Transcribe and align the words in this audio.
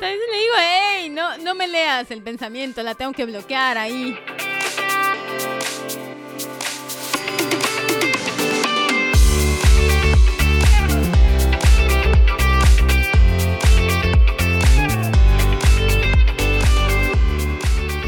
Entonces 0.00 0.20
le 0.30 0.38
digo, 0.38 0.54
hey, 0.56 1.10
no, 1.10 1.38
no 1.38 1.56
me 1.56 1.66
leas 1.66 2.08
el 2.12 2.22
pensamiento, 2.22 2.84
la 2.84 2.94
tengo 2.94 3.12
que 3.12 3.24
bloquear 3.24 3.76
ahí. 3.76 4.16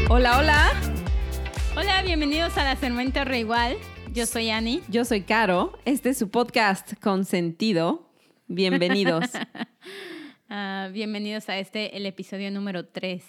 Hola, 0.07 0.37
hola. 0.37 0.71
Hola, 1.75 2.03
bienvenidos 2.03 2.57
a 2.57 2.63
la 2.63 2.77
Sermenta 2.77 3.25
Reigual. 3.25 3.75
Yo 4.13 4.25
soy 4.25 4.49
Ani. 4.49 4.81
Yo 4.87 5.03
soy 5.03 5.23
Caro. 5.23 5.77
Este 5.83 6.11
es 6.11 6.17
su 6.17 6.29
podcast 6.29 6.93
con 7.01 7.25
sentido. 7.25 8.07
Bienvenidos. 8.47 9.25
Ah, 10.53 10.89
bienvenidos 10.91 11.47
a 11.47 11.57
este, 11.59 11.95
el 11.95 12.05
episodio 12.05 12.51
número 12.51 12.85
3. 12.85 13.23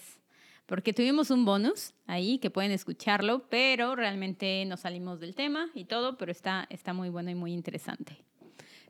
Porque 0.65 0.91
tuvimos 0.91 1.31
un 1.31 1.45
bonus 1.45 1.93
ahí 2.05 2.37
que 2.37 2.49
pueden 2.49 2.71
escucharlo, 2.71 3.47
pero 3.47 3.95
realmente 3.95 4.65
nos 4.65 4.81
salimos 4.81 5.21
del 5.21 5.33
tema 5.33 5.69
y 5.73 5.85
todo, 5.85 6.17
pero 6.17 6.33
está, 6.33 6.67
está 6.69 6.91
muy 6.91 7.07
bueno 7.07 7.31
y 7.31 7.35
muy 7.35 7.53
interesante. 7.53 8.17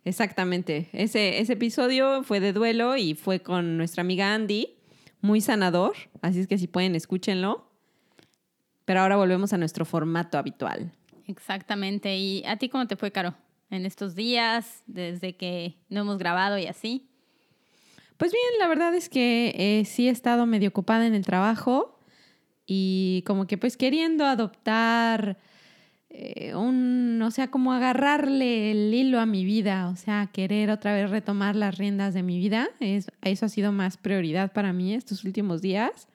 Exactamente. 0.04 0.90
Ese, 0.94 1.42
ese 1.42 1.54
episodio 1.54 2.24
fue 2.24 2.40
de 2.40 2.54
duelo 2.54 2.98
y 2.98 3.14
fue 3.14 3.42
con 3.42 3.78
nuestra 3.78 4.02
amiga 4.02 4.34
Andy. 4.34 4.78
Muy 5.22 5.40
sanador. 5.40 5.94
Así 6.24 6.40
es 6.40 6.48
que 6.48 6.58
si 6.58 6.66
pueden, 6.66 6.96
escúchenlo. 6.96 7.70
Pero 8.86 9.02
ahora 9.02 9.16
volvemos 9.16 9.54
a 9.54 9.60
nuestro 9.60 9.86
formato 9.86 10.40
habitual. 10.40 10.92
Exactamente. 11.28 12.18
¿Y 12.18 12.44
a 12.48 12.58
ti 12.58 12.68
cómo 12.68 12.88
te 12.88 12.96
fue, 12.96 13.12
Caro? 13.12 13.36
En 13.70 13.86
estos 13.86 14.16
días, 14.16 14.82
desde 14.88 15.36
que 15.36 15.76
no 15.90 16.02
hemos 16.02 16.18
grabado 16.18 16.58
y 16.58 16.66
así. 16.66 17.12
Pues 18.18 18.32
bien, 18.32 18.60
la 18.60 18.68
verdad 18.68 18.94
es 18.96 19.10
que 19.10 19.54
eh, 19.58 19.86
sí 19.86 20.08
he 20.08 20.12
estado 20.12 20.46
medio 20.46 20.70
ocupada 20.70 21.08
en 21.08 21.16
el 21.16 21.26
trabajo 21.26 22.00
y 22.66 23.24
como 23.26 23.48
que 23.48 23.58
pues 23.58 23.76
queriendo 23.76 24.26
adoptar 24.26 25.38
eh, 26.16 26.54
un, 26.54 27.20
o 27.24 27.32
sea, 27.32 27.50
como 27.50 27.74
agarrarle 27.74 28.70
el 28.70 28.94
hilo 28.94 29.20
a 29.20 29.26
mi 29.26 29.46
vida, 29.46 29.90
o 29.90 29.96
sea, 29.96 30.30
querer 30.32 30.70
otra 30.70 30.94
vez 30.94 31.10
retomar 31.10 31.56
las 31.56 31.78
riendas 31.80 32.14
de 32.14 32.22
mi 32.22 32.38
vida. 32.38 32.70
Es, 32.80 33.08
eso 33.24 33.48
ha 33.48 33.50
sido 33.50 33.72
más 33.72 33.98
prioridad 33.98 34.54
para 34.54 34.74
mí 34.74 34.94
estos 34.94 35.24
últimos 35.24 35.62
días. 35.62 36.08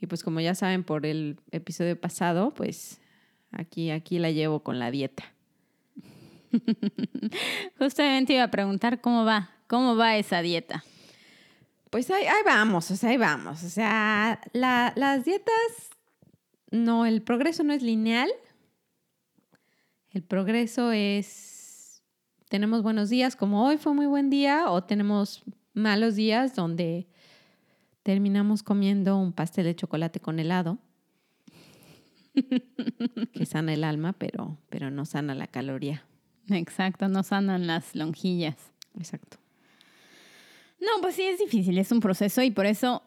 Y 0.00 0.06
pues 0.08 0.24
como 0.24 0.40
ya 0.40 0.56
saben 0.56 0.82
por 0.82 1.06
el 1.06 1.38
episodio 1.52 2.00
pasado, 2.00 2.52
pues 2.52 3.00
aquí, 3.52 3.92
aquí 3.92 4.18
la 4.18 4.32
llevo 4.32 4.64
con 4.64 4.80
la 4.80 4.90
dieta. 4.90 5.22
Justamente 7.78 8.34
iba 8.34 8.42
a 8.42 8.50
preguntar 8.50 9.00
cómo 9.00 9.24
va, 9.24 9.50
cómo 9.68 9.94
va 9.94 10.16
esa 10.16 10.42
dieta. 10.42 10.82
Pues 11.96 12.10
ahí, 12.10 12.24
ahí 12.26 12.42
vamos, 12.44 12.90
o 12.90 12.94
sea, 12.96 13.08
ahí 13.08 13.16
vamos. 13.16 13.62
O 13.64 13.70
sea, 13.70 14.38
la- 14.52 14.92
las 14.96 15.24
dietas, 15.24 15.54
no, 16.70 17.06
el 17.06 17.22
progreso 17.22 17.64
no 17.64 17.72
es 17.72 17.80
lineal. 17.82 18.28
El 20.10 20.22
progreso 20.22 20.92
es, 20.92 22.02
tenemos 22.50 22.82
buenos 22.82 23.08
días, 23.08 23.34
como 23.34 23.64
hoy 23.66 23.78
fue 23.78 23.94
muy 23.94 24.04
buen 24.04 24.28
día, 24.28 24.70
o 24.70 24.84
tenemos 24.84 25.42
malos 25.72 26.16
días 26.16 26.54
donde 26.54 27.08
terminamos 28.02 28.62
comiendo 28.62 29.16
un 29.16 29.32
pastel 29.32 29.64
de 29.64 29.74
chocolate 29.74 30.20
con 30.20 30.38
helado, 30.38 30.76
que 33.32 33.46
sana 33.46 33.72
el 33.72 33.84
alma, 33.84 34.12
pero, 34.12 34.58
pero 34.68 34.90
no 34.90 35.06
sana 35.06 35.34
la 35.34 35.46
caloría. 35.46 36.04
Exacto, 36.50 37.08
no 37.08 37.22
sanan 37.22 37.66
las 37.66 37.94
lonjillas. 37.94 38.56
Exacto. 38.98 39.38
No, 40.78 41.00
pues 41.00 41.14
sí 41.14 41.22
es 41.22 41.38
difícil, 41.38 41.78
es 41.78 41.90
un 41.90 42.00
proceso 42.00 42.42
y 42.42 42.50
por 42.50 42.66
eso 42.66 43.02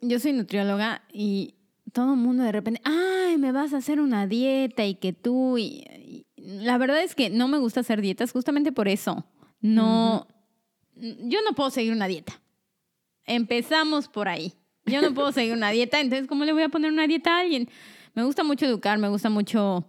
yo 0.00 0.18
soy 0.18 0.32
nutrióloga 0.32 1.02
y 1.12 1.54
todo 1.92 2.14
el 2.14 2.18
mundo 2.18 2.42
de 2.42 2.52
repente, 2.52 2.80
ay, 2.84 3.38
me 3.38 3.52
vas 3.52 3.72
a 3.72 3.78
hacer 3.78 4.00
una 4.00 4.26
dieta 4.26 4.84
y 4.84 4.94
que 4.94 5.12
tú 5.12 5.58
y, 5.58 5.84
y 5.96 6.26
la 6.36 6.78
verdad 6.78 7.02
es 7.02 7.14
que 7.14 7.30
no 7.30 7.48
me 7.48 7.58
gusta 7.58 7.80
hacer 7.80 8.00
dietas 8.00 8.32
justamente 8.32 8.72
por 8.72 8.88
eso. 8.88 9.24
No, 9.60 10.26
yo 10.96 11.40
no 11.42 11.54
puedo 11.54 11.70
seguir 11.70 11.92
una 11.92 12.08
dieta. 12.08 12.40
Empezamos 13.24 14.08
por 14.08 14.28
ahí. 14.28 14.54
Yo 14.84 15.00
no 15.00 15.14
puedo 15.14 15.30
seguir 15.30 15.52
una 15.52 15.70
dieta, 15.70 16.00
entonces 16.00 16.26
¿cómo 16.26 16.44
le 16.44 16.52
voy 16.52 16.64
a 16.64 16.68
poner 16.68 16.90
una 16.90 17.06
dieta 17.06 17.36
a 17.36 17.40
alguien? 17.40 17.68
Me 18.14 18.24
gusta 18.24 18.42
mucho 18.42 18.66
educar, 18.66 18.98
me 18.98 19.08
gusta 19.08 19.30
mucho 19.30 19.86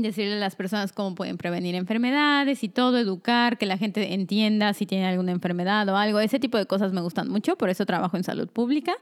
decirle 0.00 0.34
a 0.34 0.38
las 0.38 0.56
personas 0.56 0.92
cómo 0.92 1.14
pueden 1.14 1.36
prevenir 1.36 1.74
enfermedades 1.74 2.64
y 2.64 2.70
todo, 2.70 2.96
educar, 2.96 3.58
que 3.58 3.66
la 3.66 3.76
gente 3.76 4.14
entienda 4.14 4.72
si 4.72 4.86
tiene 4.86 5.06
alguna 5.06 5.32
enfermedad 5.32 5.86
o 5.90 5.96
algo. 5.96 6.20
Ese 6.20 6.38
tipo 6.38 6.56
de 6.56 6.64
cosas 6.64 6.94
me 6.94 7.02
gustan 7.02 7.28
mucho, 7.28 7.56
por 7.56 7.68
eso 7.68 7.84
trabajo 7.84 8.16
en 8.16 8.24
salud 8.24 8.48
pública. 8.48 8.94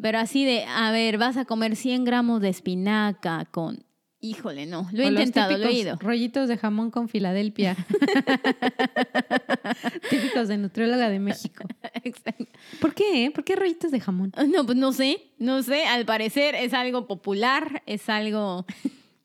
Pero 0.00 0.18
así 0.18 0.44
de, 0.44 0.64
a 0.64 0.92
ver, 0.92 1.18
vas 1.18 1.36
a 1.36 1.44
comer 1.44 1.74
100 1.74 2.04
gramos 2.04 2.40
de 2.40 2.50
espinaca 2.50 3.46
con... 3.50 3.84
Híjole, 4.22 4.66
no, 4.66 4.86
lo 4.92 5.02
he 5.02 5.06
O 5.06 5.10
los 5.10 5.20
intentado, 5.20 5.56
lo 5.56 5.66
he 5.66 5.72
ido. 5.72 5.96
Rollitos 5.96 6.46
de 6.46 6.58
jamón 6.58 6.90
con 6.90 7.08
Filadelfia. 7.08 7.74
típicos 10.10 10.48
de 10.48 10.58
nutrióloga 10.58 11.08
de 11.08 11.18
México. 11.18 11.64
Exacto. 12.04 12.44
¿Por 12.80 12.92
qué? 12.92 13.24
eh? 13.24 13.30
¿Por 13.30 13.44
qué 13.44 13.56
rollitos 13.56 13.90
de 13.90 13.98
jamón? 13.98 14.30
No, 14.48 14.66
pues 14.66 14.76
no 14.76 14.92
sé, 14.92 15.22
no 15.38 15.62
sé, 15.62 15.86
al 15.86 16.04
parecer 16.04 16.54
es 16.54 16.74
algo 16.74 17.06
popular, 17.06 17.82
es 17.86 18.10
algo... 18.10 18.66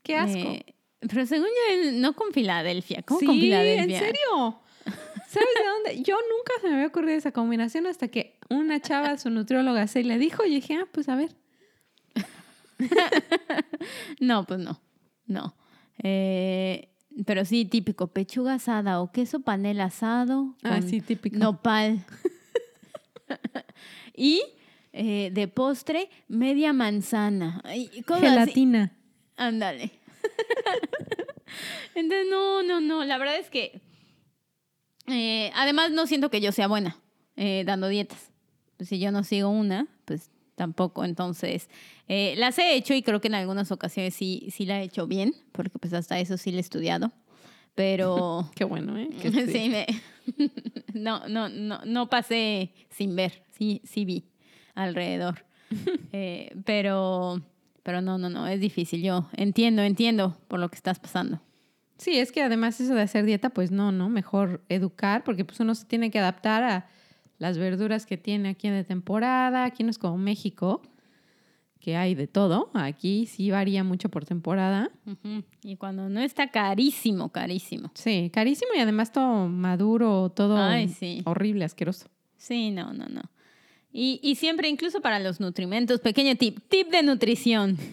Qué 0.05 0.15
asco. 0.15 0.37
eh, 0.37 0.75
pero 0.99 1.25
según 1.25 1.47
yo, 1.47 1.91
no 1.93 2.13
con 2.13 2.31
Filadelfia, 2.31 3.01
¿cómo 3.01 3.19
sí, 3.19 3.25
con 3.25 3.39
Filadelfia? 3.39 3.97
¿en 3.97 4.05
serio? 4.05 4.59
¿Sabes 4.85 5.49
de 5.57 5.65
dónde? 5.65 6.03
Yo 6.03 6.15
nunca 6.15 6.53
se 6.61 6.67
me 6.67 6.75
había 6.75 6.87
ocurrido 6.87 7.17
esa 7.17 7.31
combinación 7.31 7.87
hasta 7.87 8.07
que 8.07 8.37
una 8.49 8.79
chava, 8.79 9.17
su 9.17 9.31
nutrióloga, 9.31 9.87
se 9.87 10.03
le 10.03 10.19
dijo 10.19 10.45
y 10.45 10.51
dije, 10.51 10.75
ah, 10.75 10.87
pues 10.91 11.09
a 11.09 11.15
ver. 11.15 11.35
No, 14.19 14.45
pues 14.45 14.59
no, 14.59 14.81
no. 15.27 15.55
Eh, 16.03 16.89
pero 17.25 17.45
sí, 17.45 17.65
típico, 17.65 18.07
pechuga 18.07 18.55
asada 18.55 19.01
o 19.01 19.11
queso 19.11 19.41
panela 19.41 19.85
asado. 19.85 20.55
Ah, 20.63 20.81
sí, 20.81 21.01
típico. 21.01 21.37
Nopal. 21.37 22.03
y 24.15 24.41
eh, 24.91 25.29
de 25.31 25.47
postre, 25.47 26.09
media 26.27 26.73
manzana. 26.73 27.61
Ay, 27.63 27.89
así. 28.25 28.67
Ándale. 29.37 29.91
Entonces, 31.95 32.27
no, 32.29 32.63
no, 32.63 32.81
no. 32.81 33.03
La 33.05 33.17
verdad 33.17 33.37
es 33.37 33.49
que. 33.49 33.81
eh, 35.07 35.51
además, 35.55 35.91
no 35.91 36.07
siento 36.07 36.29
que 36.29 36.41
yo 36.41 36.51
sea 36.51 36.67
buena 36.67 36.97
eh, 37.35 37.63
dando 37.65 37.87
dietas. 37.87 38.31
Pues 38.77 38.89
si 38.89 38.99
yo 38.99 39.11
no 39.11 39.23
sigo 39.23 39.49
una, 39.49 39.87
pues 40.05 40.29
tampoco. 40.55 41.05
Entonces, 41.05 41.69
eh, 42.07 42.35
las 42.37 42.57
he 42.59 42.75
hecho 42.75 42.93
y 42.93 43.03
creo 43.03 43.21
que 43.21 43.27
en 43.27 43.35
algunas 43.35 43.71
ocasiones 43.71 44.13
sí, 44.13 44.47
sí 44.51 44.65
la 44.65 44.81
he 44.81 44.83
hecho 44.85 45.07
bien, 45.07 45.33
porque 45.51 45.77
pues 45.79 45.93
hasta 45.93 46.19
eso 46.19 46.37
sí 46.37 46.51
la 46.51 46.57
he 46.57 46.61
estudiado. 46.61 47.11
Pero. 47.75 48.49
Qué 48.55 48.63
bueno, 48.63 48.97
¿eh? 48.97 49.09
Que 49.21 49.31
sí, 49.31 49.69
me. 49.69 49.85
no, 50.93 51.27
no, 51.27 51.49
no, 51.49 51.79
no 51.85 52.09
pasé 52.09 52.73
sin 52.89 53.15
ver. 53.15 53.43
Sí, 53.57 53.81
sí 53.85 54.05
vi 54.05 54.25
alrededor. 54.73 55.45
Eh, 56.11 56.53
pero. 56.65 57.41
Pero 57.85 58.01
no, 58.01 58.17
no, 58.17 58.31
no, 58.31 58.47
es 58.47 58.59
difícil. 58.59 59.03
Yo 59.03 59.27
entiendo, 59.33 59.83
entiendo 59.83 60.35
por 60.47 60.59
lo 60.59 60.69
que 60.69 60.75
estás 60.75 60.97
pasando. 60.97 61.39
Sí, 61.99 62.17
es 62.17 62.31
que 62.31 62.41
además 62.41 62.81
eso 62.81 62.95
de 62.95 63.03
hacer 63.03 63.25
dieta, 63.25 63.51
pues 63.51 63.69
no, 63.69 63.91
¿no? 63.91 64.09
Mejor 64.09 64.63
educar, 64.69 65.23
porque 65.23 65.45
pues 65.45 65.59
uno 65.59 65.75
se 65.75 65.85
tiene 65.85 66.09
que 66.09 66.17
adaptar 66.17 66.63
a 66.63 66.87
las 67.37 67.59
verduras 67.59 68.07
que 68.07 68.17
tiene 68.17 68.49
aquí 68.49 68.69
de 68.69 68.83
temporada. 68.83 69.65
Aquí 69.65 69.83
no 69.83 69.91
es 69.91 69.99
como 69.99 70.17
México, 70.17 70.81
que 71.79 71.95
hay 71.95 72.15
de 72.15 72.25
todo. 72.25 72.71
Aquí 72.73 73.27
sí 73.27 73.51
varía 73.51 73.83
mucho 73.83 74.09
por 74.09 74.25
temporada. 74.25 74.89
Y 75.61 75.75
cuando 75.75 76.09
no 76.09 76.21
está 76.21 76.47
carísimo, 76.47 77.29
carísimo. 77.29 77.91
Sí, 77.93 78.31
carísimo 78.33 78.71
y 78.75 78.79
además 78.79 79.11
todo 79.11 79.47
maduro, 79.47 80.31
todo 80.35 80.57
Ay, 80.57 80.87
sí. 80.87 81.21
horrible, 81.25 81.65
asqueroso. 81.65 82.07
Sí, 82.35 82.71
no, 82.71 82.93
no, 82.93 83.05
no. 83.09 83.21
Y, 83.97 84.19
y 84.21 84.35
siempre, 84.35 84.67
incluso 84.67 84.99
para 84.99 85.19
los 85.19 85.39
nutrimentos, 85.39 86.01
pequeño 86.01 86.35
tip, 86.35 86.59
tip 86.67 86.89
de 86.89 87.01
nutrición. 87.01 87.77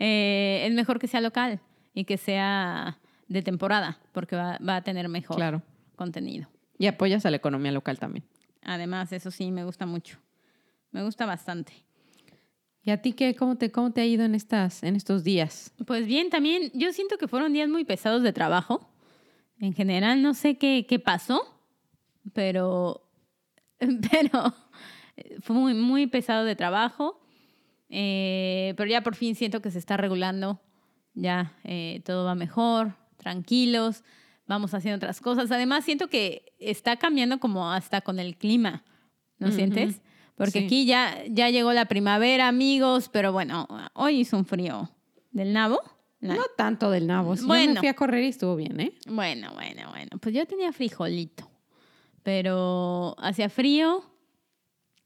Eh, 0.00 0.64
es 0.66 0.74
mejor 0.74 0.98
que 0.98 1.06
sea 1.06 1.20
local 1.20 1.60
y 1.94 2.04
que 2.04 2.16
sea 2.16 2.98
de 3.28 3.42
temporada, 3.42 3.96
porque 4.10 4.34
va, 4.34 4.58
va 4.58 4.76
a 4.76 4.82
tener 4.82 5.08
mejor 5.08 5.36
Claro. 5.36 5.62
contenido. 5.94 6.48
Y 6.78 6.86
apoyas 6.88 7.24
a 7.26 7.30
la 7.30 7.36
economía 7.36 7.70
local 7.70 8.00
también. 8.00 8.24
Además, 8.64 9.12
eso 9.12 9.30
sí, 9.30 9.52
me 9.52 9.64
gusta 9.64 9.86
mucho. 9.86 10.18
Me 10.90 11.04
gusta 11.04 11.26
bastante. 11.26 11.72
¿Y 12.82 12.90
a 12.90 13.00
ti 13.02 13.12
qué? 13.12 13.36
¿Cómo 13.36 13.56
te, 13.56 13.70
cómo 13.70 13.92
te 13.92 14.00
ha 14.00 14.04
ido 14.04 14.24
en, 14.24 14.34
estas, 14.34 14.82
en 14.82 14.96
estos 14.96 15.22
días? 15.22 15.72
Pues 15.86 16.06
bien, 16.06 16.28
también 16.28 16.72
yo 16.74 16.92
siento 16.92 17.16
que 17.16 17.28
fueron 17.28 17.52
días 17.52 17.68
muy 17.68 17.84
pesados 17.84 18.24
de 18.24 18.32
trabajo. 18.32 18.90
En 19.60 19.74
general, 19.74 20.20
no 20.22 20.34
sé 20.34 20.58
qué, 20.58 20.86
qué 20.88 20.98
pasó, 20.98 21.56
pero, 22.32 23.06
pero 24.10 24.54
fue 25.42 25.56
muy, 25.56 25.74
muy 25.74 26.06
pesado 26.06 26.44
de 26.44 26.56
trabajo. 26.56 27.20
Eh, 27.88 28.74
pero 28.76 28.88
ya 28.90 29.02
por 29.02 29.14
fin 29.14 29.34
siento 29.34 29.60
que 29.62 29.70
se 29.70 29.78
está 29.78 29.96
regulando. 29.96 30.60
Ya 31.14 31.52
eh, 31.64 32.02
todo 32.04 32.24
va 32.24 32.34
mejor, 32.34 32.94
tranquilos. 33.18 34.02
vamos 34.46 34.74
haciendo 34.74 34.96
otras 34.96 35.20
cosas. 35.20 35.50
Además, 35.50 35.84
siento 35.84 36.08
que 36.08 36.52
está 36.58 36.96
cambiando 36.96 37.38
como 37.40 37.70
hasta 37.72 38.00
con 38.00 38.18
el 38.18 38.36
clima, 38.36 38.84
¿no 39.38 39.50
sientes? 39.52 40.00
Porque 40.36 40.58
Sí. 40.60 40.64
aquí 40.66 40.84
ya, 40.86 41.22
ya 41.30 41.48
llegó 41.50 41.72
la 41.72 41.84
primavera, 41.86 42.48
amigos, 42.48 43.08
pero 43.08 43.32
bueno, 43.32 43.68
hoy 43.94 44.20
hizo 44.20 44.36
un 44.36 44.44
frío 44.44 44.90
del 45.30 45.52
nabo. 45.52 45.80
Nah. 46.20 46.34
No 46.34 46.42
tanto 46.56 46.90
del 46.90 47.06
nabo. 47.06 47.36
Si 47.36 47.42
Yo 47.42 47.46
Bueno. 47.48 47.74
me 47.74 47.78
fui 47.80 47.88
a 47.88 47.94
correr 47.94 48.24
y 48.24 48.28
estuvo 48.28 48.56
bien, 48.56 48.80
¿eh? 48.80 48.92
Bueno, 49.06 49.52
bueno, 49.54 49.82
bueno. 49.90 50.10
Pues 50.20 50.34
yo 50.34 50.44
tenía 50.46 50.72
frijolito, 50.72 51.48
pero 52.24 53.14
hacía 53.18 53.48
frío. 53.48 54.02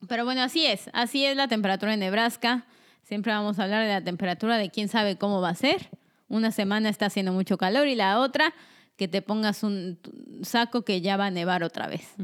Pero 0.09 0.25
bueno, 0.25 0.41
así 0.41 0.65
es. 0.65 0.89
Así 0.95 1.27
es 1.27 1.37
la 1.37 1.49
temperatura 1.49 1.93
en 1.93 2.01
Nebraska. 2.01 2.65
Siempre 3.03 3.33
vamos 3.33 3.59
a 3.59 3.65
hablar 3.65 3.83
de 3.83 3.93
la 3.93 4.03
temperatura 4.03 4.57
de 4.57 4.71
quién 4.71 4.89
sabe 4.89 5.19
cómo 5.19 5.43
va 5.43 5.51
a 5.51 5.55
ser. 5.55 5.91
Una 6.29 6.53
semana 6.53 6.89
está 6.89 7.07
haciendo 7.07 7.33
mucho 7.33 7.59
calor 7.59 7.89
y 7.89 7.95
la 7.95 8.21
otra 8.21 8.55
que 8.97 9.09
te 9.09 9.21
pongas 9.21 9.63
un 9.63 9.99
saco 10.43 10.83
que 10.83 11.01
ya 11.01 11.17
va 11.17 11.27
a 11.27 11.31
nevar 11.31 11.63
otra 11.63 11.89
vez. 11.89 12.15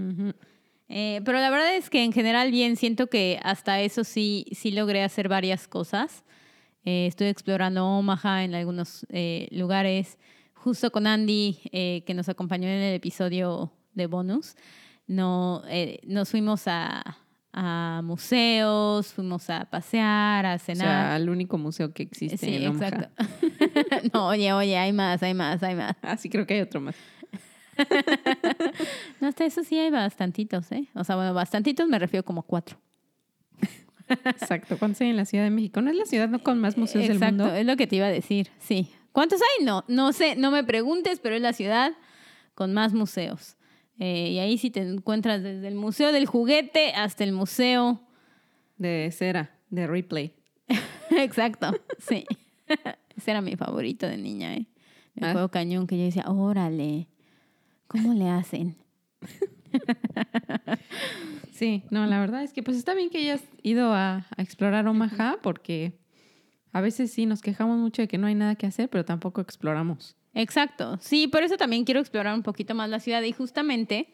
Eh, 0.89 1.23
pero 1.25 1.39
la 1.39 1.51
verdad 1.51 1.75
es 1.75 1.89
que 1.89 2.05
en 2.05 2.13
general 2.13 2.51
bien, 2.51 2.77
siento 2.77 3.09
que 3.09 3.41
hasta 3.43 3.81
eso 3.81 4.05
sí, 4.05 4.47
sí 4.53 4.71
logré 4.71 5.03
hacer 5.03 5.29
varias 5.29 5.67
cosas. 5.67 6.25
Eh, 6.85 7.07
estoy 7.07 7.29
explorando 7.29 7.87
Omaha 7.87 8.45
en 8.45 8.55
algunos 8.55 9.07
eh, 9.09 9.49
lugares. 9.51 10.19
Justo 10.53 10.93
con 10.93 11.07
Andy, 11.07 11.59
que 11.73 12.15
nos 12.15 12.29
acompañó 12.29 12.69
en 12.69 12.81
el 12.81 12.95
episodio 12.95 13.73
de 13.93 14.07
bonus, 14.07 14.55
no, 15.07 15.63
eh, 15.69 16.01
nos 16.05 16.31
fuimos 16.31 16.63
a, 16.67 17.19
a 17.53 18.01
museos, 18.05 19.13
fuimos 19.13 19.49
a 19.51 19.65
pasear, 19.67 20.47
a 20.47 20.55
O 20.55 20.59
sea, 20.59 20.75
cenar. 20.75 21.13
al 21.13 21.29
único 21.29 21.59
museo 21.59 21.93
que 21.93 22.03
existe 22.05 22.39
sí, 22.39 22.57
en 22.57 22.69
Omaha. 22.71 22.89
exacto. 22.89 23.25
no, 24.13 24.29
oye, 24.29 24.53
oye, 24.53 24.77
hay 24.77 24.93
más, 24.93 25.23
hay 25.23 25.35
más, 25.35 25.63
hay 25.63 25.75
más. 25.75 25.95
Ah, 26.03 26.17
sí, 26.17 26.29
creo 26.31 26.47
que 26.47 26.55
hay 26.55 26.61
otro 26.61 26.81
más. 26.81 26.97
No, 29.21 29.29
hasta 29.29 29.45
eso 29.45 29.65
sí 29.65 29.79
hay 29.79 29.91
bastantitos, 29.91 30.71
¿eh? 30.73 30.87
O 30.95 31.03
sea, 31.05 31.17
bueno, 31.17 31.35
bastantitos 31.35 31.89
me 31.89 31.99
refiero 31.99 32.25
como 32.25 32.43
cuatro. 32.43 32.77
Exacto. 34.09 34.77
¿Cuántos 34.79 35.01
hay 35.01 35.09
en 35.11 35.17
la 35.17 35.25
Ciudad 35.25 35.45
de 35.45 35.51
México? 35.51 35.81
¿No 35.81 35.91
es 35.91 35.97
la 35.97 36.05
ciudad 36.05 36.31
con 36.43 36.61
más 36.61 36.77
museos 36.77 37.05
Exacto, 37.05 37.25
del 37.25 37.35
mundo? 37.37 37.55
es 37.55 37.67
lo 37.67 37.77
que 37.77 37.87
te 37.87 37.97
iba 37.97 38.07
a 38.07 38.11
decir, 38.11 38.51
sí. 38.61 38.91
¿Cuántos 39.13 39.41
hay? 39.41 39.65
No, 39.65 39.85
no 39.89 40.13
sé, 40.13 40.37
no 40.37 40.51
me 40.51 40.63
preguntes, 40.65 41.21
pero 41.21 41.37
es 41.37 41.43
la 41.43 41.53
ciudad 41.53 41.93
con 42.55 42.75
más 42.75 42.93
museos. 42.93 43.57
Eh, 43.99 44.31
y 44.33 44.39
ahí 44.39 44.59
sí 44.59 44.71
te 44.71 44.81
encuentras 44.81 45.43
desde 45.43 45.69
el 45.69 45.75
Museo 45.77 46.11
del 46.13 46.27
Juguete 46.27 46.93
hasta 46.95 47.25
el 47.25 47.33
Museo. 47.33 48.01
De 48.77 49.11
cera, 49.13 49.59
de 49.71 49.87
replay. 49.87 50.35
Exacto, 51.11 51.71
sí. 51.99 52.25
Ese 53.17 53.31
era 53.31 53.41
mi 53.41 53.55
favorito 53.57 54.07
de 54.09 54.17
niña, 54.17 54.55
¿eh? 54.55 54.67
Me 55.15 55.27
Ah. 55.27 55.31
acuerdo 55.31 55.51
cañón 55.51 55.87
que 55.87 55.97
yo 55.97 56.05
decía, 56.05 56.25
órale, 56.27 57.07
¿cómo 57.87 58.15
le 58.15 58.29
hacen? 58.29 58.77
Sí, 61.53 61.85
no, 61.91 62.05
la 62.07 62.19
verdad 62.19 62.43
es 62.43 62.53
que 62.53 62.63
pues 62.65 62.77
está 62.77 62.95
bien 62.95 63.11
que 63.11 63.19
hayas 63.19 63.43
ido 63.63 63.93
a, 63.93 64.27
a 64.37 64.43
explorar 64.43 64.89
Omaha 64.89 65.37
porque 65.41 66.01
a 66.73 66.81
veces 66.81 67.13
sí 67.13 67.27
nos 67.27 67.43
quejamos 67.43 67.79
mucho 67.79 68.03
de 68.03 68.09
que 68.09 68.19
no 68.19 68.27
hay 68.27 68.35
nada 68.35 68.57
que 68.57 68.67
hacer, 68.67 68.91
pero 68.91 69.05
tampoco 69.05 69.41
exploramos. 69.41 70.17
Exacto, 70.35 70.99
sí, 71.01 71.29
por 71.29 71.43
eso 71.43 71.57
también 71.57 71.85
quiero 71.85 72.01
explorar 72.01 72.35
un 72.35 72.43
poquito 72.43 72.75
más 72.75 72.91
la 72.91 73.01
ciudad 73.01 73.23
y 73.23 73.33
justamente, 73.33 74.09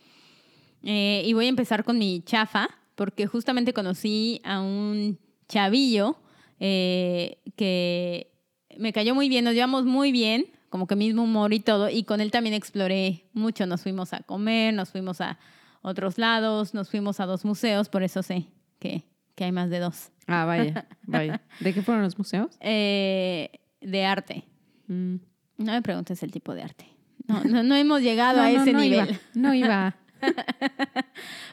eh, 0.82 1.22
y 1.24 1.32
voy 1.32 1.46
a 1.46 1.48
empezar 1.48 1.84
con 1.84 1.98
mi 1.98 2.22
chafa, 2.22 2.68
porque 2.94 3.26
justamente 3.26 3.72
conocí 3.72 4.40
a 4.44 4.60
un 4.60 5.18
chavillo 5.48 6.18
eh, 6.58 7.38
que 7.56 8.32
me 8.78 8.92
cayó 8.92 9.14
muy 9.14 9.28
bien, 9.28 9.44
nos 9.44 9.54
llevamos 9.54 9.84
muy 9.84 10.12
bien, 10.12 10.46
como 10.68 10.86
que 10.86 10.94
mismo 10.94 11.22
humor 11.22 11.54
y 11.54 11.60
todo, 11.60 11.88
y 11.88 12.04
con 12.04 12.20
él 12.20 12.30
también 12.30 12.54
exploré 12.54 13.24
mucho, 13.32 13.66
nos 13.66 13.82
fuimos 13.82 14.12
a 14.12 14.20
comer, 14.20 14.74
nos 14.74 14.90
fuimos 14.90 15.20
a 15.20 15.38
otros 15.82 16.18
lados, 16.18 16.74
nos 16.74 16.90
fuimos 16.90 17.18
a 17.20 17.26
dos 17.26 17.44
museos, 17.46 17.88
por 17.88 18.02
eso 18.02 18.22
sé 18.22 18.46
que, 18.78 19.04
que 19.34 19.44
hay 19.44 19.52
más 19.52 19.70
de 19.70 19.78
dos, 19.78 20.10
Ah, 20.26 20.44
vaya, 20.44 20.86
vaya. 21.02 21.42
¿De 21.58 21.74
qué 21.74 21.82
fueron 21.82 22.04
los 22.04 22.16
museos? 22.16 22.56
Eh, 22.60 23.50
de 23.80 24.04
arte. 24.04 24.44
Mm. 24.86 25.16
No 25.60 25.72
me 25.72 25.82
preguntes 25.82 26.22
el 26.22 26.32
tipo 26.32 26.54
de 26.54 26.62
arte. 26.62 26.86
No, 27.26 27.44
no, 27.44 27.62
no 27.62 27.76
hemos 27.76 28.00
llegado 28.00 28.38
No, 28.38 28.42
a 28.44 28.50
ese 28.50 28.72
no 28.72 28.80
nivel. 28.80 29.10
Iba, 29.10 29.20
no 29.34 29.54
iba. 29.54 29.96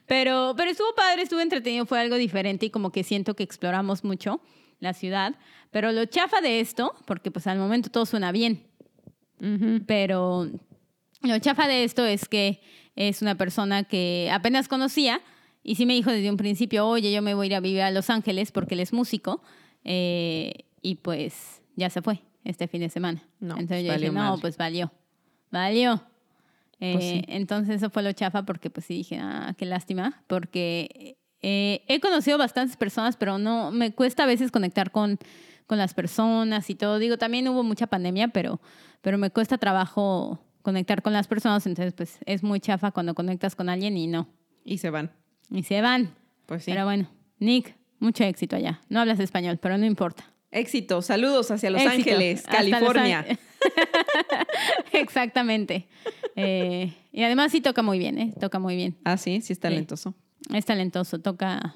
Pero, 0.08 0.54
pero 0.56 0.72
estuvo 0.72 0.94
padre, 0.96 1.22
estuvo 1.22 1.42
entretenido, 1.42 1.86
fue 1.86 2.00
algo 2.00 2.16
diferente 2.16 2.66
y 2.66 2.70
como 2.70 2.92
que 2.92 3.04
siento 3.04 3.36
que 3.36 3.44
exploramos 3.44 4.06
mucho 4.06 4.42
la 4.80 4.94
ciudad. 4.94 5.36
Pero 5.72 5.92
lo 5.92 6.06
chafa 6.06 6.40
de 6.40 6.62
esto, 6.62 6.96
porque 7.06 7.30
pues 7.30 7.46
al 7.48 7.58
momento 7.58 7.90
todo 7.90 8.06
suena 8.06 8.32
bien, 8.32 8.64
pero 9.86 10.50
lo 11.22 11.40
chafa 11.40 11.68
de 11.68 11.84
esto 11.84 12.06
es 12.06 12.30
que 12.30 12.62
es 12.96 13.22
una 13.22 13.36
persona 13.36 13.84
que 13.84 14.30
apenas 14.32 14.70
conocía 14.70 15.22
y 15.62 15.76
sí 15.76 15.86
me 15.86 15.94
dijo 15.94 16.12
desde 16.12 16.30
un 16.30 16.38
principio, 16.38 16.88
oye, 16.88 17.12
yo 17.12 17.22
me 17.22 17.34
voy 17.34 17.48
a 17.48 17.48
ir 17.48 17.56
a 17.56 17.60
vivir 17.60 17.82
a 17.82 17.92
Los 17.92 18.10
Ángeles 18.10 18.54
porque 18.54 18.76
él 18.76 18.80
es 18.80 18.94
músico 18.94 19.42
eh, 19.84 20.54
y 20.82 20.96
pues 20.96 21.62
ya 21.76 21.90
se 21.90 22.02
fue 22.02 22.22
este 22.50 22.68
fin 22.68 22.82
de 22.82 22.90
semana. 22.90 23.22
No, 23.40 23.54
Entonces 23.58 23.68
pues 23.68 23.86
yo 23.86 23.94
dije, 23.94 24.08
no, 24.08 24.14
madre". 24.14 24.42
pues 24.42 24.58
valió, 24.58 24.92
valió. 25.52 26.04
Pues 26.80 26.96
Eh, 27.04 27.22
sí. 27.22 27.24
Entonces 27.28 27.78
eso 27.78 27.90
fue 27.90 28.04
lo 28.04 28.12
chafa 28.14 28.44
porque 28.46 28.70
pues 28.70 28.86
sí 28.86 28.94
dije, 28.96 29.18
ah, 29.20 29.54
qué 29.58 29.66
lástima, 29.66 30.24
porque 30.28 31.18
eh, 31.42 31.84
he 31.88 32.00
conocido 32.00 32.38
bastantes 32.38 32.78
personas, 32.78 33.16
pero 33.18 33.38
no, 33.38 33.72
me 33.72 33.92
cuesta 33.94 34.24
a 34.24 34.28
veces 34.28 34.52
conectar 34.52 34.92
con, 34.92 35.18
con 35.66 35.78
las 35.78 35.94
personas 35.94 36.70
y 36.70 36.76
todo. 36.76 37.00
Digo, 37.00 37.18
también 37.18 37.48
hubo 37.48 37.64
mucha 37.64 37.88
pandemia, 37.88 38.28
pero, 38.30 38.60
pero 39.02 39.18
me 39.18 39.30
cuesta 39.32 39.58
trabajo 39.58 40.40
conectar 40.62 41.02
con 41.02 41.14
las 41.14 41.28
personas, 41.28 41.66
entonces 41.66 41.94
pues 41.94 42.20
es 42.26 42.44
muy 42.44 42.60
chafa 42.60 42.92
cuando 42.92 43.16
conectas 43.16 43.56
con 43.56 43.70
alguien 43.70 43.96
y 43.98 44.06
no, 44.08 44.28
Y 44.66 44.78
se 44.80 44.90
van. 44.90 45.12
y 45.50 45.64
se 45.64 45.82
van. 45.82 46.14
Pues 46.46 46.64
sí. 46.64 46.72
Pero 46.72 46.86
bueno, 46.86 47.08
Nick, 47.40 47.76
mucho 48.00 48.24
éxito 48.24 48.56
allá. 48.56 48.82
No 48.90 49.00
hablas 49.00 49.20
español, 49.20 49.58
pero 49.58 49.78
no 49.78 49.86
importa. 49.86 50.26
Éxito. 50.52 51.02
Saludos 51.02 51.52
hacia 51.52 51.70
Los 51.70 51.82
Éxito. 51.82 51.98
Ángeles, 52.12 52.44
Los 52.46 52.56
California. 52.56 53.26
Exactamente. 54.94 55.88
Eh, 56.36 56.94
y 57.12 57.24
además 57.24 57.52
sí 57.52 57.62
toca 57.62 57.82
muy 57.82 58.00
bien, 58.00 58.18
¿eh? 58.18 58.34
Toca 58.40 58.60
muy 58.60 58.76
bien. 58.76 58.96
Ah, 59.04 59.18
sí, 59.18 59.42
sí 59.42 59.54
es 59.54 59.60
talentoso. 59.60 60.14
Es 60.54 60.66
talentoso, 60.66 61.20
toca 61.20 61.76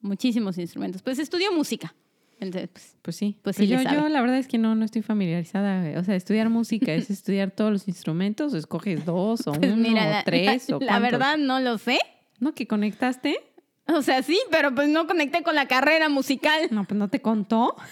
muchísimos 0.00 0.58
instrumentos. 0.58 1.02
Pues 1.02 1.18
estudió 1.18 1.52
música. 1.52 1.94
Entonces, 2.38 2.68
pues, 2.72 2.96
Pues 3.02 3.16
sí. 3.16 3.38
Pues 3.42 3.56
Pues 3.56 3.68
sí 3.68 3.72
yo, 3.72 3.80
yo 3.82 4.08
la 4.08 4.20
verdad 4.20 4.38
es 4.38 4.46
que 4.46 4.58
no, 4.58 4.74
no 4.74 4.84
estoy 4.84 5.02
familiarizada. 5.02 5.98
O 5.98 6.04
sea, 6.04 6.14
estudiar 6.16 6.48
música 6.50 6.92
es 6.94 7.10
estudiar 7.10 7.50
todos 7.50 7.72
los 7.72 7.88
instrumentos, 7.88 8.52
o 8.54 8.56
escoges 8.56 9.04
dos 9.04 9.46
o 9.46 9.52
pues 9.52 9.72
uno 9.72 9.88
mira, 9.88 10.06
o 10.06 10.10
la, 10.10 10.24
tres 10.24 10.68
la- 10.68 10.76
o 10.76 10.80
la 10.80 10.86
cuántos. 10.86 11.02
verdad 11.12 11.36
no 11.38 11.60
lo 11.60 11.78
sé. 11.78 11.98
¿No 12.38 12.54
que 12.54 12.66
conectaste? 12.66 13.38
O 13.94 14.02
sea, 14.02 14.22
sí, 14.22 14.38
pero 14.50 14.74
pues 14.74 14.88
no 14.88 15.06
conecté 15.06 15.42
con 15.42 15.54
la 15.54 15.66
carrera 15.66 16.08
musical. 16.08 16.68
No, 16.70 16.84
pues 16.84 16.98
no 16.98 17.08
te 17.08 17.20
contó. 17.20 17.76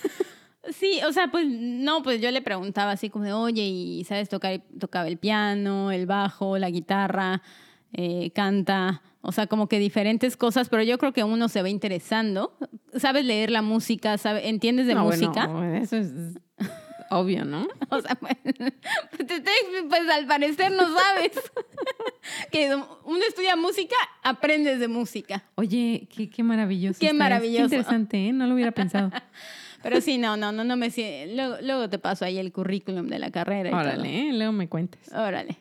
Sí, 0.72 0.98
o 1.06 1.12
sea, 1.12 1.28
pues 1.30 1.46
no, 1.46 2.02
pues 2.02 2.22
yo 2.22 2.30
le 2.30 2.40
preguntaba 2.40 2.92
así 2.92 3.10
como 3.10 3.26
de, 3.26 3.34
oye, 3.34 3.64
¿y 3.64 4.02
sabes 4.04 4.30
tocar? 4.30 4.62
Tocaba 4.80 5.06
el 5.08 5.18
piano, 5.18 5.92
el 5.92 6.06
bajo, 6.06 6.56
la 6.56 6.70
guitarra, 6.70 7.42
eh, 7.92 8.30
canta, 8.34 9.02
o 9.20 9.30
sea, 9.30 9.46
como 9.46 9.68
que 9.68 9.78
diferentes 9.78 10.38
cosas, 10.38 10.70
pero 10.70 10.82
yo 10.82 10.96
creo 10.96 11.12
que 11.12 11.22
uno 11.22 11.48
se 11.48 11.60
va 11.60 11.68
interesando. 11.68 12.56
¿Sabes 12.96 13.26
leer 13.26 13.50
la 13.50 13.60
música? 13.60 14.16
¿Sabe, 14.16 14.48
¿Entiendes 14.48 14.86
de 14.86 14.94
No, 14.94 15.04
música? 15.04 15.48
Bueno, 15.48 15.74
eso 15.74 15.96
es 15.96 16.10
obvio, 17.18 17.44
¿no? 17.44 17.66
O 17.90 18.00
sea, 18.00 18.14
pues, 18.16 18.36
pues, 18.42 19.26
pues, 19.88 20.08
al 20.10 20.26
parecer 20.26 20.72
no 20.72 20.82
sabes. 20.96 21.32
que 22.50 22.74
uno 22.74 23.20
estudia 23.28 23.56
música, 23.56 23.96
aprendes 24.22 24.80
de 24.80 24.88
música. 24.88 25.44
Oye, 25.54 26.08
qué, 26.14 26.28
qué 26.28 26.42
maravilloso. 26.42 26.98
Qué 27.00 27.12
maravilloso. 27.12 27.68
Qué 27.68 27.76
interesante, 27.76 28.28
¿eh? 28.28 28.32
No 28.32 28.46
lo 28.46 28.54
hubiera 28.54 28.72
pensado. 28.72 29.10
Pero 29.82 30.00
sí, 30.00 30.16
no, 30.16 30.36
no, 30.36 30.50
no, 30.50 30.64
no 30.64 30.76
me 30.76 30.90
luego, 31.34 31.56
luego 31.62 31.90
te 31.90 31.98
paso 31.98 32.24
ahí 32.24 32.38
el 32.38 32.52
currículum 32.52 33.06
de 33.08 33.18
la 33.18 33.30
carrera. 33.30 33.68
y 33.68 33.72
todo. 33.72 33.80
Órale, 33.82 34.28
¿eh? 34.28 34.32
luego 34.32 34.52
me 34.52 34.68
cuentas. 34.68 35.12
Órale. 35.12 35.58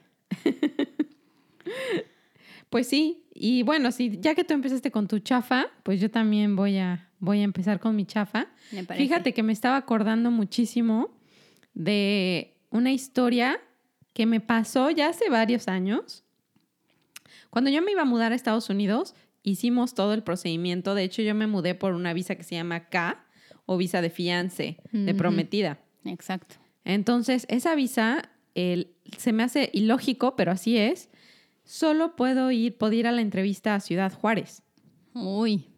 Pues 2.74 2.88
sí, 2.88 3.24
y 3.36 3.62
bueno, 3.62 3.92
sí, 3.92 4.18
ya 4.20 4.34
que 4.34 4.44
tú 4.44 4.56
empezaste 4.56 4.90
con 4.90 5.08
tu 5.08 5.20
chafa, 5.20 5.68
pues 5.84 6.02
yo 6.02 6.10
también 6.10 6.56
voy 6.56 6.80
a, 6.80 7.08
voy 7.20 7.42
a 7.42 7.44
empezar 7.44 7.80
con 7.80 7.96
mi 7.96 8.04
chafa. 8.04 8.48
Me 8.72 8.84
parece. 8.84 9.06
Fíjate 9.06 9.32
que 9.32 9.44
me 9.44 9.54
estaba 9.54 9.78
acordando 9.78 10.32
muchísimo 10.32 11.12
de 11.74 12.56
una 12.70 12.92
historia 12.92 13.60
que 14.14 14.26
me 14.26 14.40
pasó 14.40 14.90
ya 14.90 15.10
hace 15.10 15.30
varios 15.30 15.68
años. 15.68 16.24
Cuando 17.50 17.70
yo 17.70 17.82
me 17.82 17.92
iba 17.92 18.02
a 18.04 18.06
mudar 18.06 18.32
a 18.32 18.36
Estados 18.36 18.70
Unidos, 18.70 19.16
hicimos 19.44 19.94
todo 19.94 20.14
el 20.14 20.24
procedimiento. 20.24 20.96
De 20.96 21.04
hecho, 21.04 21.22
yo 21.22 21.36
me 21.36 21.48
mudé 21.48 21.76
por 21.76 21.94
una 21.94 22.14
visa 22.14 22.36
que 22.36 22.44
se 22.44 22.56
llama 22.56 22.90
K 22.90 23.26
o 23.66 23.78
visa 23.78 24.02
de 24.02 24.10
fiance, 24.10 24.78
de 24.92 25.14
prometida. 25.14 25.80
Exacto. 26.06 26.56
Entonces, 26.84 27.46
esa 27.50 27.76
visa 27.76 28.30
el- 28.56 28.94
se 29.18 29.34
me 29.34 29.44
hace 29.44 29.70
ilógico, 29.74 30.36
pero 30.36 30.52
así 30.52 30.78
es. 30.78 31.10
Solo 31.64 32.16
puedo 32.16 32.52
ir, 32.52 32.78
puedo 32.78 32.94
ir 32.94 33.08
a 33.08 33.12
la 33.12 33.22
entrevista 33.22 33.74
a 33.76 33.80
Ciudad 33.80 34.12
Juárez. 34.14 34.64
Uy. 35.14 35.70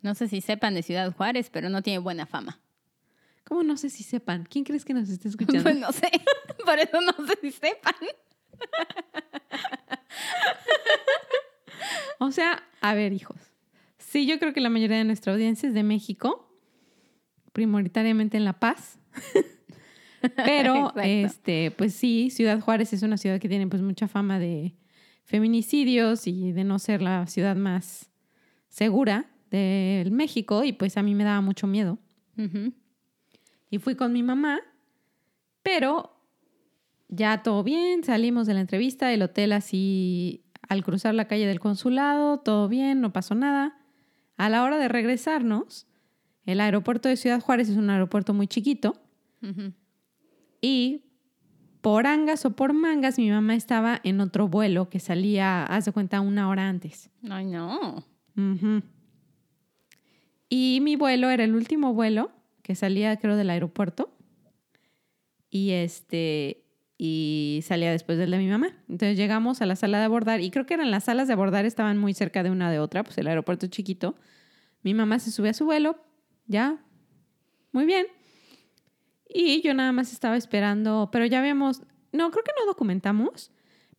No 0.00 0.14
sé 0.14 0.28
si 0.28 0.40
sepan 0.40 0.74
de 0.74 0.82
Ciudad 0.82 1.12
Juárez, 1.12 1.50
pero 1.50 1.68
no 1.70 1.82
tiene 1.82 1.98
buena 1.98 2.24
fama. 2.26 2.60
¿Cómo 3.48 3.62
no 3.62 3.78
sé 3.78 3.88
si 3.88 4.02
sepan? 4.02 4.44
¿Quién 4.44 4.62
crees 4.62 4.84
que 4.84 4.92
nos 4.92 5.08
está 5.08 5.26
escuchando? 5.28 5.62
Pues 5.62 5.78
no 5.78 5.90
sé. 5.90 6.10
Por 6.64 6.78
eso 6.78 7.00
no 7.00 7.26
sé 7.26 7.38
si 7.40 7.50
sepan. 7.50 7.94
o 12.18 12.30
sea, 12.30 12.62
a 12.82 12.94
ver, 12.94 13.14
hijos. 13.14 13.40
Sí, 13.96 14.26
yo 14.26 14.38
creo 14.38 14.52
que 14.52 14.60
la 14.60 14.68
mayoría 14.68 14.98
de 14.98 15.04
nuestra 15.04 15.32
audiencia 15.32 15.66
es 15.66 15.74
de 15.74 15.82
México, 15.82 16.54
prioritariamente 17.52 18.36
en 18.36 18.44
La 18.44 18.60
Paz. 18.60 18.98
Pero, 20.44 20.92
este, 20.96 21.70
pues 21.70 21.94
sí, 21.94 22.30
Ciudad 22.30 22.60
Juárez 22.60 22.92
es 22.92 23.02
una 23.02 23.16
ciudad 23.16 23.40
que 23.40 23.48
tiene 23.48 23.66
pues 23.66 23.80
mucha 23.80 24.08
fama 24.08 24.38
de 24.38 24.74
feminicidios 25.24 26.26
y 26.26 26.52
de 26.52 26.64
no 26.64 26.78
ser 26.78 27.00
la 27.00 27.26
ciudad 27.26 27.56
más 27.56 28.10
segura 28.68 29.30
del 29.50 30.10
México 30.10 30.64
y 30.64 30.72
pues 30.72 30.96
a 30.96 31.02
mí 31.02 31.14
me 31.14 31.24
daba 31.24 31.40
mucho 31.40 31.66
miedo. 31.66 31.98
Y 33.70 33.78
fui 33.78 33.94
con 33.94 34.12
mi 34.12 34.22
mamá, 34.22 34.60
pero 35.62 36.18
ya 37.08 37.42
todo 37.42 37.62
bien, 37.62 38.04
salimos 38.04 38.46
de 38.46 38.54
la 38.54 38.60
entrevista, 38.60 39.12
el 39.12 39.22
hotel 39.22 39.52
así, 39.52 40.44
al 40.68 40.84
cruzar 40.84 41.14
la 41.14 41.26
calle 41.26 41.46
del 41.46 41.60
consulado, 41.60 42.38
todo 42.40 42.68
bien, 42.68 43.00
no 43.00 43.12
pasó 43.12 43.34
nada. 43.34 43.78
A 44.36 44.48
la 44.48 44.62
hora 44.62 44.78
de 44.78 44.88
regresarnos, 44.88 45.86
el 46.44 46.60
aeropuerto 46.60 47.08
de 47.08 47.16
Ciudad 47.16 47.40
Juárez 47.40 47.68
es 47.68 47.76
un 47.76 47.90
aeropuerto 47.90 48.34
muy 48.34 48.46
chiquito 48.46 49.00
y 50.60 51.04
por 51.80 52.06
angas 52.06 52.44
o 52.44 52.56
por 52.56 52.72
mangas 52.72 53.18
mi 53.18 53.30
mamá 53.30 53.54
estaba 53.54 54.00
en 54.02 54.20
otro 54.20 54.48
vuelo 54.48 54.88
que 54.88 55.00
salía, 55.00 55.64
haz 55.64 55.84
de 55.84 55.92
cuenta, 55.92 56.20
una 56.20 56.48
hora 56.48 56.68
antes. 56.68 57.10
Ay, 57.28 57.46
no. 57.46 58.04
Y 60.48 60.80
mi 60.82 60.96
vuelo 60.96 61.30
era 61.30 61.44
el 61.44 61.54
último 61.54 61.92
vuelo 61.94 62.30
que 62.68 62.74
salía, 62.74 63.16
creo, 63.16 63.34
del 63.36 63.48
aeropuerto. 63.48 64.14
Y 65.48 65.70
este. 65.70 66.66
Y 66.98 67.60
salía 67.64 67.90
después 67.90 68.18
del 68.18 68.30
de 68.30 68.36
mi 68.36 68.46
mamá. 68.46 68.76
Entonces 68.90 69.16
llegamos 69.16 69.62
a 69.62 69.66
la 69.66 69.74
sala 69.74 70.00
de 70.00 70.04
abordar. 70.04 70.42
Y 70.42 70.50
creo 70.50 70.66
que 70.66 70.74
eran 70.74 70.90
las 70.90 71.04
salas 71.04 71.28
de 71.28 71.32
abordar, 71.32 71.64
estaban 71.64 71.96
muy 71.96 72.12
cerca 72.12 72.42
de 72.42 72.50
una 72.50 72.70
de 72.70 72.78
otra, 72.78 73.04
pues 73.04 73.16
el 73.16 73.26
aeropuerto 73.26 73.64
es 73.64 73.70
chiquito. 73.70 74.16
Mi 74.82 74.92
mamá 74.92 75.18
se 75.18 75.30
sube 75.30 75.48
a 75.48 75.54
su 75.54 75.64
vuelo. 75.64 75.96
Ya. 76.46 76.84
Muy 77.72 77.86
bien. 77.86 78.06
Y 79.26 79.62
yo 79.62 79.72
nada 79.72 79.92
más 79.92 80.12
estaba 80.12 80.36
esperando. 80.36 81.08
Pero 81.10 81.24
ya 81.24 81.38
habíamos. 81.38 81.80
No, 82.12 82.30
creo 82.30 82.44
que 82.44 82.52
no 82.60 82.66
documentamos. 82.66 83.50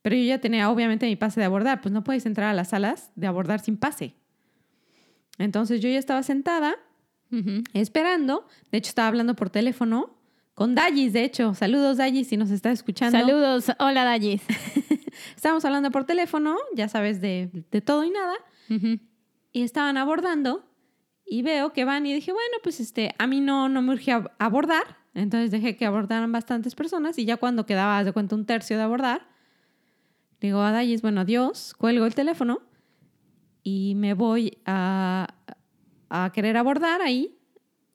Pero 0.03 0.15
yo 0.15 0.21
ya 0.25 0.41
tenía, 0.41 0.69
obviamente, 0.69 1.07
mi 1.07 1.15
pase 1.15 1.39
de 1.39 1.47
abordar. 1.47 1.81
Pues 1.81 1.91
no 1.91 2.03
puedes 2.03 2.27
entrar 2.27 2.49
a 2.49 2.53
las 2.53 2.69
salas 2.69 3.09
de 3.15 3.25
abordar 3.25 3.61
sin 3.61 3.77
pase. 3.77 4.13
Entonces 5.39 5.81
yo 5.81 5.89
ya 5.89 5.97
estaba 5.97 6.21
sentada 6.21 6.77
Ujú. 7.31 7.63
esperando. 7.73 8.47
De 8.71 8.77
hecho, 8.79 8.89
estaba 8.89 9.07
hablando 9.07 9.35
por 9.35 9.49
teléfono 9.49 10.15
con 10.55 10.75
Dallis, 10.75 11.13
de 11.13 11.23
hecho. 11.23 11.53
Saludos, 11.53 11.97
Dallis, 11.97 12.27
si 12.27 12.37
nos 12.37 12.49
está 12.51 12.71
escuchando. 12.71 13.17
Saludos. 13.17 13.65
Hola, 13.79 14.03
Dallis. 14.03 14.41
Estábamos 15.35 15.63
hablando 15.65 15.91
por 15.91 16.05
teléfono, 16.05 16.55
ya 16.75 16.87
sabes, 16.89 17.21
de, 17.21 17.49
de 17.71 17.81
todo 17.81 18.03
y 18.03 18.09
nada. 18.09 18.33
Ujú. 18.69 18.99
Y 19.51 19.61
estaban 19.63 19.97
abordando 19.97 20.65
y 21.25 21.41
veo 21.43 21.71
que 21.73 21.85
van 21.85 22.05
y 22.05 22.13
dije, 22.13 22.31
bueno, 22.31 22.57
pues 22.63 22.79
este, 22.79 23.13
a 23.17 23.27
mí 23.27 23.39
no, 23.41 23.69
no 23.69 23.81
me 23.81 23.93
urgía 23.93 24.19
ab- 24.23 24.31
abordar. 24.39 24.97
Entonces 25.13 25.51
dejé 25.51 25.75
que 25.77 25.85
abordaran 25.85 26.31
bastantes 26.31 26.75
personas 26.75 27.17
y 27.17 27.25
ya 27.25 27.37
cuando 27.37 27.65
quedaba, 27.65 28.03
de 28.03 28.11
cuenta, 28.11 28.35
un 28.35 28.45
tercio 28.45 28.77
de 28.77 28.83
abordar, 28.83 29.27
digo 30.39 30.61
a 30.61 30.71
Dallis, 30.71 31.01
bueno, 31.01 31.21
adiós, 31.21 31.73
cuelgo 31.77 32.05
el 32.05 32.15
teléfono 32.15 32.59
y 33.63 33.95
me 33.95 34.13
voy 34.13 34.57
a, 34.65 35.35
a 36.09 36.31
querer 36.33 36.57
abordar 36.57 37.01
ahí 37.01 37.35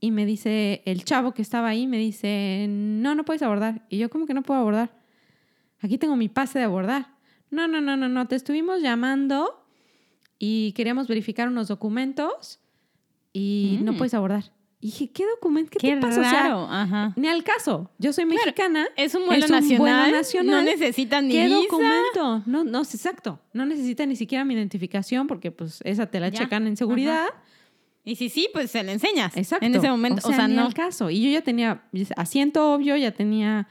y 0.01 0.11
me 0.11 0.27
dice 0.27 0.83
el 0.85 1.05
chavo 1.05 1.33
que 1.33 1.43
estaba 1.43 1.69
ahí, 1.69 1.87
me 1.87 1.99
dice, 1.99 2.67
no, 2.69 3.15
no 3.15 3.25
puedes 3.25 3.43
abordar. 3.43 3.83
Y 3.89 3.99
yo, 3.99 4.11
¿cómo 4.11 4.27
que 4.27 4.35
no 4.35 4.43
puedo 4.43 4.61
abordar? 4.61 4.97
Aquí 5.81 5.99
tengo 5.99 6.17
mi 6.17 6.29
pase 6.29 6.59
de 6.59 6.65
abordar. 6.65 7.09
No, 7.51 7.69
no, 7.69 7.81
no, 7.81 7.97
no, 7.97 8.09
no, 8.09 8.27
te 8.27 8.37
estuvimos 8.37 8.83
llamando 8.83 9.65
y 10.39 10.73
queríamos 10.73 11.09
verificar 11.09 11.49
unos 11.49 11.69
documentos 11.69 12.61
y 13.33 13.79
no 13.83 13.93
Mm. 13.93 13.97
puedes 13.99 14.15
abordar. 14.15 14.53
Y 14.81 14.89
dije, 14.89 15.11
¿qué 15.13 15.25
documento? 15.27 15.71
¿Qué, 15.71 15.79
Qué 15.79 15.95
te 15.95 16.01
pasa? 16.03 16.21
O 16.21 16.25
sea, 16.25 16.43
raro. 16.43 16.67
Ajá. 16.71 17.15
ni 17.17 17.27
al 17.29 17.43
caso. 17.43 17.91
Yo 17.99 18.13
soy 18.13 18.27
mexicana. 18.27 18.87
Es 18.97 19.15
un 19.15 19.25
vuelo, 19.25 19.45
es 19.47 19.51
un 19.51 19.57
nacional, 19.57 19.79
vuelo 19.79 20.17
nacional. 20.19 20.57
No 20.57 20.63
necesitan 20.71 21.27
ni 21.29 21.33
¿Qué 21.33 21.47
visa. 21.47 21.57
documento? 21.57 22.43
No, 22.45 22.65
no, 22.65 22.81
exacto. 22.83 23.41
No 23.55 23.65
necesita 23.65 24.05
ni 24.05 24.15
siquiera 24.15 24.45
mi 24.45 24.53
identificación 24.53 25.27
porque 25.27 25.51
pues 25.51 25.81
esa 25.85 26.05
te 26.07 26.21
la 26.21 26.29
Ya. 26.29 26.41
checan 26.41 26.67
en 26.67 26.77
seguridad. 26.77 27.29
Y 28.05 28.17
si 28.17 28.29
sí, 28.29 28.49
pues 28.53 28.71
se 28.71 28.83
le 28.83 28.93
enseñas. 28.93 29.37
Exacto. 29.37 29.65
En 29.65 29.75
ese 29.75 29.89
momento, 29.89 30.29
o 30.29 30.33
sea, 30.33 30.47
ni 30.47 30.57
no. 30.57 30.67
al 30.67 30.75
caso. 30.75 31.09
Y 31.11 31.23
yo 31.23 31.31
ya 31.31 31.43
tenía 31.43 31.85
asiento 32.17 32.73
obvio, 32.73 32.97
ya 32.97 33.13
tenía... 33.13 33.67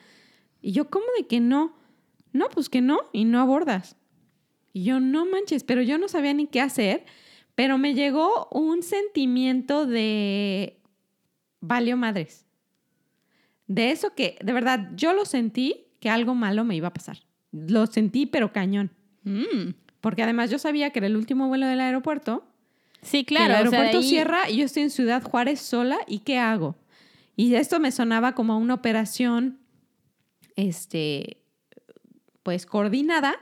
Y 0.61 0.71
yo, 0.71 0.89
¿cómo 0.89 1.05
de 1.17 1.27
que 1.27 1.39
no? 1.39 1.75
No, 2.31 2.49
pues 2.49 2.67
que 2.67 2.81
no, 2.81 2.97
y 3.11 3.25
no 3.25 3.39
abordas. 3.39 3.95
Y 4.71 4.85
yo, 4.85 4.99
no 4.99 5.27
manches, 5.27 5.63
pero 5.63 5.83
yo 5.83 5.99
no 5.99 6.07
sabía 6.07 6.33
ni 6.33 6.47
qué 6.47 6.61
hacer, 6.61 7.05
pero 7.53 7.77
me 7.77 7.93
llegó 7.93 8.47
un 8.51 8.81
sentimiento 8.81 9.85
de... 9.85 10.79
Valió 11.59 11.95
madres. 11.95 12.45
De 13.67 13.91
eso 13.91 14.15
que, 14.15 14.37
de 14.43 14.51
verdad, 14.51 14.89
yo 14.95 15.13
lo 15.13 15.25
sentí 15.25 15.85
que 15.99 16.09
algo 16.09 16.33
malo 16.33 16.65
me 16.65 16.75
iba 16.75 16.87
a 16.87 16.93
pasar. 16.93 17.19
Lo 17.51 17.85
sentí, 17.85 18.25
pero 18.25 18.51
cañón. 18.51 18.91
Mm. 19.23 19.75
Porque 20.01 20.23
además 20.23 20.49
yo 20.49 20.57
sabía 20.57 20.89
que 20.89 20.99
era 20.99 21.07
el 21.07 21.15
último 21.15 21.47
vuelo 21.47 21.67
del 21.67 21.79
aeropuerto 21.79 22.45
Sí, 23.03 23.23
que 23.23 23.35
claro. 23.35 23.55
el 23.55 23.67
o 23.67 23.69
sea, 23.69 23.79
de 23.81 23.85
aeropuerto 23.87 23.97
ahí- 23.99 24.09
cierra 24.09 24.49
y 24.49 24.57
yo 24.57 24.65
estoy 24.65 24.83
en 24.83 24.89
Ciudad 24.89 25.21
Juárez 25.23 25.59
sola 25.61 25.97
y 26.07 26.19
¿qué 26.19 26.37
hago? 26.39 26.75
Y 27.35 27.53
esto 27.55 27.79
me 27.79 27.91
sonaba 27.91 28.33
como 28.33 28.57
una 28.57 28.73
operación, 28.75 29.59
este, 30.55 31.37
pues 32.43 32.65
coordinada, 32.65 33.35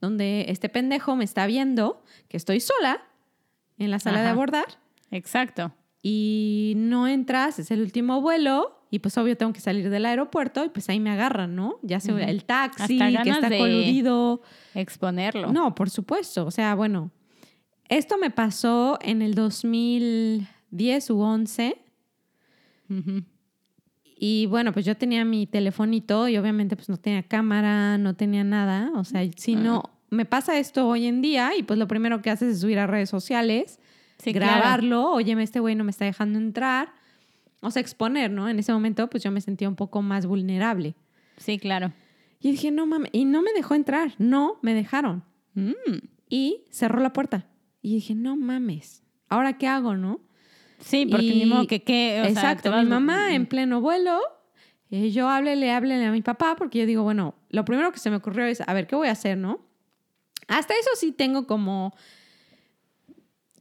donde 0.00 0.46
este 0.48 0.68
pendejo 0.68 1.16
me 1.16 1.24
está 1.24 1.46
viendo 1.46 2.02
que 2.28 2.36
estoy 2.36 2.60
sola 2.60 3.02
en 3.78 3.90
la 3.90 3.98
sala 3.98 4.22
de 4.22 4.28
abordar 4.28 4.66
Exacto. 5.10 5.72
y 6.02 6.74
no 6.76 7.08
entras, 7.08 7.58
es 7.58 7.70
el 7.70 7.80
último 7.80 8.20
vuelo 8.20 8.78
y 8.90 8.98
pues 8.98 9.16
obvio 9.18 9.36
tengo 9.36 9.52
que 9.52 9.60
salir 9.60 9.88
del 9.90 10.04
aeropuerto 10.06 10.64
y 10.64 10.68
pues 10.68 10.88
ahí 10.88 11.00
me 11.00 11.10
agarran, 11.10 11.56
¿no? 11.56 11.78
Ya 11.82 11.98
sea 12.00 12.14
Ujú. 12.14 12.22
el 12.24 12.44
taxi 12.44 12.98
que 12.98 13.30
está 13.30 13.48
coludido. 13.48 14.42
Exponerlo. 14.74 15.50
No, 15.52 15.74
por 15.74 15.88
supuesto. 15.88 16.44
O 16.44 16.50
sea, 16.50 16.74
bueno, 16.74 17.10
esto 17.96 18.16
me 18.18 18.30
pasó 18.30 18.98
en 19.02 19.22
el 19.22 19.34
2010 19.34 21.10
u 21.10 21.20
11 21.20 21.78
Ujú. 22.90 23.22
y 24.04 24.46
bueno, 24.46 24.72
pues 24.72 24.84
yo 24.84 24.96
tenía 24.96 25.24
mi 25.24 25.46
telefonito 25.46 26.28
y 26.28 26.36
obviamente 26.36 26.76
pues 26.76 26.88
no 26.88 26.96
tenía 26.96 27.22
cámara, 27.22 27.98
no 27.98 28.14
tenía 28.14 28.44
nada. 28.44 28.90
O 28.94 29.04
sea, 29.04 29.22
si 29.36 29.54
no, 29.56 29.82
me 30.10 30.24
pasa 30.24 30.58
esto 30.58 30.86
hoy 30.88 31.06
en 31.06 31.22
día 31.22 31.56
y 31.56 31.62
pues 31.62 31.78
lo 31.78 31.88
primero 31.88 32.20
que 32.22 32.30
haces 32.30 32.54
es 32.56 32.60
subir 32.60 32.78
a 32.78 32.86
redes 32.86 33.08
sociales, 33.10 33.78
Sí, 34.18 34.32
claro. 34.32 34.52
grabarlo, 34.60 35.10
oye, 35.10 35.32
este 35.42 35.58
güey 35.58 35.74
no 35.74 35.82
me 35.84 35.90
está 35.90 36.04
dejando 36.04 36.38
entrar. 36.38 36.92
O 37.60 37.70
sea, 37.70 37.80
exponer, 37.80 38.30
¿no? 38.30 38.48
En 38.48 38.58
ese 38.58 38.72
momento 38.72 39.08
pues 39.08 39.22
yo 39.22 39.30
me 39.30 39.40
sentía 39.40 39.68
un 39.68 39.74
poco 39.76 40.02
más 40.02 40.26
vulnerable. 40.26 40.94
Sí, 41.38 41.58
claro. 41.58 41.92
Y 42.40 42.50
dije, 42.52 42.70
no 42.70 42.86
mames, 42.86 43.10
y 43.12 43.24
no 43.24 43.40
me 43.42 43.52
dejó 43.52 43.74
entrar, 43.74 44.14
no 44.18 44.58
me 44.62 44.74
dejaron. 44.74 45.24
Mm. 45.54 45.72
y 46.28 46.64
cerró 46.70 47.00
la 47.00 47.12
puerta. 47.12 47.46
Y 47.82 47.94
dije, 47.94 48.14
no 48.14 48.36
mames, 48.36 49.02
¿ahora 49.28 49.58
qué 49.58 49.66
hago, 49.66 49.96
no? 49.96 50.20
Sí, 50.78 51.06
porque 51.06 51.32
Y- 51.32 51.38
ni 51.38 51.46
modo 51.46 51.66
que 51.66 51.82
qué. 51.82 52.20
o 52.20 52.22
sea, 52.22 52.28
Exacto, 52.30 52.70
te 52.70 52.76
mi 52.76 52.84
mamá 52.84 53.34
en 53.34 53.46
pleno 53.46 53.80
vuelo, 53.80 54.20
eh, 54.90 55.10
yo 55.10 55.28
háblele, 55.28 55.70
háblele 55.72 56.06
a 56.06 56.12
mi 56.12 56.22
papá, 56.22 56.54
porque 56.56 56.78
yo 56.80 56.86
digo, 56.86 57.02
bueno, 57.02 57.34
lo 57.50 57.64
primero 57.64 57.92
que 57.92 57.98
se 57.98 58.10
me 58.10 58.16
ocurrió 58.16 58.44
es, 58.46 58.60
a 58.66 58.72
ver, 58.72 58.86
¿qué 58.86 58.94
voy 58.96 59.08
a 59.08 59.12
hacer, 59.12 59.36
no? 59.36 59.60
Hasta 60.48 60.74
eso 60.74 60.90
sí 60.96 61.12
tengo 61.12 61.46
como, 61.46 61.94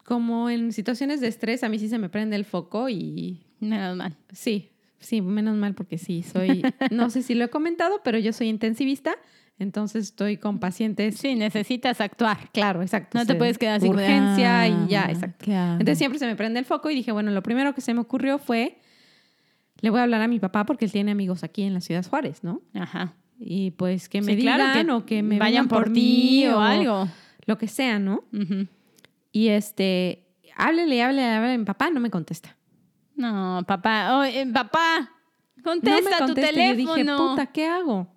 como 0.04 0.50
en 0.50 0.72
situaciones 0.74 1.22
de 1.22 1.28
estrés, 1.28 1.64
a 1.64 1.70
mí 1.70 1.80
sí 1.80 1.88
se 1.90 1.98
me 2.00 2.10
prende 2.10 2.36
el 2.36 2.46
foco 2.46 2.90
y 2.90 3.46
Menos 3.60 3.96
mal. 3.96 4.18
sí, 4.32 4.72
sí, 5.00 5.22
menos 5.22 5.56
mal 5.56 5.74
porque 5.76 5.98
sí, 5.98 6.24
soy, 6.24 6.64
no 6.92 7.10
sé 7.10 7.22
si 7.22 7.34
lo 7.36 7.46
he 7.46 7.50
comentado, 7.50 8.02
pero 8.04 8.18
yo 8.18 8.34
soy 8.34 8.48
intensivista, 8.50 9.16
entonces 9.62 10.06
estoy 10.06 10.38
con 10.38 10.60
pacientes 10.60 11.18
Sí, 11.18 11.36
necesitas 11.36 12.02
actuar. 12.02 12.50
Claro, 12.52 12.82
exacto. 12.82 13.18
No 13.18 13.26
te 13.26 13.36
puedes 13.36 13.58
quedar 13.58 13.80
de, 13.80 13.90
Urgencia 13.90 14.68
y 14.68 14.88
ya, 14.88 15.06
"Ah, 15.06 15.12
exacto. 15.12 15.46
¿qué 15.46 15.56
hago?". 15.56 15.74
Entonces 15.74 15.98
siempre 15.98 16.20
se 16.20 16.26
me 16.26 16.36
prende 16.36 16.60
el 16.60 16.66
foco 16.66 16.90
y 16.90 16.96
dije, 16.96 17.12
bueno, 17.12 17.32
lo 17.32 17.44
primero 17.44 17.74
que 17.74 17.82
se 17.82 17.94
me 17.94 18.02
ocurrió 18.02 18.40
fue, 18.40 18.80
le 19.80 19.90
voy 19.90 20.00
a 20.00 20.04
hablar 20.04 20.22
a 20.22 20.28
mi 20.28 20.40
papá 20.40 20.66
porque 20.66 20.86
él 20.86 20.92
tiene 20.92 21.12
amigos 21.12 21.44
aquí 21.44 21.64
en 21.64 21.74
la 21.74 21.82
ciudad 21.82 22.06
Juárez, 22.06 22.44
¿no? 22.44 22.62
Ajá. 22.74 23.14
Y 23.40 23.72
pues 23.72 24.10
que 24.10 24.22
me 24.22 24.36
Sí, 24.36 24.42
claro, 24.42 24.64
digan 24.66 24.86
que 24.88 24.92
o 24.94 25.06
que 25.06 25.24
me 25.24 25.40
vayan 25.40 25.68
por 25.68 25.86
por 25.86 25.94
ti 25.94 26.44
mí 26.44 26.48
o 26.48 26.60
algo. 26.60 27.08
Lo 27.46 27.58
que 27.58 27.68
sea, 27.68 27.98
¿no? 27.98 28.24
Ujú. 28.34 28.68
Y 29.32 29.48
este, 29.48 30.28
háblele, 30.56 31.02
háblele, 31.02 31.28
háblele 31.28 31.54
a 31.56 31.58
mi 31.58 31.66
papá, 31.66 31.90
no 31.90 32.00
me 32.00 32.12
contesta. 32.12 32.56
No, 33.16 33.64
papá. 33.68 34.18
Oh, 34.18 34.24
eh, 34.24 34.46
papá, 34.52 35.10
contesta 35.64 36.20
no 36.20 36.28
me 36.28 36.34
tu. 36.34 36.40
Y 36.40 36.44
teléfono. 36.44 36.98
Yo 36.98 37.04
dije, 37.04 37.16
puta, 37.18 37.46
¿qué 37.48 37.66
hago? 37.68 38.08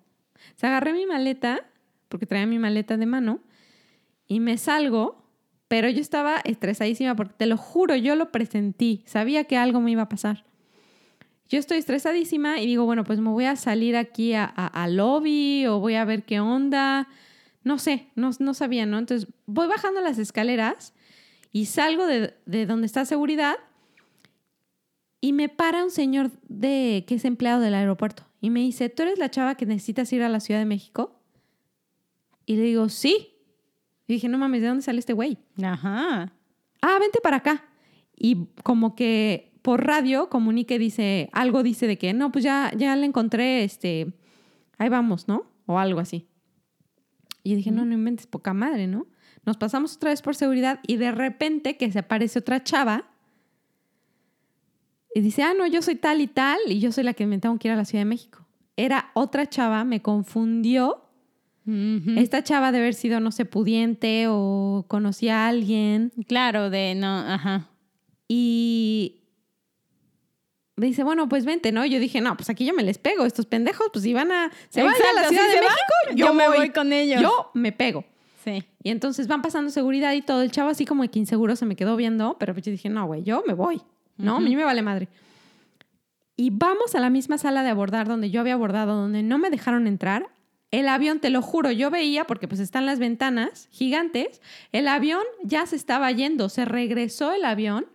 O 0.55 0.59
sea, 0.59 0.69
agarré 0.69 0.93
mi 0.93 1.05
maleta, 1.05 1.65
porque 2.09 2.25
traía 2.25 2.45
mi 2.45 2.59
maleta 2.59 2.97
de 2.97 3.05
mano, 3.05 3.39
y 4.27 4.39
me 4.39 4.57
salgo, 4.57 5.21
pero 5.67 5.89
yo 5.89 5.99
estaba 6.01 6.37
estresadísima 6.43 7.15
porque 7.15 7.33
te 7.37 7.45
lo 7.45 7.57
juro, 7.57 7.95
yo 7.95 8.15
lo 8.15 8.31
presentí, 8.31 9.03
sabía 9.05 9.43
que 9.45 9.57
algo 9.57 9.81
me 9.81 9.91
iba 9.91 10.03
a 10.03 10.09
pasar. 10.09 10.45
Yo 11.47 11.59
estoy 11.59 11.77
estresadísima 11.77 12.59
y 12.59 12.65
digo, 12.65 12.85
bueno, 12.85 13.03
pues 13.03 13.19
me 13.19 13.29
voy 13.29 13.45
a 13.45 13.55
salir 13.55 13.95
aquí 13.95 14.33
a, 14.33 14.45
a- 14.55 14.67
al 14.83 14.97
lobby 14.97 15.65
o 15.67 15.79
voy 15.79 15.93
a 15.95 16.05
ver 16.05 16.23
qué 16.23 16.39
onda. 16.39 17.07
No 17.63 17.77
sé, 17.77 18.07
no, 18.15 18.31
no 18.39 18.53
sabía, 18.55 18.85
¿no? 18.87 18.97
Entonces 18.97 19.31
voy 19.45 19.67
bajando 19.67 20.01
las 20.01 20.17
escaleras 20.17 20.93
y 21.51 21.65
salgo 21.65 22.07
de, 22.07 22.33
de 22.47 22.65
donde 22.65 22.87
está 22.87 23.05
seguridad 23.05 23.55
y 25.25 25.33
me 25.33 25.49
para 25.49 25.83
un 25.83 25.89
señor 25.89 26.29
de, 26.47 27.03
que 27.07 27.15
es 27.15 27.25
empleado 27.25 27.59
del 27.59 27.73
aeropuerto 27.73 28.27
y 28.41 28.51
me 28.51 28.59
dice, 28.59 28.89
¿tú 28.89 29.01
eres 29.01 29.17
la 29.17 29.31
chava 29.31 29.55
que 29.55 29.65
necesitas 29.65 30.13
ir 30.13 30.21
a 30.21 30.29
la 30.29 30.39
Ciudad 30.39 30.59
de 30.59 30.67
México? 30.67 31.19
Y 32.45 32.57
le 32.57 32.61
digo, 32.61 32.89
sí. 32.89 33.29
Y 34.05 34.13
dije, 34.13 34.29
no 34.29 34.37
mames, 34.37 34.61
¿de 34.61 34.67
dónde 34.67 34.83
sale 34.83 34.99
este 34.99 35.13
güey? 35.13 35.39
Ajá. 35.63 36.31
Ah, 36.79 36.97
vente 36.99 37.21
para 37.23 37.37
acá. 37.37 37.65
Y 38.15 38.49
como 38.61 38.95
que 38.95 39.57
por 39.63 39.83
radio 39.83 40.29
comunique, 40.29 40.77
dice, 40.77 41.27
algo 41.33 41.63
dice 41.63 41.87
de 41.87 41.97
que, 41.97 42.13
no, 42.13 42.31
pues 42.31 42.45
ya, 42.45 42.71
ya 42.77 42.95
le 42.95 43.07
encontré, 43.07 43.63
este, 43.63 44.13
ahí 44.77 44.89
vamos, 44.89 45.27
¿no? 45.27 45.51
O 45.65 45.79
algo 45.79 46.01
así. 46.01 46.27
Y 47.41 47.55
dije, 47.55 47.71
no, 47.71 47.83
no 47.83 47.95
inventes, 47.95 48.27
poca 48.27 48.53
madre, 48.53 48.85
¿no? 48.85 49.07
Nos 49.43 49.57
pasamos 49.57 49.95
otra 49.95 50.11
vez 50.11 50.21
por 50.21 50.35
seguridad 50.35 50.81
y 50.85 50.97
de 50.97 51.11
repente 51.11 51.77
que 51.77 51.91
se 51.91 51.97
aparece 51.97 52.37
otra 52.37 52.63
chava 52.63 53.14
y 55.15 55.21
dice, 55.21 55.43
ah, 55.43 55.53
no, 55.57 55.65
yo 55.65 55.81
soy 55.81 55.95
tal 55.95 56.19
y 56.19 56.27
tal 56.27 56.59
y 56.67 56.81
yo 56.81 56.91
soy 56.91 57.05
la 57.05 57.13
que 57.13 57.25
me 57.25 57.39
tengo 57.39 57.57
que 57.57 57.69
ir 57.69 57.71
a 57.71 57.77
la 57.77 57.85
Ciudad 57.85 58.01
de 58.01 58.09
México. 58.09 58.45
Era 58.75 59.11
otra 59.13 59.47
chava, 59.47 59.85
me 59.85 60.01
confundió. 60.01 61.05
Ujú. 61.65 62.15
Esta 62.17 62.43
chava 62.43 62.73
de 62.73 62.79
haber 62.79 62.93
sido, 62.95 63.21
no 63.21 63.31
sé, 63.31 63.45
pudiente 63.45 64.25
o 64.27 64.83
conocía 64.89 65.45
a 65.45 65.47
alguien. 65.47 66.11
Claro, 66.27 66.69
de 66.69 66.95
no, 66.95 67.17
ajá. 67.19 67.69
Y 68.27 69.21
me 70.75 70.87
dice, 70.87 71.05
bueno, 71.05 71.29
pues 71.29 71.45
vente, 71.45 71.71
¿no? 71.71 71.85
Yo 71.85 72.01
dije, 72.01 72.19
no, 72.19 72.35
pues 72.35 72.49
aquí 72.49 72.65
yo 72.65 72.73
me 72.73 72.83
les 72.83 72.97
pego. 72.97 73.25
Estos 73.25 73.45
pendejos, 73.45 73.87
pues 73.93 74.03
si 74.03 74.13
van 74.13 74.33
a, 74.33 74.51
se 74.67 74.83
van 74.83 74.95
a 74.95 75.21
la 75.21 75.29
Ciudad 75.29 75.43
si 75.45 75.55
de 75.55 75.61
van, 75.61 75.63
México, 75.63 76.17
yo 76.17 76.33
me 76.33 76.49
voy 76.49 76.71
con 76.71 76.91
ellos. 76.91 77.21
Yo 77.21 77.51
me 77.53 77.71
pego. 77.71 78.03
Sí. 78.43 78.65
Y 78.83 78.89
entonces 78.89 79.29
van 79.29 79.41
pasando 79.41 79.71
seguridad 79.71 80.11
y 80.11 80.21
todo. 80.21 80.41
El 80.41 80.51
chavo 80.51 80.67
así 80.71 80.83
como 80.83 81.09
que 81.09 81.19
inseguro 81.19 81.55
se 81.55 81.65
me 81.65 81.77
quedó 81.77 81.95
viendo, 81.95 82.35
pero 82.37 82.53
pues 82.53 82.65
yo 82.65 82.73
dije, 82.73 82.89
no, 82.89 83.05
güey, 83.05 83.23
yo 83.23 83.41
me 83.47 83.53
voy. 83.53 83.81
No, 84.17 84.37
a 84.37 84.39
mí 84.39 84.55
me 84.55 84.63
vale 84.63 84.81
madre. 84.81 85.09
Y 86.37 86.49
vamos 86.49 86.95
a 86.95 86.99
la 86.99 87.09
misma 87.09 87.37
sala 87.37 87.63
de 87.63 87.69
abordar 87.69 88.07
donde 88.07 88.29
yo 88.29 88.41
había 88.41 88.53
abordado, 88.53 88.95
donde 88.95 89.23
no 89.23 89.37
me 89.37 89.49
dejaron 89.49 89.87
entrar. 89.87 90.27
El 90.71 90.89
avión, 90.89 91.19
te 91.19 91.29
lo 91.29 91.41
juro, 91.41 91.71
yo 91.71 91.89
veía, 91.89 92.25
porque 92.25 92.47
pues 92.47 92.59
están 92.59 92.85
las 92.85 92.99
ventanas 92.99 93.69
gigantes, 93.71 94.41
el 94.71 94.87
avión 94.87 95.23
ya 95.43 95.65
se 95.65 95.75
estaba 95.75 96.11
yendo, 96.11 96.49
se 96.49 96.65
regresó 96.65 97.31
el 97.31 97.45
avión, 97.45 97.87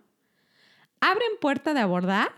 abren 1.00 1.33
puerta 1.41 1.75
de 1.75 1.81
abordar, 1.81 2.31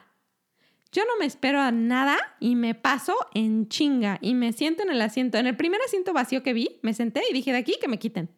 yo 0.91 1.05
no 1.05 1.17
me 1.19 1.27
espero 1.27 1.61
a 1.61 1.71
nada 1.71 2.19
y 2.39 2.55
me 2.55 2.75
paso 2.75 3.15
en 3.35 3.69
chinga 3.69 4.19
y 4.21 4.35
me 4.35 4.53
siento 4.53 4.83
en 4.83 4.91
el 4.91 5.01
asiento, 5.01 5.39
en 5.39 5.47
el 5.47 5.57
primer 5.57 5.81
asiento 5.81 6.13
vacío 6.13 6.43
que 6.43 6.53
vi, 6.53 6.81
me 6.83 6.93
senté 6.93 7.23
y 7.31 7.33
dije, 7.33 7.53
de 7.53 7.59
aquí 7.59 7.77
que 7.81 7.89
me 7.89 7.99
quiten. 7.99 8.29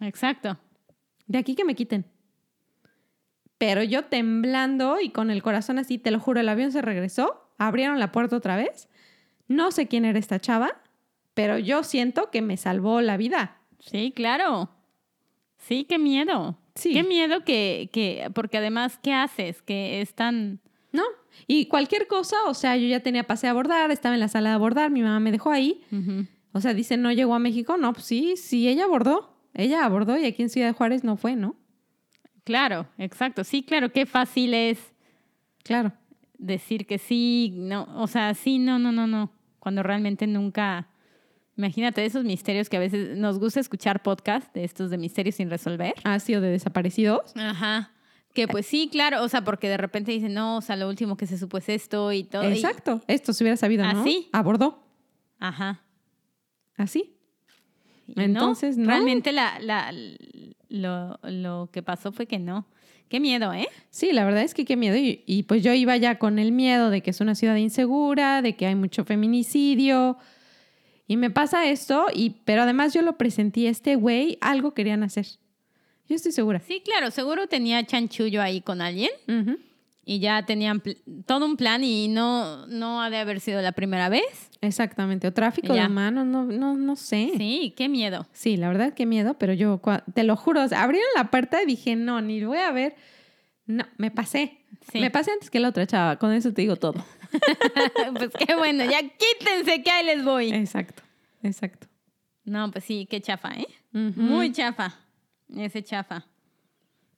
Exacto. 0.00 0.58
De 1.26 1.38
aquí 1.38 1.54
que 1.54 1.64
me 1.64 1.74
quiten. 1.74 2.04
Pero 3.66 3.82
yo 3.82 4.04
temblando 4.04 5.00
y 5.00 5.08
con 5.08 5.30
el 5.30 5.42
corazón 5.42 5.78
así, 5.78 5.96
te 5.96 6.10
lo 6.10 6.20
juro, 6.20 6.38
el 6.38 6.50
avión 6.50 6.70
se 6.70 6.82
regresó, 6.82 7.48
abrieron 7.56 7.98
la 7.98 8.12
puerta 8.12 8.36
otra 8.36 8.56
vez. 8.56 8.90
No 9.48 9.70
sé 9.70 9.88
quién 9.88 10.04
era 10.04 10.18
esta 10.18 10.38
chava, 10.38 10.82
pero 11.32 11.56
yo 11.56 11.82
siento 11.82 12.30
que 12.30 12.42
me 12.42 12.58
salvó 12.58 13.00
la 13.00 13.16
vida. 13.16 13.56
Sí, 13.78 14.12
claro. 14.14 14.68
Sí, 15.56 15.86
qué 15.88 15.98
miedo. 15.98 16.58
Sí. 16.74 16.92
Qué 16.92 17.04
miedo 17.04 17.42
que, 17.42 17.88
que, 17.90 18.30
porque 18.34 18.58
además, 18.58 18.98
¿qué 19.02 19.14
haces? 19.14 19.62
Que 19.62 20.02
es 20.02 20.12
tan... 20.12 20.60
¿No? 20.92 21.04
Y 21.46 21.64
cualquier 21.64 22.06
cosa, 22.06 22.36
o 22.46 22.52
sea, 22.52 22.76
yo 22.76 22.86
ya 22.86 23.00
tenía 23.00 23.24
pase 23.24 23.46
a 23.46 23.52
abordar, 23.52 23.90
estaba 23.90 24.14
en 24.14 24.20
la 24.20 24.28
sala 24.28 24.50
de 24.50 24.56
abordar, 24.56 24.90
mi 24.90 25.00
mamá 25.00 25.20
me 25.20 25.32
dejó 25.32 25.52
ahí. 25.52 25.82
O 26.52 26.60
sea, 26.60 26.74
dice, 26.74 26.98
no 26.98 27.12
llegó 27.12 27.34
a 27.34 27.38
México. 27.38 27.78
No, 27.78 27.94
pues 27.94 28.04
sí, 28.04 28.36
sí, 28.36 28.68
ella 28.68 28.84
abordó. 28.84 29.38
Ella 29.54 29.86
abordó 29.86 30.18
y 30.18 30.26
aquí 30.26 30.42
en 30.42 30.50
Ciudad 30.50 30.66
de 30.66 30.74
Juárez 30.74 31.02
no 31.02 31.16
fue, 31.16 31.34
¿no? 31.34 31.56
Claro, 32.44 32.86
exacto. 32.98 33.42
Sí, 33.44 33.62
claro, 33.62 33.90
qué 33.92 34.06
fácil 34.06 34.52
es 34.54 34.78
Claro. 35.62 35.92
decir 36.38 36.86
que 36.86 36.98
sí, 36.98 37.54
no, 37.56 37.88
o 37.96 38.06
sea, 38.06 38.34
sí, 38.34 38.58
no, 38.58 38.78
no, 38.78 38.92
no, 38.92 39.06
no, 39.06 39.32
cuando 39.58 39.82
realmente 39.82 40.26
nunca, 40.26 40.88
imagínate 41.56 42.04
esos 42.04 42.24
misterios 42.24 42.68
que 42.68 42.76
a 42.76 42.80
veces 42.80 43.16
nos 43.16 43.38
gusta 43.38 43.60
escuchar 43.60 44.02
podcast 44.02 44.52
de 44.54 44.64
estos 44.64 44.90
de 44.90 44.98
misterios 44.98 45.36
sin 45.36 45.48
resolver. 45.48 45.94
Ha 46.04 46.18
sido 46.20 46.40
de 46.42 46.50
desaparecidos. 46.50 47.34
Ajá. 47.36 47.90
Que 48.34 48.46
pues 48.48 48.66
sí, 48.66 48.88
claro, 48.90 49.22
o 49.22 49.28
sea, 49.28 49.42
porque 49.44 49.68
de 49.68 49.76
repente 49.76 50.10
dicen, 50.12 50.34
no, 50.34 50.56
o 50.58 50.60
sea, 50.60 50.74
lo 50.76 50.88
último 50.88 51.16
que 51.16 51.26
se 51.26 51.38
supo 51.38 51.56
es 51.58 51.68
esto 51.68 52.12
y 52.12 52.24
todo. 52.24 52.42
y- 52.50 52.52
Exacto. 52.54 53.00
Esto 53.06 53.32
se 53.32 53.44
hubiera 53.44 53.56
sabido, 53.56 53.84
¿no? 53.90 54.00
¿Así? 54.02 54.28
Abordó. 54.32 54.82
Ajá. 55.38 55.82
Así. 56.76 57.13
Entonces, 58.16 58.76
no. 58.76 58.86
Realmente 58.86 59.32
la, 59.32 59.58
la, 59.60 59.92
lo, 60.68 61.18
lo 61.22 61.68
que 61.72 61.82
pasó 61.82 62.12
fue 62.12 62.26
que 62.26 62.38
no. 62.38 62.66
Qué 63.08 63.20
miedo, 63.20 63.52
¿eh? 63.52 63.68
Sí, 63.90 64.12
la 64.12 64.24
verdad 64.24 64.42
es 64.42 64.54
que 64.54 64.64
qué 64.64 64.76
miedo. 64.76 64.96
Y, 64.96 65.22
y, 65.26 65.44
pues 65.44 65.62
yo 65.62 65.72
iba 65.72 65.96
ya 65.96 66.18
con 66.18 66.38
el 66.38 66.52
miedo 66.52 66.90
de 66.90 67.02
que 67.02 67.10
es 67.10 67.20
una 67.20 67.34
ciudad 67.34 67.56
insegura, 67.56 68.42
de 68.42 68.56
que 68.56 68.66
hay 68.66 68.74
mucho 68.74 69.04
feminicidio. 69.04 70.16
Y 71.06 71.16
me 71.16 71.30
pasa 71.30 71.66
esto, 71.66 72.06
y, 72.14 72.30
pero 72.44 72.62
además 72.62 72.94
yo 72.94 73.02
lo 73.02 73.18
presentí, 73.18 73.66
este 73.66 73.96
güey, 73.96 74.38
algo 74.40 74.72
querían 74.72 75.02
hacer. 75.02 75.26
Yo 76.08 76.16
estoy 76.16 76.32
segura. 76.32 76.60
Sí, 76.60 76.82
claro, 76.84 77.10
seguro 77.10 77.46
tenía 77.46 77.84
chanchullo 77.84 78.42
ahí 78.42 78.60
con 78.60 78.80
alguien 78.80 79.10
Ujú. 79.28 79.58
Y 80.04 80.18
ya 80.18 80.44
tenían 80.44 80.82
todo 81.26 81.46
un 81.46 81.56
plan 81.56 81.82
y 81.82 82.08
no, 82.08 82.66
no 82.66 83.02
ha 83.02 83.10
de 83.10 83.18
haber 83.18 83.40
sido 83.40 83.62
la 83.62 83.72
primera 83.72 84.08
vez. 84.08 84.50
Exactamente. 84.60 85.26
O 85.26 85.32
tráfico 85.32 85.72
de 85.72 85.86
humanos, 85.86 86.26
no, 86.26 86.44
no, 86.44 86.76
no 86.76 86.96
sé. 86.96 87.30
Sí. 87.32 87.38
Sí, 87.38 87.74
qué 87.76 87.88
miedo. 87.88 88.26
la 88.44 88.68
verdad, 88.68 88.94
qué 88.94 89.06
miedo, 89.06 89.34
pero 89.38 89.52
yo, 89.52 89.80
te 90.12 90.24
lo 90.24 90.36
juro, 90.36 90.60
abrieron 90.60 91.08
la 91.16 91.30
puerta 91.30 91.62
y 91.62 91.66
dije, 91.66 91.96
no, 91.96 92.20
ni 92.20 92.44
voy 92.44 92.58
a 92.58 92.72
ver. 92.72 92.96
No, 93.66 93.84
me 93.96 94.10
pasé. 94.10 94.58
Sí. 94.92 95.00
Me 95.00 95.10
pasé 95.10 95.32
antes 95.32 95.50
que 95.50 95.60
la 95.60 95.68
otra 95.68 95.86
chava, 95.86 96.18
con 96.18 96.32
eso 96.32 96.52
te 96.52 96.62
digo 96.62 96.76
todo. 96.76 97.04
pues 98.14 98.30
qué 98.38 98.54
bueno, 98.54 98.84
ya 98.84 99.00
quítense 99.00 99.82
que 99.82 99.90
ahí 99.90 100.04
les 100.04 100.22
voy. 100.22 100.52
Exacto, 100.52 101.02
exacto. 101.42 101.86
No, 102.44 102.70
pues 102.70 102.84
sí, 102.84 103.06
qué 103.08 103.20
chafa, 103.22 103.54
¿eh? 103.54 103.66
Muy 103.92 104.52
chafa. 104.52 104.94
Ese 105.56 105.82
chafa. 105.82 106.26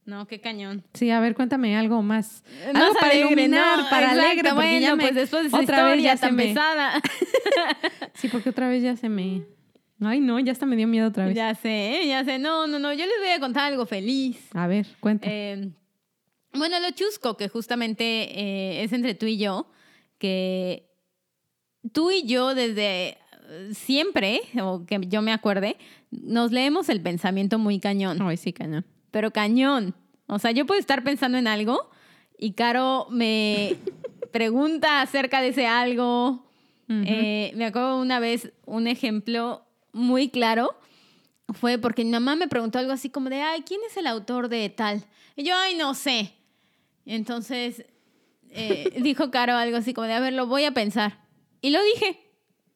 No, 0.06 0.26
qué 0.26 0.40
cañón. 0.40 0.84
Sí, 0.94 1.10
a 1.10 1.18
ver, 1.20 1.34
cuéntame 1.34 1.76
algo 1.76 2.00
más. 2.00 2.44
Más 2.72 2.76
algo 2.82 2.94
para 2.94 3.10
alegre, 3.12 3.26
iluminar, 3.32 3.78
¿no? 3.78 3.90
para 3.90 4.06
Exacto, 4.12 4.22
alegre, 4.22 4.50
porque 4.50 4.54
bueno, 4.54 4.80
ya 4.80 4.96
me- 4.96 5.02
pues 5.02 5.14
después 5.16 5.42
de 5.42 5.48
esa 5.48 5.60
otra 5.60 5.84
vez 5.84 6.02
ya 6.02 6.16
se 6.16 6.26
tan 6.26 6.36
me- 6.36 6.44
pesada. 6.44 7.02
Sí, 8.14 8.28
porque 8.28 8.50
otra 8.50 8.68
vez 8.68 8.82
ya 8.82 8.96
se 8.96 9.08
me... 9.08 9.42
Ay, 10.00 10.20
no, 10.20 10.38
ya 10.38 10.52
hasta 10.52 10.64
me 10.66 10.76
dio 10.76 10.86
miedo 10.86 11.08
otra 11.08 11.26
vez. 11.26 11.34
ya 11.34 11.54
sé, 11.54 12.02
¿eh? 12.02 12.06
ya 12.06 12.24
sé. 12.24 12.38
No, 12.38 12.66
no, 12.66 12.78
no, 12.78 12.92
yo 12.92 13.04
les 13.04 13.18
voy 13.18 13.30
a 13.30 13.40
contar 13.40 13.64
algo 13.72 13.84
feliz. 13.86 14.38
A 14.54 14.66
ver, 14.66 14.86
cuenta. 15.00 15.26
Eh, 15.30 15.70
bueno, 16.54 16.78
lo 16.80 16.90
chusco, 16.92 17.36
que 17.36 17.48
justamente 17.48 18.04
eh, 18.04 18.84
es 18.84 18.92
entre 18.92 19.14
tú 19.14 19.26
y 19.26 19.38
yo, 19.38 19.70
que 20.18 20.88
tú 21.92 22.10
y 22.10 22.24
yo 22.24 22.54
desde 22.54 23.08
eh, 23.48 23.70
siempre, 23.72 24.40
o 24.62 24.84
que 24.86 25.00
yo 25.08 25.20
me 25.22 25.32
acuerde, 25.32 25.76
nos 26.10 26.52
leemos 26.52 26.88
el 26.90 27.00
pensamiento 27.00 27.58
muy 27.58 27.80
cañón, 27.80 28.20
Ay, 28.22 28.36
sí, 28.36 28.52
cañón. 28.52 28.84
Pero 29.16 29.30
cañón. 29.30 29.94
O 30.26 30.38
sea, 30.38 30.50
yo 30.50 30.66
puedo 30.66 30.78
estar 30.78 31.02
pensando 31.02 31.38
en 31.38 31.46
algo 31.46 31.88
y 32.36 32.52
Caro 32.52 33.06
me 33.08 33.78
pregunta 34.30 35.00
acerca 35.00 35.40
de 35.40 35.48
ese 35.48 35.66
algo. 35.66 36.44
Eh, 36.90 37.50
me 37.54 37.64
acuerdo 37.64 37.98
una 37.98 38.20
vez 38.20 38.52
un 38.66 38.88
ejemplo 38.88 39.64
muy 39.94 40.28
claro 40.28 40.78
fue 41.48 41.78
porque 41.78 42.04
mi 42.04 42.10
mamá 42.10 42.36
me 42.36 42.46
preguntó 42.46 42.78
algo 42.78 42.92
así 42.92 43.08
como 43.08 43.30
de, 43.30 43.40
ay, 43.40 43.62
¿quién 43.62 43.80
es 43.88 43.96
el 43.96 44.06
autor 44.06 44.50
de 44.50 44.68
tal? 44.68 45.02
Y 45.34 45.44
yo, 45.44 45.54
ay, 45.56 45.76
no 45.76 45.94
sé. 45.94 46.34
Entonces 47.06 47.86
eh, 48.50 48.98
dijo 49.00 49.30
Caro 49.30 49.54
algo 49.54 49.78
así 49.78 49.94
como 49.94 50.08
de, 50.08 50.12
a 50.12 50.20
ver, 50.20 50.34
lo 50.34 50.46
voy 50.46 50.64
a 50.64 50.72
pensar. 50.72 51.24
Y 51.62 51.70
lo 51.70 51.82
dije. 51.82 52.20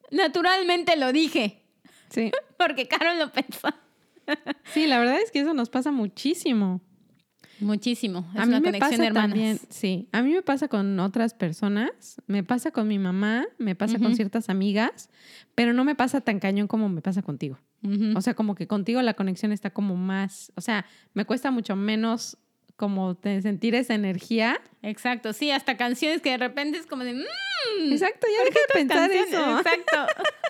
Naturalmente 0.09 0.95
lo 0.97 1.13
dije. 1.13 1.61
Sí. 2.09 2.31
Porque 2.57 2.87
Caro 2.87 3.13
lo 3.13 3.31
pensó. 3.31 3.67
sí, 4.73 4.87
la 4.87 4.99
verdad 4.99 5.19
es 5.23 5.31
que 5.31 5.39
eso 5.41 5.53
nos 5.53 5.69
pasa 5.69 5.91
muchísimo. 5.91 6.81
Muchísimo. 7.59 8.27
Es 8.33 8.39
a 8.41 8.45
mí 8.45 8.49
una 8.49 8.59
me 8.59 8.67
conexión 8.69 8.89
pasa 8.91 9.05
hermanas. 9.05 9.29
también, 9.29 9.59
sí, 9.69 10.09
a 10.11 10.23
mí 10.23 10.33
me 10.33 10.41
pasa 10.41 10.67
con 10.67 10.99
otras 10.99 11.35
personas, 11.35 12.19
me 12.25 12.43
pasa 12.43 12.71
con 12.71 12.87
mi 12.87 12.97
mamá, 12.97 13.45
me 13.59 13.75
pasa 13.75 13.99
con 13.99 14.15
ciertas 14.15 14.49
amigas, 14.49 15.09
pero 15.53 15.71
no 15.71 15.83
me 15.85 15.93
pasa 15.93 16.21
tan 16.21 16.39
cañón 16.39 16.67
como 16.67 16.89
me 16.89 17.01
pasa 17.01 17.21
contigo. 17.21 17.59
O 18.15 18.21
sea, 18.21 18.33
como 18.35 18.55
que 18.55 18.65
contigo 18.67 19.01
la 19.03 19.13
conexión 19.13 19.51
está 19.51 19.69
como 19.71 19.95
más, 19.95 20.51
o 20.55 20.61
sea, 20.61 20.85
me 21.13 21.25
cuesta 21.25 21.51
mucho 21.51 21.75
menos 21.75 22.37
como 22.77 23.15
sentir 23.23 23.75
esa 23.75 23.93
energía. 23.93 24.59
Exacto, 24.81 25.33
sí, 25.33 25.51
hasta 25.51 25.77
canciones 25.77 26.21
que 26.23 26.31
de 26.31 26.37
repente 26.39 26.79
es 26.79 26.87
como 26.87 27.03
de... 27.03 27.13
"Mm, 27.13 27.91
Exacto, 27.91 28.25
ya 28.35 28.43
deja 28.45 28.59
de 28.59 28.73
pensar 28.73 28.97
canciones". 29.11 29.33
eso. 29.33 29.59
Exacto. 29.59 29.97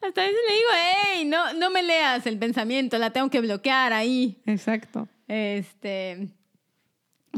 hasta 0.00 0.22
a 0.22 0.26
veces 0.26 0.40
le 0.48 0.54
digo, 0.54 0.68
hey, 0.74 1.24
no, 1.26 1.52
no 1.54 1.70
me 1.70 1.82
leas 1.82 2.26
el 2.26 2.38
pensamiento, 2.38 2.98
la 2.98 3.10
tengo 3.10 3.30
que 3.30 3.40
bloquear 3.40 3.92
ahí. 3.92 4.40
Exacto. 4.46 5.08
Este, 5.28 6.28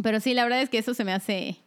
pero 0.02 0.20
sí, 0.20 0.34
la 0.34 0.44
verdad 0.44 0.62
es 0.62 0.68
que 0.68 0.78
eso 0.78 0.94
se 0.94 1.04
me 1.04 1.12
hace 1.12 1.58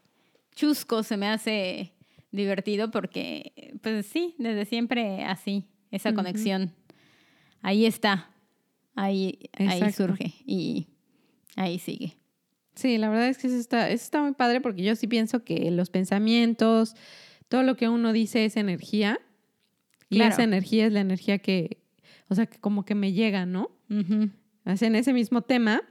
chusco, 0.56 1.04
se 1.04 1.18
me 1.18 1.28
hace 1.28 1.94
divertido 2.32 2.92
porque, 2.92 3.74
pues 3.82 4.06
sí, 4.06 4.36
desde 4.38 4.66
siempre 4.66 5.24
así, 5.24 5.66
esa 5.92 6.14
conexión 6.14 6.74
ahí 7.62 7.86
está. 7.86 8.30
Ahí, 8.96 9.50
ahí 9.58 9.92
surge 9.94 10.34
y 10.46 10.88
ahí 11.56 11.80
sigue. 11.80 12.18
Sí, 12.76 12.98
la 12.98 13.10
verdad 13.10 13.30
es 13.30 13.38
que 13.38 13.48
eso 13.48 13.58
está, 13.58 13.90
eso 13.90 14.04
está 14.04 14.22
muy 14.22 14.34
padre 14.34 14.62
porque 14.62 14.84
yo 14.84 14.96
sí 14.96 15.08
pienso 15.08 15.44
que 15.44 15.72
los 15.72 15.90
pensamientos, 15.90 16.96
todo 17.48 17.64
lo 17.64 17.76
que 17.76 17.90
uno 17.90 18.14
dice 18.14 18.46
es 18.46 18.58
energía. 18.58 19.20
Y 20.12 20.18
Claro. 20.18 20.34
esa 20.34 20.44
energía 20.44 20.86
es 20.86 20.94
la 20.94 21.00
energía 21.00 21.40
que, 21.40 21.80
o 22.28 22.36
sea, 22.36 22.46
que 22.46 22.60
como 22.60 22.86
que 22.86 22.94
me 22.94 23.14
llega, 23.14 23.48
¿no? 23.48 23.72
Así, 24.66 24.86
en 24.86 24.96
ese 24.96 25.14
mismo 25.14 25.42
tema, 25.42 25.82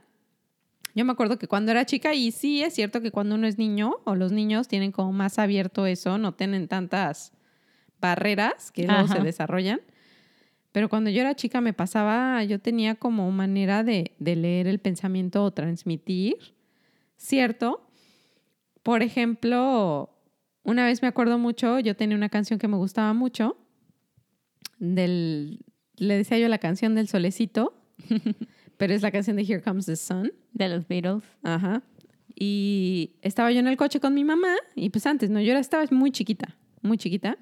yo 0.95 1.03
me 1.05 1.11
acuerdo 1.11 1.37
que 1.37 1.47
cuando 1.47 1.71
era 1.71 1.85
chica, 1.85 2.13
y 2.13 2.31
sí 2.31 2.63
es 2.63 2.73
cierto 2.73 3.01
que 3.01 3.11
cuando 3.11 3.35
uno 3.35 3.47
es 3.47 3.57
niño, 3.57 3.97
o 4.05 4.15
los 4.15 4.31
niños 4.31 4.67
tienen 4.69 4.91
como 4.93 5.11
más 5.11 5.39
abierto 5.39 5.85
eso, 5.87 6.17
no 6.17 6.33
tienen 6.35 6.67
tantas 6.69 7.33
barreras 7.99 8.71
que 8.71 8.85
luego 8.87 9.01
Ajá. 9.05 9.15
se 9.17 9.21
desarrollan. 9.21 9.81
Pero 10.71 10.87
cuando 10.87 11.09
yo 11.09 11.19
era 11.21 11.35
chica 11.35 11.59
me 11.59 11.73
pasaba, 11.73 12.43
yo 12.45 12.59
tenía 12.59 12.95
como 12.95 13.29
manera 13.31 13.83
de, 13.83 14.13
de 14.19 14.35
leer 14.37 14.67
el 14.67 14.79
pensamiento 14.79 15.43
o 15.43 15.51
transmitir, 15.51 16.37
¿cierto? 17.17 17.87
Por 18.83 19.03
ejemplo, 19.03 20.09
una 20.63 20.85
vez 20.85 21.01
me 21.01 21.07
acuerdo 21.09 21.37
mucho, 21.37 21.79
yo 21.79 21.95
tenía 21.95 22.15
una 22.15 22.29
canción 22.29 22.57
que 22.57 22.67
me 22.69 22.77
gustaba 22.77 23.13
mucho, 23.13 23.57
del, 24.79 25.59
le 25.97 26.17
decía 26.17 26.37
yo 26.39 26.47
la 26.47 26.57
canción 26.57 26.95
del 26.95 27.07
solecito, 27.07 27.73
pero 28.77 28.93
es 28.93 29.01
la 29.01 29.11
canción 29.11 29.35
de 29.35 29.43
Here 29.43 29.61
Comes 29.61 29.85
the 29.85 29.95
Sun. 29.95 30.31
De 30.53 30.67
los 30.69 30.87
Beatles. 30.87 31.23
Ajá. 31.43 31.83
Y 32.35 33.17
estaba 33.21 33.51
yo 33.51 33.59
en 33.59 33.67
el 33.67 33.77
coche 33.77 33.99
con 33.99 34.13
mi 34.13 34.23
mamá, 34.23 34.55
y 34.75 34.89
pues 34.89 35.05
antes, 35.05 35.29
¿no? 35.29 35.39
Yo 35.41 35.55
estaba 35.57 35.83
muy 35.91 36.11
chiquita, 36.11 36.57
muy 36.81 36.97
chiquita. 36.97 37.37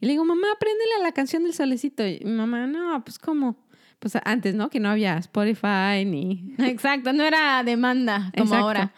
Y 0.00 0.06
le 0.06 0.12
digo, 0.12 0.24
mamá, 0.24 0.46
apréndele 0.54 0.94
a 1.00 1.02
la 1.02 1.12
canción 1.12 1.42
del 1.42 1.54
solecito. 1.54 2.06
Y 2.06 2.20
mi 2.24 2.32
mamá, 2.32 2.66
no, 2.66 3.02
pues 3.04 3.18
¿cómo? 3.18 3.56
Pues 3.98 4.16
antes, 4.24 4.54
¿no? 4.54 4.70
Que 4.70 4.80
no 4.80 4.90
había 4.90 5.16
Spotify 5.18 6.04
ni... 6.06 6.54
Exacto, 6.58 7.12
no 7.12 7.24
era 7.24 7.62
demanda 7.64 8.30
como 8.36 8.44
Exacto. 8.44 8.64
ahora. 8.64 8.94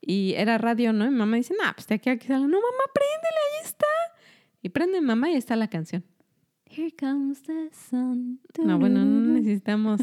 Y 0.00 0.34
era 0.36 0.58
radio, 0.58 0.92
¿no? 0.92 1.06
Y 1.06 1.10
mi 1.10 1.16
mamá 1.16 1.36
dice, 1.36 1.54
no, 1.60 1.72
pues 1.74 1.86
de 1.86 1.94
aquí 1.94 2.10
a 2.10 2.12
aquí 2.12 2.26
salgo. 2.26 2.46
No, 2.46 2.58
mamá, 2.58 2.84
préndele, 2.92 3.40
ahí 3.50 3.64
está. 3.64 3.86
Y 4.62 4.68
prende 4.68 5.00
mi 5.00 5.06
mamá 5.06 5.30
y 5.30 5.34
está 5.34 5.56
la 5.56 5.68
canción. 5.68 6.04
Here 6.76 6.90
comes 6.98 7.42
the 7.42 7.70
sun. 7.72 8.40
No, 8.62 8.78
bueno, 8.78 9.04
no 9.04 9.34
necesitamos. 9.34 10.00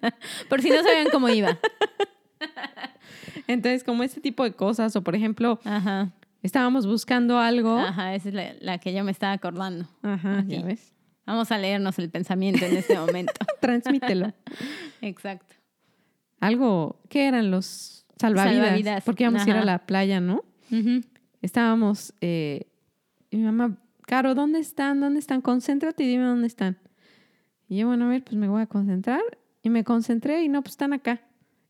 Por 0.48 0.62
si 0.62 0.70
no 0.70 0.82
sabían 0.82 1.08
cómo 1.12 1.28
iba. 1.28 1.58
Entonces, 3.46 3.84
como 3.84 4.02
este 4.02 4.20
tipo 4.20 4.44
de 4.44 4.52
cosas, 4.52 4.96
o 4.96 5.02
por 5.02 5.14
ejemplo, 5.14 5.60
Ajá. 5.64 6.12
estábamos 6.42 6.86
buscando 6.86 7.38
algo. 7.38 7.78
Ajá, 7.78 8.14
esa 8.14 8.28
es 8.28 8.34
la, 8.34 8.54
la 8.60 8.78
que 8.78 8.94
yo 8.94 9.04
me 9.04 9.10
estaba 9.12 9.32
acordando. 9.32 9.86
Ajá, 10.02 10.38
Aquí. 10.38 10.52
ya 10.56 10.62
ves. 10.62 10.92
Vamos 11.26 11.50
a 11.52 11.58
leernos 11.58 11.98
el 11.98 12.10
pensamiento 12.10 12.64
en 12.64 12.76
este 12.76 12.98
momento. 12.98 13.32
Transmítelo. 13.60 14.32
Exacto. 15.00 15.54
algo, 16.40 17.00
¿qué 17.08 17.26
eran 17.28 17.50
los 17.50 18.06
salvavidas? 18.18 18.64
Salvavidas, 18.64 19.04
Porque 19.04 19.24
íbamos 19.24 19.46
a 19.46 19.50
ir 19.50 19.56
a 19.56 19.64
la 19.64 19.78
playa, 19.86 20.20
¿no? 20.20 20.42
Estábamos, 21.42 22.14
eh, 22.20 22.66
mi 23.30 23.40
mamá, 23.40 23.76
Caro, 24.06 24.34
¿dónde 24.34 24.58
están? 24.58 25.00
¿Dónde 25.00 25.20
están? 25.20 25.40
Concéntrate 25.40 26.04
y 26.04 26.08
dime 26.08 26.24
dónde 26.24 26.46
están. 26.46 26.78
Y 27.68 27.78
yo, 27.78 27.86
bueno, 27.86 28.06
a 28.06 28.08
ver, 28.08 28.22
pues 28.24 28.36
me 28.36 28.48
voy 28.48 28.62
a 28.62 28.66
concentrar. 28.66 29.22
Y 29.62 29.70
me 29.70 29.82
concentré 29.84 30.42
y 30.42 30.48
no, 30.48 30.60
pues 30.62 30.72
están 30.72 30.92
acá. 30.92 31.22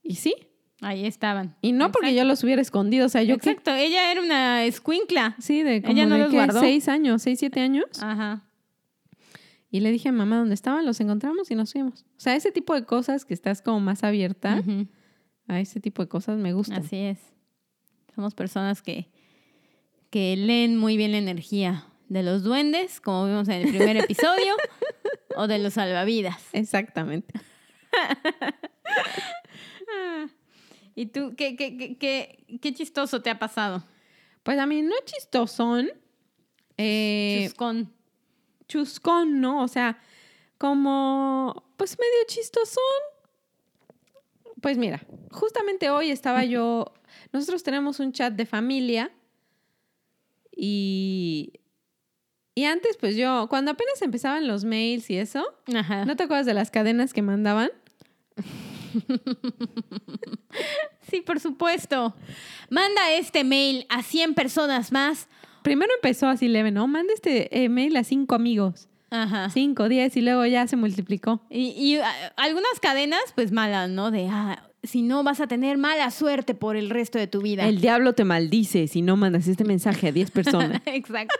Y 0.02 0.16
sí. 0.16 0.34
Ahí 0.80 1.06
estaban. 1.06 1.56
Y 1.62 1.72
no 1.72 1.92
porque 1.92 2.14
yo 2.14 2.24
los 2.24 2.42
hubiera 2.42 2.60
escondido, 2.60 3.06
o 3.06 3.08
sea, 3.08 3.22
yo 3.22 3.38
que 3.38 3.50
Exacto, 3.50 3.72
ella 3.72 4.10
era 4.10 4.20
una 4.20 4.64
escuincla. 4.64 5.36
sí, 5.38 5.62
de 5.62 5.80
como 5.80 5.94
Ella 5.94 6.06
no 6.06 6.16
de 6.16 6.22
los 6.24 6.32
guardó. 6.32 6.60
seis 6.60 6.88
años, 6.88 7.22
seis, 7.22 7.38
siete 7.38 7.60
años. 7.60 7.84
Ajá. 8.02 8.42
Y 9.70 9.80
le 9.80 9.90
dije 9.92 10.08
a 10.08 10.12
mamá 10.12 10.38
dónde 10.38 10.54
estaban, 10.54 10.84
los 10.84 11.00
encontramos 11.00 11.50
y 11.50 11.54
nos 11.54 11.72
fuimos. 11.72 12.02
O 12.16 12.20
sea, 12.20 12.34
ese 12.34 12.50
tipo 12.52 12.74
de 12.74 12.84
cosas 12.84 13.24
que 13.24 13.34
estás 13.34 13.62
como 13.62 13.80
más 13.80 14.04
abierta 14.04 14.62
a 15.46 15.60
ese 15.60 15.80
tipo 15.80 16.02
de 16.02 16.08
cosas 16.08 16.38
me 16.38 16.52
gustan. 16.52 16.80
Así 16.80 16.96
es. 16.96 17.18
Somos 18.14 18.34
personas 18.34 18.82
que, 18.82 19.08
que 20.10 20.36
leen 20.36 20.76
muy 20.76 20.96
bien 20.96 21.12
la 21.12 21.18
energía 21.18 21.86
de 22.08 22.22
los 22.22 22.42
duendes, 22.42 23.00
como 23.00 23.26
vimos 23.26 23.48
en 23.48 23.62
el 23.62 23.68
primer 23.68 23.96
episodio, 23.96 24.54
o 25.36 25.46
de 25.46 25.58
los 25.58 25.74
salvavidas. 25.74 26.42
Exactamente. 26.52 27.34
¿Y 30.94 31.06
tú 31.06 31.34
qué, 31.36 31.56
qué, 31.56 31.76
qué, 31.76 31.98
qué, 31.98 32.58
qué 32.60 32.74
chistoso 32.74 33.22
te 33.22 33.30
ha 33.30 33.38
pasado? 33.38 33.84
Pues 34.42 34.58
a 34.58 34.66
mí 34.66 34.82
no 34.82 34.94
chistosón, 35.04 35.90
eh, 36.76 37.44
Chuscón. 37.46 37.92
chuscón, 38.68 39.40
¿no? 39.40 39.62
O 39.62 39.68
sea, 39.68 39.98
como, 40.58 41.64
pues 41.76 41.98
medio 41.98 42.26
chistosón. 42.26 42.82
Pues 44.60 44.78
mira, 44.78 45.04
justamente 45.30 45.90
hoy 45.90 46.10
estaba 46.10 46.44
yo, 46.44 46.92
nosotros 47.32 47.62
tenemos 47.62 48.00
un 48.00 48.12
chat 48.12 48.34
de 48.34 48.46
familia 48.46 49.12
y, 50.56 51.52
y 52.54 52.64
antes 52.64 52.96
pues 52.96 53.16
yo, 53.16 53.46
cuando 53.48 53.72
apenas 53.72 54.00
empezaban 54.02 54.46
los 54.46 54.64
mails 54.64 55.10
y 55.10 55.16
eso, 55.16 55.44
Ajá. 55.74 56.04
¿no 56.04 56.16
te 56.16 56.24
acuerdas 56.24 56.46
de 56.46 56.54
las 56.54 56.70
cadenas 56.70 57.12
que 57.12 57.22
mandaban? 57.22 57.70
Sí, 61.10 61.20
por 61.20 61.38
supuesto. 61.38 62.14
Manda 62.70 63.12
este 63.12 63.44
mail 63.44 63.86
a 63.88 64.02
100 64.02 64.34
personas 64.34 64.90
más. 64.90 65.28
Primero 65.62 65.92
empezó 65.94 66.28
así 66.28 66.48
leve, 66.48 66.70
¿no? 66.70 66.86
Manda 66.86 67.12
este 67.12 67.62
eh, 67.62 67.68
mail 67.68 67.96
a 67.96 68.04
cinco 68.04 68.34
amigos, 68.34 68.88
Ajá. 69.10 69.48
cinco, 69.50 69.88
diez 69.88 70.16
y 70.16 70.22
luego 70.22 70.44
ya 70.46 70.66
se 70.66 70.76
multiplicó. 70.76 71.40
Y, 71.48 71.68
y, 71.70 72.00
algunas 72.36 72.80
cadenas, 72.80 73.20
pues 73.34 73.52
malas, 73.52 73.88
¿no? 73.90 74.10
De, 74.10 74.28
ah, 74.30 74.62
si 74.84 75.02
no 75.02 75.22
vas 75.22 75.40
a 75.40 75.46
tener 75.46 75.76
mala 75.78 76.10
suerte 76.10 76.54
por 76.54 76.76
el 76.76 76.90
resto 76.90 77.18
de 77.18 77.26
tu 77.26 77.40
vida. 77.42 77.66
El 77.68 77.80
diablo 77.80 78.12
te 78.12 78.24
maldice 78.24 78.86
si 78.86 79.02
no 79.02 79.16
mandas 79.16 79.48
este 79.48 79.64
mensaje 79.64 80.08
a 80.08 80.12
10 80.12 80.30
personas. 80.30 80.80
Exacto. 80.86 81.34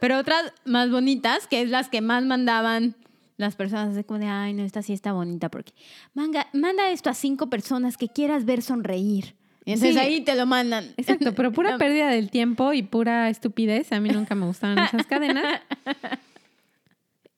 Pero 0.00 0.18
otras 0.18 0.52
más 0.64 0.90
bonitas, 0.90 1.46
que 1.46 1.62
es 1.62 1.70
las 1.70 1.88
que 1.88 2.00
más 2.00 2.24
mandaban 2.24 2.94
las 3.38 3.56
personas, 3.56 3.94
así 3.94 4.04
como 4.04 4.20
de, 4.20 4.26
ay, 4.26 4.52
no, 4.52 4.62
esta 4.62 4.82
sí 4.82 4.92
está 4.92 5.12
bonita, 5.12 5.48
porque 5.50 5.72
manga, 6.14 6.46
manda 6.52 6.90
esto 6.90 7.08
a 7.10 7.14
cinco 7.14 7.48
personas 7.48 7.96
que 7.96 8.08
quieras 8.08 8.44
ver 8.44 8.62
sonreír. 8.62 9.34
Y 9.64 9.72
entonces 9.72 9.94
Sí. 9.94 10.00
ahí 10.00 10.20
te 10.22 10.34
lo 10.34 10.44
mandan. 10.44 10.86
Exacto, 10.96 11.34
pero 11.34 11.52
pura 11.52 11.78
pérdida 11.78 12.08
del 12.10 12.30
tiempo 12.30 12.72
y 12.72 12.82
pura 12.82 13.30
estupidez. 13.30 13.92
A 13.92 14.00
mí 14.00 14.08
nunca 14.10 14.34
me 14.34 14.44
gustaban 14.46 14.78
esas 14.80 15.06
cadenas. 15.06 15.60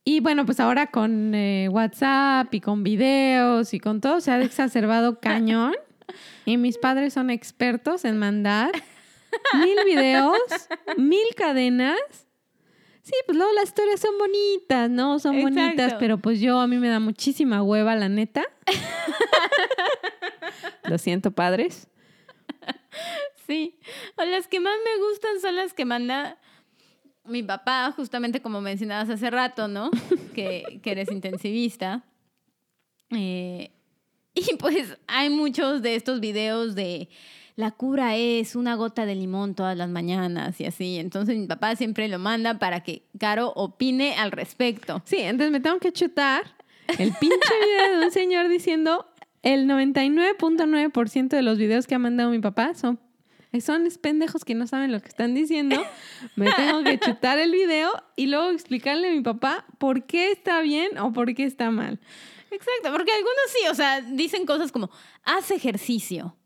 Y 0.05 0.21
bueno, 0.21 0.45
pues 0.45 0.61
ahora 0.61 0.89
con 0.89 1.35
eh, 1.35 1.69
WhatsApp 1.71 2.53
y 2.53 2.61
con 2.61 2.83
videos 2.83 3.73
y 3.73 3.81
con 3.81 4.01
todo 4.01 4.21
se 4.21 4.31
ha 4.31 4.41
exacerbado 4.43 5.19
cañón. 5.21 5.75
Y 6.45 6.59
mis 6.59 6.77
padres 6.77 7.15
son 7.15 7.31
expertos 7.31 8.05
en 8.05 8.19
mandar 8.19 8.71
mil 9.55 9.79
videos, 9.87 10.37
mil 10.99 11.35
cadenas. 11.35 11.99
Sí, 13.03 13.13
pues 13.27 13.37
luego 13.37 13.53
las 13.53 13.65
historias 13.65 14.01
son 14.01 14.17
bonitas, 14.19 14.91
¿no? 14.91 15.19
Son 15.19 15.35
Exacto. 15.35 15.61
bonitas, 15.61 15.95
pero 15.99 16.19
pues 16.19 16.41
yo 16.41 16.61
a 16.61 16.67
mí 16.67 16.79
me 16.79 16.89
da 16.89 17.01
muchísima 17.01 17.63
hueva, 17.63 17.95
la 17.97 18.09
neta. 18.09 18.45
Lo 20.85 20.99
siento, 20.99 21.31
padres. 21.31 21.89
Sí. 23.47 23.79
O 24.17 24.25
las 24.25 24.49
que 24.49 24.61
más 24.61 24.75
me 24.85 25.05
gustan 25.05 25.41
son 25.41 25.57
las 25.57 25.75
que 25.75 25.85
manda 25.85 26.39
mi 27.25 27.43
papá, 27.43 27.93
justamente 27.97 28.41
como 28.41 28.61
mencionabas 28.61 29.11
hace 29.11 29.31
rato, 29.31 29.69
¿no? 29.69 29.91
que, 30.35 30.81
que 30.83 30.91
eres 30.91 31.11
intensivista. 31.11 32.03
Eh, 33.11 33.71
y 34.35 34.57
pues 34.57 34.99
hay 35.07 35.31
muchos 35.31 35.83
de 35.83 35.95
estos 35.95 36.21
videos 36.21 36.75
de 36.75 37.09
la 37.57 37.71
cura 37.71 38.17
es 38.17 38.57
una 38.57 38.75
gota 38.75 39.07
de 39.07 39.15
limón 39.15 39.55
todas 39.55 39.77
las 39.77 39.89
mañanas 39.89 40.61
y 40.61 40.67
así. 40.67 40.99
Entonces 40.99 41.39
mi 41.39 41.47
papá 41.47 41.77
siempre 41.77 42.09
lo 42.09 42.19
manda 42.19 42.59
para 42.59 42.81
que 42.81 43.03
Caro 43.19 43.53
opine 43.55 44.17
al 44.17 44.33
respecto. 44.33 45.03
Sí, 45.05 45.19
entonces 45.19 45.53
me 45.53 45.61
tengo 45.61 45.79
que 45.79 45.93
chutar 45.93 46.43
el 46.99 47.13
pinche 47.13 47.37
video 47.37 48.01
de 48.01 48.07
un 48.07 48.13
señor 48.13 48.49
diciendo 48.49 49.07
el 49.43 49.69
99.9% 49.69 51.29
de 51.29 51.43
los 51.43 51.59
videos 51.59 51.87
que 51.87 51.95
ha 51.95 51.99
mandado 51.99 52.31
mi 52.31 52.41
papá 52.41 52.75
son, 52.75 52.99
son 53.61 53.89
pendejos 54.01 54.45
que 54.45 54.55
no 54.55 54.67
saben 54.67 54.93
lo 54.93 55.01
que 55.01 55.09
están 55.09 55.35
diciendo. 55.35 55.83
Me 56.37 56.51
tengo 56.53 56.83
que 56.83 56.99
chutar 56.99 57.39
el 57.39 57.53
video 57.53 57.91
y 58.17 58.27
luego 58.27 58.51
explicarle 58.51 59.09
a 59.09 59.13
mi 59.13 59.21
papá 59.21 59.67
por 59.79 60.05
qué 60.05 60.33
está 60.33 60.61
bien 60.61 60.99
o 60.99 61.13
por 61.13 61.35
qué 61.35 61.45
está 61.45 61.71
mal. 61.71 61.99
Exacto, 62.51 62.93
porque 62.93 63.13
algunos 63.13 63.45
sí, 63.49 63.69
o 63.71 63.75
sea, 63.75 64.01
dicen 64.01 64.47
cosas 64.47 64.71
como, 64.71 64.91
haz 65.25 65.51
ejercicio. 65.51 66.37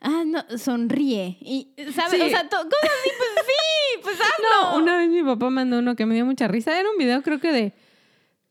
Ah, 0.00 0.24
no, 0.26 0.44
sonríe. 0.58 1.38
Y, 1.40 1.68
¿sabes? 1.94 2.20
Sí. 2.20 2.26
O 2.26 2.28
sea, 2.28 2.48
cosas 2.48 2.66
así, 2.82 3.10
pues 3.16 3.46
sí, 3.46 4.00
pues 4.02 4.16
hazlo. 4.20 4.72
No, 4.72 4.76
una 4.78 4.98
vez 4.98 5.08
mi 5.08 5.22
papá 5.22 5.48
mandó 5.50 5.78
uno 5.78 5.94
que 5.94 6.06
me 6.06 6.14
dio 6.14 6.26
mucha 6.26 6.48
risa. 6.48 6.78
Era 6.78 6.90
un 6.90 6.98
video 6.98 7.22
creo 7.22 7.38
que 7.38 7.52
de 7.52 7.72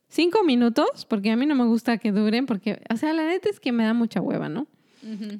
cinco 0.08 0.44
minutos, 0.44 1.04
porque 1.06 1.30
a 1.30 1.36
mí 1.36 1.44
no 1.44 1.54
me 1.54 1.64
gusta 1.64 1.98
que 1.98 2.10
duren, 2.12 2.46
porque, 2.46 2.82
o 2.90 2.96
sea, 2.96 3.12
la 3.12 3.24
neta 3.24 3.50
es 3.50 3.60
que 3.60 3.72
me 3.72 3.84
da 3.84 3.92
mucha 3.92 4.20
hueva, 4.20 4.48
¿no? 4.48 4.66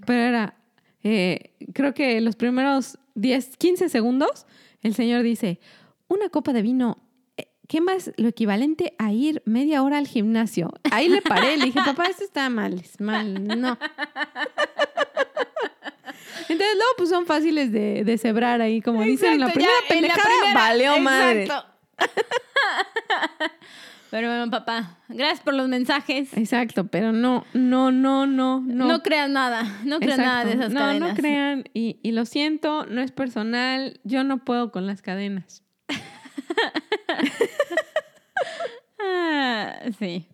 Pero 0.06 0.20
era, 0.20 0.56
eh, 1.04 1.50
creo 1.72 1.94
que 1.94 2.20
los 2.20 2.36
primeros 2.36 2.98
10, 3.14 3.56
15 3.56 3.88
segundos, 3.88 4.46
el 4.82 4.94
señor 4.94 5.22
dice, 5.22 5.60
una 6.08 6.28
copa 6.28 6.52
de 6.52 6.62
vino 6.62 6.98
eh, 7.36 7.46
¿qué 7.68 7.80
más 7.80 8.12
lo 8.16 8.28
equivalente 8.28 8.94
a 8.98 9.12
ir 9.12 9.42
media 9.46 9.82
hora 9.82 9.98
al 9.98 10.06
gimnasio? 10.06 10.72
Ahí 10.90 11.08
le 11.08 11.22
paré, 11.22 11.56
le 11.56 11.66
dije, 11.66 11.80
papá, 11.84 12.04
esto 12.06 12.24
está 12.24 12.48
mal, 12.50 12.74
es 12.74 13.00
mal, 13.00 13.44
no. 13.46 13.78
Entonces, 16.48 16.76
luego, 16.76 16.92
pues 16.98 17.08
son 17.08 17.24
fáciles 17.26 17.72
de, 17.72 18.04
de 18.04 18.18
cebrar 18.18 18.60
ahí, 18.60 18.80
como 18.82 19.02
dicen, 19.02 19.34
en 19.34 19.40
la 19.40 19.46
Exacto, 19.46 19.60
ya, 19.68 19.88
primera 19.88 20.12
en 20.12 20.18
la 20.18 20.22
pendejada, 20.22 20.40
primera- 20.42 20.60
valió 20.60 20.98
madre. 21.00 21.48
Pero 24.12 24.28
bueno, 24.28 24.50
papá, 24.50 24.98
gracias 25.08 25.40
por 25.40 25.54
los 25.54 25.68
mensajes. 25.68 26.36
Exacto, 26.36 26.86
pero 26.86 27.12
no, 27.12 27.46
no, 27.54 27.90
no, 27.90 28.26
no, 28.26 28.60
no. 28.60 28.86
No, 28.86 29.02
creas 29.02 29.30
nada, 29.30 29.80
no 29.86 30.00
creas 30.00 30.18
nada 30.18 30.44
de 30.44 30.52
esas 30.52 30.70
no, 30.70 30.80
cadenas. 30.80 31.08
No 31.08 31.16
crean, 31.16 31.64
y, 31.72 31.98
y 32.02 32.12
lo 32.12 32.26
siento, 32.26 32.84
no 32.84 33.00
es 33.00 33.10
personal, 33.10 33.98
yo 34.04 34.22
no 34.22 34.44
puedo 34.44 34.70
con 34.70 34.86
las 34.86 35.00
cadenas. 35.00 35.62
Ah, 39.00 39.80
sí. 39.98 40.26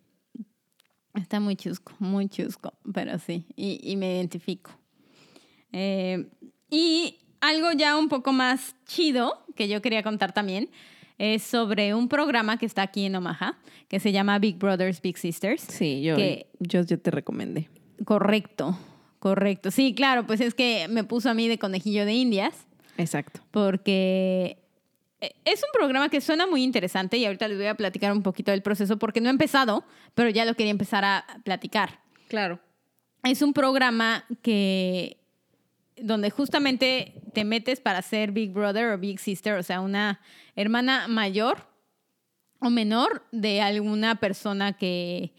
Está 1.15 1.39
muy 1.39 1.55
chusco, 1.55 1.93
muy 2.01 2.29
chusco, 2.29 2.75
pero 2.93 3.17
sí, 3.21 3.47
y, 3.55 3.79
y 3.81 3.95
me 3.97 4.17
identifico. 4.17 4.73
Eh, 5.71 6.29
y 6.69 7.21
algo 7.41 7.71
ya 7.71 7.97
un 7.97 8.09
poco 8.09 8.33
más 8.33 8.75
chido 8.87 9.47
que 9.55 9.69
yo 9.69 9.81
quería 9.83 10.03
contar 10.03 10.33
también 10.33 10.69
es 11.19 11.43
sobre 11.43 11.95
un 11.95 12.09
programa 12.09 12.59
que 12.59 12.67
está 12.67 12.83
aquí 12.83 13.05
en 13.07 13.17
Omaha, 13.17 13.59
que 13.89 14.01
se 14.01 14.13
llama 14.13 14.39
Big 14.39 14.57
Brothers, 14.59 15.01
Big 15.03 15.19
Sisters. 15.19 15.63
Sí, 15.63 16.03
yo, 16.03 16.17
Que- 16.17 16.47
yo, 16.61 16.83
yo 16.83 16.99
te 16.99 17.11
recomendé. 17.11 17.69
Correcto, 18.05 18.79
correcto. 19.19 19.71
Sí, 19.71 19.95
claro, 19.95 20.27
pues 20.27 20.41
es 20.41 20.55
que 20.55 20.87
me 20.89 21.05
puso 21.05 21.29
a 21.31 21.35
mí 21.35 21.49
de 21.49 21.59
conejillo 21.59 22.05
de 22.05 22.13
indias. 22.15 22.65
Exacto. 22.97 23.41
porque 23.53 24.59
eh, 25.21 25.33
es 25.45 25.63
un 25.63 25.69
programa 25.73 26.09
que 26.09 26.21
suena 26.21 26.47
muy 26.49 26.63
interesante 26.65 27.17
y 27.17 27.25
ahorita 27.27 27.47
les 27.49 27.57
voy 27.57 27.67
a 27.67 27.77
platicar 27.77 28.11
un 28.13 28.23
poquito 28.25 28.51
del 28.51 28.63
proceso 28.63 28.99
porque 28.99 29.21
no 29.21 29.29
he 29.29 29.31
empezado, 29.31 29.85
pero 30.15 30.31
ya 30.31 30.45
lo 30.45 30.55
quería 30.55 30.71
empezar 30.73 31.05
a 31.05 31.25
platicar. 31.45 32.01
Claro. 32.29 32.59
Es 33.25 33.41
un 33.43 33.53
programa 33.53 34.25
que 34.43 35.17
donde 36.03 36.31
justamente 36.31 37.15
te 37.33 37.45
metes 37.45 37.81
para 37.81 38.03
ser 38.03 38.33
Big 38.33 38.53
Brother 38.53 38.93
o 38.93 38.99
Big 38.99 39.19
Sister, 39.19 39.55
o 39.55 39.63
sea, 39.63 39.81
una 39.81 40.21
hermana 40.57 41.09
mayor 41.09 41.69
o 42.61 42.71
menor 42.71 43.25
de 43.33 43.61
alguna 43.61 44.17
persona 44.17 44.73
que, 44.73 45.33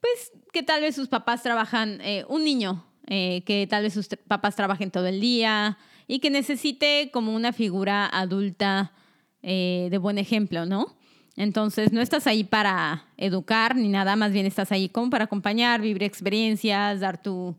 pues, 0.00 0.32
que 0.52 0.62
tal 0.62 0.80
vez 0.80 0.94
sus 0.94 1.08
papás 1.08 1.42
trabajan, 1.42 2.00
eh, 2.00 2.24
un 2.28 2.44
niño 2.44 2.84
eh, 3.08 3.42
que 3.46 3.68
tal 3.68 3.84
vez 3.84 3.94
sus 3.94 4.08
papás 4.08 4.56
trabajen 4.56 4.90
todo 4.90 5.06
el 5.06 5.20
día 5.20 5.78
y 6.08 6.18
que 6.18 6.30
necesite 6.30 7.10
como 7.12 7.34
una 7.34 7.52
figura 7.52 8.06
adulta 8.06 8.92
eh, 9.42 9.86
de 9.90 9.98
buen 9.98 10.18
ejemplo, 10.18 10.66
¿no? 10.66 10.96
Entonces, 11.36 11.92
no 11.92 12.00
estás 12.00 12.26
ahí 12.26 12.42
para 12.42 13.04
educar 13.16 13.76
ni 13.76 13.88
nada, 13.88 14.16
más 14.16 14.32
bien 14.32 14.46
estás 14.46 14.72
ahí 14.72 14.88
como 14.88 15.10
para 15.10 15.24
acompañar, 15.24 15.80
vivir 15.82 16.02
experiencias, 16.02 16.98
dar 16.98 17.22
tu, 17.22 17.56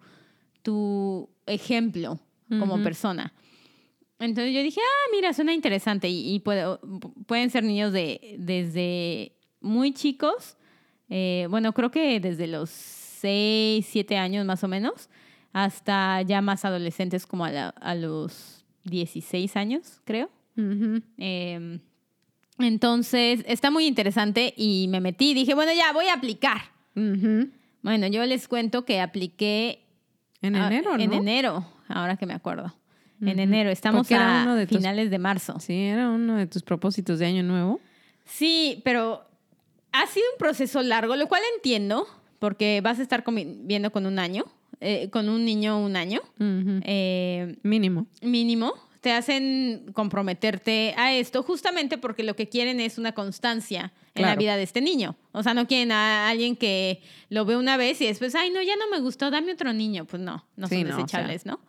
tu 0.63 1.29
ejemplo 1.47 2.19
como 2.49 2.75
Ujú. 2.75 2.83
persona. 2.83 3.33
Entonces 4.19 4.53
yo 4.53 4.63
dije, 4.63 4.79
ah, 4.81 5.09
mira, 5.13 5.33
suena 5.33 5.53
interesante 5.53 6.09
y, 6.09 6.35
y 6.35 6.39
pueden 6.39 7.49
ser 7.49 7.63
niños 7.63 7.93
de, 7.93 8.35
desde 8.39 9.33
muy 9.61 9.93
chicos, 9.93 10.57
eh, 11.09 11.47
bueno, 11.49 11.73
creo 11.73 11.91
que 11.91 12.19
desde 12.19 12.47
los 12.47 12.69
6, 12.69 13.85
7 13.89 14.17
años 14.17 14.45
más 14.45 14.63
o 14.63 14.67
menos, 14.67 15.09
hasta 15.53 16.21
ya 16.23 16.41
más 16.41 16.65
adolescentes 16.65 17.25
como 17.25 17.45
a, 17.45 17.51
la- 17.51 17.69
a 17.69 17.95
los 17.95 18.63
16 18.83 19.55
años, 19.55 20.01
creo. 20.05 20.29
Ujú. 20.57 21.01
Eh, 21.17 21.79
entonces, 22.59 23.43
está 23.47 23.69
muy 23.69 23.85
interesante 23.85 24.53
y 24.57 24.87
me 24.89 24.99
metí, 25.01 25.33
dije, 25.33 25.53
bueno, 25.53 25.71
ya 25.73 25.93
voy 25.93 26.07
a 26.07 26.13
aplicar. 26.15 26.57
Ujú. 26.95 27.49
Bueno, 27.83 28.07
yo 28.07 28.25
les 28.25 28.47
cuento 28.47 28.83
que 28.83 28.99
apliqué 28.99 29.83
En 30.41 30.55
Ah, 30.55 30.67
enero, 30.67 30.97
¿no? 30.97 31.03
En 31.03 31.13
enero, 31.13 31.65
ahora 31.87 32.17
que 32.17 32.25
me 32.25 32.33
acuerdo. 32.33 32.73
En 33.19 33.39
enero, 33.39 33.71
estamos 33.71 34.01
Porque 34.01 34.15
a 34.15 34.41
uno 34.43 34.55
de 34.55 34.67
tus- 34.67 34.77
finales 34.77 35.09
de 35.09 35.17
marzo. 35.17 35.59
Sí, 35.59 35.73
era 35.85 36.09
uno 36.09 36.35
de 36.35 36.45
tus 36.45 36.61
propósitos 36.61 37.17
de 37.17 37.25
año 37.25 37.41
nuevo. 37.41 37.79
Sí, 38.25 38.81
pero 38.85 39.25
ha 39.91 40.05
sido 40.05 40.25
un 40.33 40.37
proceso 40.37 40.83
largo, 40.83 41.15
lo 41.15 41.27
cual 41.27 41.41
entiendo, 41.55 42.05
porque 42.37 42.79
vas 42.83 42.99
a 42.99 43.01
estar 43.01 43.23
conviviendo 43.23 43.91
con 43.91 44.05
un 44.05 44.19
año, 44.19 44.45
eh, 44.81 45.09
con 45.09 45.29
un 45.29 45.45
niño 45.45 45.79
un 45.83 45.95
año 45.95 46.21
eh, 46.39 47.57
Mínimo. 47.63 48.05
mínimo. 48.21 48.73
Te 49.01 49.11
hacen 49.11 49.91
comprometerte 49.93 50.93
a 50.97 51.13
esto 51.13 51.43
justamente 51.43 51.97
porque 51.97 52.23
lo 52.23 52.35
que 52.35 52.49
quieren 52.49 52.79
es 52.79 52.97
una 52.97 53.11
constancia 53.13 53.93
en 54.15 54.23
la 54.23 54.29
Claro. 54.29 54.39
vida 54.39 54.57
de 54.57 54.63
este 54.63 54.81
niño. 54.81 55.15
O 55.33 55.43
sea, 55.43 55.53
no 55.53 55.67
quieren 55.67 55.91
a 55.91 56.29
alguien 56.29 56.55
que 56.55 57.01
lo 57.29 57.45
ve 57.45 57.55
una 57.57 57.77
vez 57.77 58.01
y 58.01 58.07
después, 58.07 58.33
ay, 58.35 58.49
no, 58.49 58.61
ya 58.61 58.75
no 58.75 58.89
me 58.89 58.99
gustó, 58.99 59.29
dame 59.29 59.51
otro 59.53 59.71
niño. 59.73 60.05
Pues 60.05 60.21
no, 60.21 60.45
no 60.55 60.67
Sí, 60.67 60.75
son 60.81 60.83
no, 60.83 60.89
o 60.89 60.95
sea. 60.95 61.03
desechables, 61.03 61.45
¿no? 61.45 61.59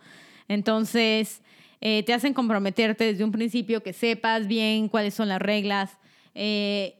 Entonces, 0.48 1.42
eh, 1.80 2.02
te 2.04 2.14
hacen 2.14 2.32
comprometerte 2.34 3.04
desde 3.04 3.22
un 3.24 3.32
principio, 3.32 3.82
que 3.82 3.92
sepas 3.92 4.46
bien 4.46 4.88
cuáles 4.88 5.14
son 5.14 5.28
las 5.28 5.40
reglas 5.40 5.98
eh, 6.34 6.94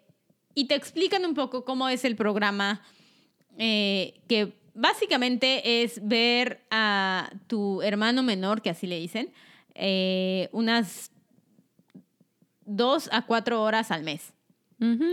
y 0.54 0.66
te 0.66 0.74
explican 0.74 1.24
un 1.24 1.34
poco 1.34 1.64
cómo 1.64 1.88
es 1.88 2.04
el 2.04 2.14
programa, 2.16 2.82
eh, 3.58 4.14
que 4.28 4.52
básicamente 4.74 5.82
es 5.82 6.06
ver 6.06 6.60
a 6.70 7.30
tu 7.46 7.80
hermano 7.82 8.22
menor, 8.22 8.60
que 8.62 8.70
así 8.70 8.86
le 8.86 9.00
dicen, 9.00 9.30
eh, 9.78 10.48
unas 10.52 11.10
dos 12.64 13.08
a 13.12 13.22
cuatro 13.26 13.62
horas 13.62 13.90
al 13.90 14.02
mes. 14.04 14.32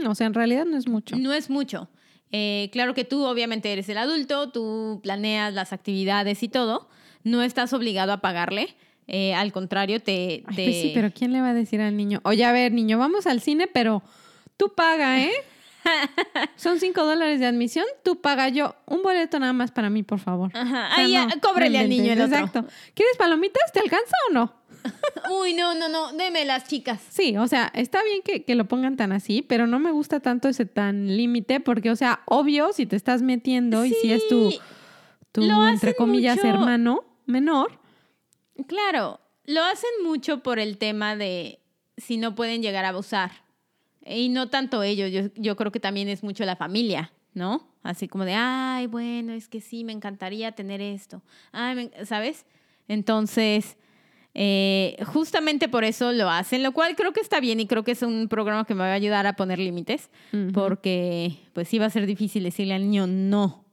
O 0.07 0.13
sea, 0.13 0.27
en 0.27 0.33
realidad 0.33 0.65
no 0.65 0.77
es 0.77 0.87
mucho. 0.87 1.15
No 1.15 1.33
es 1.33 1.49
mucho. 1.49 1.89
Eh, 2.31 2.69
claro 2.71 2.93
que 2.93 3.03
tú 3.05 3.25
obviamente 3.25 3.71
eres 3.71 3.87
el 3.89 3.97
adulto, 3.97 4.51
tú 4.51 4.99
planeas 5.01 5.53
las 5.53 5.73
actividades 5.73 6.43
y 6.43 6.49
todo. 6.49 6.89
No 7.23 7.41
estás 7.41 7.73
obligado 7.73 8.11
a 8.13 8.21
pagarle. 8.21 8.75
Eh, 9.07 9.33
al 9.33 9.51
contrario, 9.51 10.01
te... 10.01 10.43
Ay, 10.47 10.55
te- 10.55 10.63
pues 10.65 10.81
sí, 10.81 10.91
pero 10.93 11.11
¿quién 11.11 11.31
le 11.31 11.41
va 11.41 11.49
a 11.49 11.53
decir 11.53 11.79
al 11.81 11.95
niño? 11.95 12.21
Oye, 12.23 12.43
a 12.43 12.51
ver, 12.51 12.71
niño, 12.71 12.97
vamos 12.97 13.25
al 13.27 13.41
cine, 13.41 13.67
pero 13.71 14.03
tú 14.57 14.73
paga, 14.75 15.23
¿eh? 15.23 15.31
Son 16.55 16.79
cinco 16.79 17.05
dólares 17.05 17.39
de 17.39 17.45
admisión, 17.45 17.85
tú 18.03 18.21
paga 18.21 18.49
yo. 18.49 18.75
Un 18.85 19.01
boleto 19.03 19.39
nada 19.39 19.53
más 19.53 19.71
para 19.71 19.89
mí, 19.89 20.03
por 20.03 20.19
favor. 20.19 20.51
Ajá. 20.53 20.89
O 21.03 21.07
sea, 21.07 21.25
no, 21.25 21.41
cóbrele 21.41 21.77
no 21.77 21.83
al 21.83 21.89
niño 21.89 22.13
el 22.13 22.21
otro. 22.21 22.37
Exacto. 22.37 22.65
¿Quieres 22.93 23.17
palomitas? 23.17 23.71
¿Te 23.71 23.79
alcanza 23.79 24.15
o 24.29 24.33
no? 24.33 24.53
Uy, 25.41 25.53
no, 25.53 25.73
no, 25.73 25.89
no, 25.89 26.13
deme 26.13 26.45
las 26.45 26.67
chicas. 26.67 27.01
Sí, 27.09 27.37
o 27.37 27.47
sea, 27.47 27.71
está 27.73 28.03
bien 28.03 28.21
que, 28.23 28.43
que 28.43 28.55
lo 28.55 28.65
pongan 28.65 28.97
tan 28.97 29.11
así, 29.11 29.41
pero 29.41 29.67
no 29.67 29.79
me 29.79 29.91
gusta 29.91 30.19
tanto 30.19 30.47
ese 30.47 30.65
tan 30.65 31.15
límite, 31.17 31.59
porque, 31.59 31.89
o 31.89 31.95
sea, 31.95 32.21
obvio, 32.25 32.71
si 32.73 32.85
te 32.85 32.95
estás 32.95 33.21
metiendo 33.21 33.85
y 33.85 33.93
si 33.93 34.11
es 34.11 34.27
tu, 34.27 34.53
tu 35.31 35.41
lo 35.41 35.67
entre 35.67 35.95
comillas, 35.95 36.37
mucho. 36.37 36.47
hermano 36.47 37.03
menor, 37.25 37.79
Claro, 38.67 39.19
lo 39.43 39.63
hacen 39.63 39.89
mucho 40.03 40.41
por 40.41 40.59
el 40.59 40.77
tema 40.77 41.15
de 41.15 41.59
si 41.97 42.17
no 42.17 42.35
pueden 42.35 42.61
llegar 42.61 42.85
a 42.85 42.89
abusar. 42.89 43.31
Y 44.05 44.29
no 44.29 44.49
tanto 44.49 44.83
ellos, 44.83 45.11
yo, 45.11 45.29
yo 45.41 45.55
creo 45.55 45.71
que 45.71 45.79
también 45.79 46.07
es 46.09 46.23
mucho 46.23 46.45
la 46.45 46.55
familia, 46.55 47.11
¿no? 47.33 47.67
Así 47.81 48.07
como 48.07 48.23
de, 48.25 48.33
ay, 48.35 48.87
bueno, 48.87 49.33
es 49.33 49.47
que 49.47 49.61
sí, 49.61 49.83
me 49.83 49.93
encantaría 49.93 50.51
tener 50.53 50.79
esto. 50.81 51.21
Ay, 51.51 51.89
¿sabes? 52.05 52.45
Entonces, 52.87 53.77
eh, 54.35 54.95
justamente 55.05 55.67
por 55.69 55.83
eso 55.83 56.11
lo 56.11 56.29
hacen, 56.29 56.61
lo 56.61 56.71
cual 56.71 56.95
creo 56.95 57.13
que 57.13 57.19
está 57.21 57.39
bien 57.39 57.59
y 57.59 57.67
creo 57.67 57.83
que 57.83 57.91
es 57.91 58.01
un 58.03 58.27
programa 58.27 58.65
que 58.65 58.73
me 58.75 58.81
va 58.81 58.87
a 58.91 58.93
ayudar 58.93 59.25
a 59.27 59.35
poner 59.35 59.59
límites, 59.59 60.09
porque 60.53 61.37
pues 61.53 61.67
sí 61.67 61.79
va 61.79 61.85
a 61.85 61.89
ser 61.89 62.05
difícil 62.05 62.43
decirle 62.43 62.73
al 62.73 62.81
niño, 62.83 63.07
no, 63.07 63.65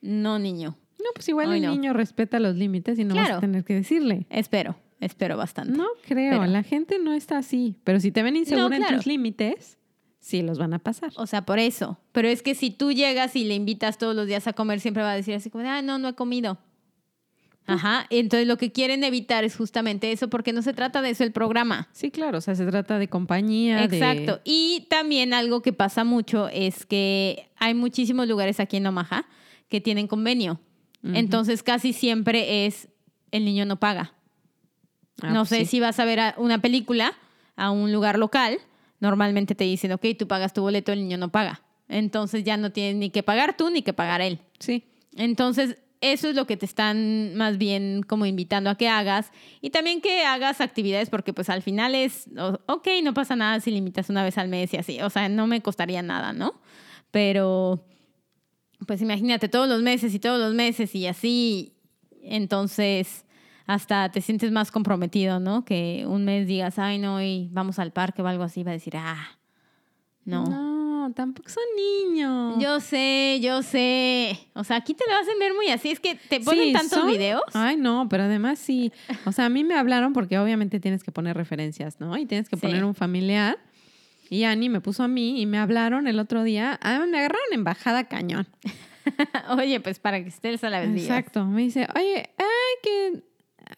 no, 0.00 0.38
niño. 0.38 0.76
no, 0.98 1.06
pues 1.14 1.28
igual 1.28 1.52
el 1.54 1.62
no. 1.62 1.70
niño 1.70 1.92
respeta 1.92 2.40
los 2.40 2.56
límites 2.56 2.98
y 2.98 3.04
no 3.04 3.14
vas 3.14 3.24
Claro. 3.26 3.38
a 3.38 3.40
tener 3.40 3.64
que 3.64 3.74
decirle. 3.74 4.26
Espero, 4.30 4.76
espero 5.00 5.36
bastante. 5.36 5.76
No 5.76 5.86
creo, 6.06 6.40
Pero- 6.40 6.46
la 6.46 6.62
gente 6.62 6.98
no 6.98 7.12
está 7.12 7.38
así. 7.38 7.76
Pero 7.84 8.00
si 8.00 8.10
te 8.12 8.22
ven 8.22 8.36
insegura 8.36 8.76
claro. 8.76 8.92
en 8.92 8.96
tus 8.98 9.06
límites, 9.06 9.77
sí 10.20 10.42
los 10.42 10.58
van 10.58 10.74
a 10.74 10.78
pasar. 10.78 11.12
O 11.16 11.26
sea, 11.26 11.42
por 11.42 11.58
eso. 11.58 11.98
Pero 12.12 12.28
es 12.28 12.42
que 12.42 12.54
si 12.54 12.70
tú 12.70 12.92
llegas 12.92 13.36
y 13.36 13.44
le 13.44 13.54
invitas 13.54 13.98
todos 13.98 14.14
los 14.16 14.26
días 14.26 14.46
a 14.46 14.52
comer, 14.52 14.80
siempre 14.80 15.02
va 15.02 15.12
a 15.12 15.16
decir 15.16 15.34
así 15.34 15.50
como, 15.50 15.68
ah, 15.68 15.82
no, 15.82 15.98
no 15.98 16.08
he 16.08 16.14
comido. 16.14 16.58
Ajá. 17.66 18.06
Entonces 18.08 18.46
lo 18.48 18.56
que 18.56 18.72
quieren 18.72 19.04
evitar 19.04 19.44
es 19.44 19.54
justamente 19.54 20.10
eso, 20.10 20.28
porque 20.28 20.54
no 20.54 20.62
se 20.62 20.72
trata 20.72 21.02
de 21.02 21.10
eso 21.10 21.22
el 21.22 21.32
programa. 21.32 21.88
Sí, 21.92 22.10
claro, 22.10 22.38
o 22.38 22.40
sea, 22.40 22.54
se 22.54 22.64
trata 22.64 22.98
de 22.98 23.08
compañía. 23.08 23.86
de- 23.86 23.96
Exacto. 23.96 24.40
Y 24.42 24.86
también 24.88 25.34
algo 25.34 25.60
que 25.60 25.74
pasa 25.74 26.02
mucho 26.02 26.48
es 26.48 26.86
que 26.86 27.50
hay 27.56 27.74
muchísimos 27.74 28.26
lugares 28.26 28.58
aquí 28.58 28.78
en 28.78 28.86
Omaha 28.86 29.26
que 29.68 29.80
tienen 29.82 30.06
convenio. 30.08 30.60
Entonces 31.02 31.62
casi 31.62 31.92
siempre 31.92 32.66
es 32.66 32.88
el 33.30 33.44
niño 33.44 33.64
no 33.66 33.78
paga. 33.78 34.14
Ah, 35.22 35.28
no 35.32 35.40
pues 35.40 35.48
sé 35.50 35.58
sí. 35.60 35.66
si 35.66 35.80
vas 35.80 36.00
a 36.00 36.04
ver 36.04 36.20
a- 36.20 36.34
una 36.38 36.60
película 36.60 37.12
a 37.54 37.70
un 37.70 37.92
lugar 37.92 38.18
local, 38.18 38.58
normalmente 39.00 39.54
te 39.54 39.64
dicen, 39.64 39.92
ok, 39.92 40.06
tú 40.18 40.26
pagas 40.26 40.52
tu 40.52 40.62
boleto, 40.62 40.92
el 40.92 41.00
niño 41.00 41.18
no 41.18 41.30
paga. 41.30 41.62
Entonces 41.88 42.44
ya 42.44 42.56
no 42.56 42.70
tienes 42.70 42.96
ni 42.96 43.10
que 43.10 43.22
pagar 43.22 43.56
tú 43.56 43.70
ni 43.70 43.82
que 43.82 43.92
pagar 43.92 44.20
él. 44.20 44.40
Sí. 44.58 44.84
Entonces, 45.16 45.78
eso 46.00 46.28
es 46.28 46.36
lo 46.36 46.46
que 46.46 46.56
te 46.56 46.66
están 46.66 47.34
más 47.34 47.58
bien 47.58 48.02
como 48.02 48.26
invitando 48.26 48.70
a 48.70 48.76
que 48.76 48.88
hagas. 48.88 49.32
Y 49.60 49.70
también 49.70 50.00
que 50.00 50.24
hagas 50.24 50.60
actividades 50.60 51.10
porque 51.10 51.32
pues 51.32 51.48
al 51.48 51.62
final 51.62 51.94
es, 51.94 52.28
ok, 52.66 52.88
no 53.02 53.14
pasa 53.14 53.36
nada 53.36 53.60
si 53.60 53.70
limitas 53.70 54.10
una 54.10 54.22
vez 54.22 54.38
al 54.38 54.48
mes 54.48 54.72
y 54.74 54.76
así. 54.76 55.00
O 55.00 55.10
sea, 55.10 55.28
no 55.28 55.46
me 55.46 55.60
costaría 55.60 56.02
nada, 56.02 56.32
¿no? 56.32 56.60
Pero, 57.10 57.84
pues 58.86 59.00
imagínate 59.00 59.48
todos 59.48 59.68
los 59.68 59.82
meses 59.82 60.14
y 60.14 60.18
todos 60.18 60.38
los 60.38 60.54
meses 60.54 60.94
y 60.94 61.06
así. 61.06 61.72
Entonces, 62.22 63.24
hasta 63.68 64.10
te 64.10 64.20
sientes 64.20 64.50
más 64.50 64.72
comprometido, 64.72 65.38
¿no? 65.38 65.64
Que 65.64 66.04
un 66.08 66.24
mes 66.24 66.48
digas, 66.48 66.78
ay, 66.80 66.98
no, 66.98 67.22
y 67.22 67.48
vamos 67.52 67.78
al 67.78 67.92
parque 67.92 68.22
o 68.22 68.26
algo 68.26 68.42
así, 68.42 68.64
va 68.64 68.70
a 68.70 68.74
decir, 68.74 68.96
ah, 68.96 69.28
no. 70.24 70.44
No, 70.44 71.12
tampoco 71.14 71.48
son 71.48 71.62
niños. 71.76 72.56
Yo 72.58 72.80
sé, 72.80 73.38
yo 73.40 73.62
sé. 73.62 74.38
O 74.54 74.64
sea, 74.64 74.76
aquí 74.76 74.92
te 74.94 75.04
lo 75.08 75.16
hacen 75.16 75.38
ver 75.38 75.54
muy 75.54 75.68
así. 75.68 75.90
Es 75.90 76.00
que 76.00 76.16
te 76.16 76.40
ponen 76.40 76.66
Sí, 76.66 76.72
tantos 76.72 76.98
son- 76.98 77.08
videos. 77.10 77.42
Ay, 77.54 77.76
no, 77.76 78.08
pero 78.10 78.24
además 78.24 78.58
sí. 78.58 78.92
O 79.24 79.32
sea, 79.32 79.46
a 79.46 79.48
mí 79.48 79.64
me 79.64 79.74
hablaron 79.74 80.12
porque 80.12 80.38
obviamente 80.38 80.80
tienes 80.80 81.02
que 81.04 81.12
poner 81.12 81.36
referencias, 81.36 81.98
¿no? 82.00 82.16
Y 82.18 82.26
tienes 82.26 82.48
que 82.50 82.56
Sí. 82.56 82.62
poner 82.66 82.84
un 82.84 82.94
familiar. 82.94 83.58
Y 84.30 84.44
Ani 84.44 84.68
me 84.68 84.80
puso 84.82 85.02
a 85.02 85.08
mí 85.08 85.40
y 85.40 85.46
me 85.46 85.56
hablaron 85.58 86.06
el 86.08 86.18
otro 86.18 86.42
día. 86.42 86.78
Ah, 86.82 86.98
me 87.08 87.18
agarraron 87.18 87.46
en 87.52 87.64
bajada 87.64 88.04
cañón. 88.04 88.46
Oye, 89.58 89.80
pues 89.80 89.98
para 89.98 90.22
que 90.22 90.28
estés 90.28 90.62
a 90.64 90.68
la 90.68 90.80
vez. 90.80 90.90
Exacto. 91.02 91.46
Me 91.46 91.62
dice, 91.62 91.86
oye, 91.96 92.28
ay, 92.36 92.74
que. 92.82 93.22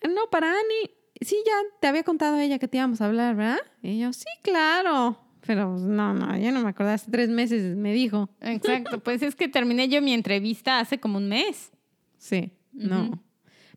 No, 0.08 0.30
para 0.30 0.50
Ani. 0.50 0.90
Sí, 1.20 1.36
ya 1.44 1.52
te 1.80 1.86
había 1.86 2.02
contado 2.02 2.36
a 2.36 2.44
ella 2.44 2.58
que 2.58 2.68
te 2.68 2.78
íbamos 2.78 3.00
a 3.00 3.06
hablar, 3.06 3.36
¿verdad? 3.36 3.58
Y 3.82 3.98
yo, 3.98 4.12
sí, 4.12 4.26
claro. 4.42 5.18
Pero 5.46 5.70
pues, 5.72 5.82
no, 5.82 6.14
no, 6.14 6.36
ya 6.38 6.52
no 6.52 6.62
me 6.62 6.68
acordaba. 6.68 6.94
Hace 6.94 7.10
tres 7.10 7.28
meses 7.28 7.76
me 7.76 7.92
dijo. 7.92 8.30
Exacto. 8.40 9.00
Pues 9.04 9.22
es 9.22 9.34
que 9.34 9.48
terminé 9.48 9.88
yo 9.88 10.00
mi 10.02 10.12
entrevista 10.12 10.80
hace 10.80 10.98
como 10.98 11.18
un 11.18 11.28
mes. 11.28 11.72
Sí, 12.18 12.52
no. 12.72 13.22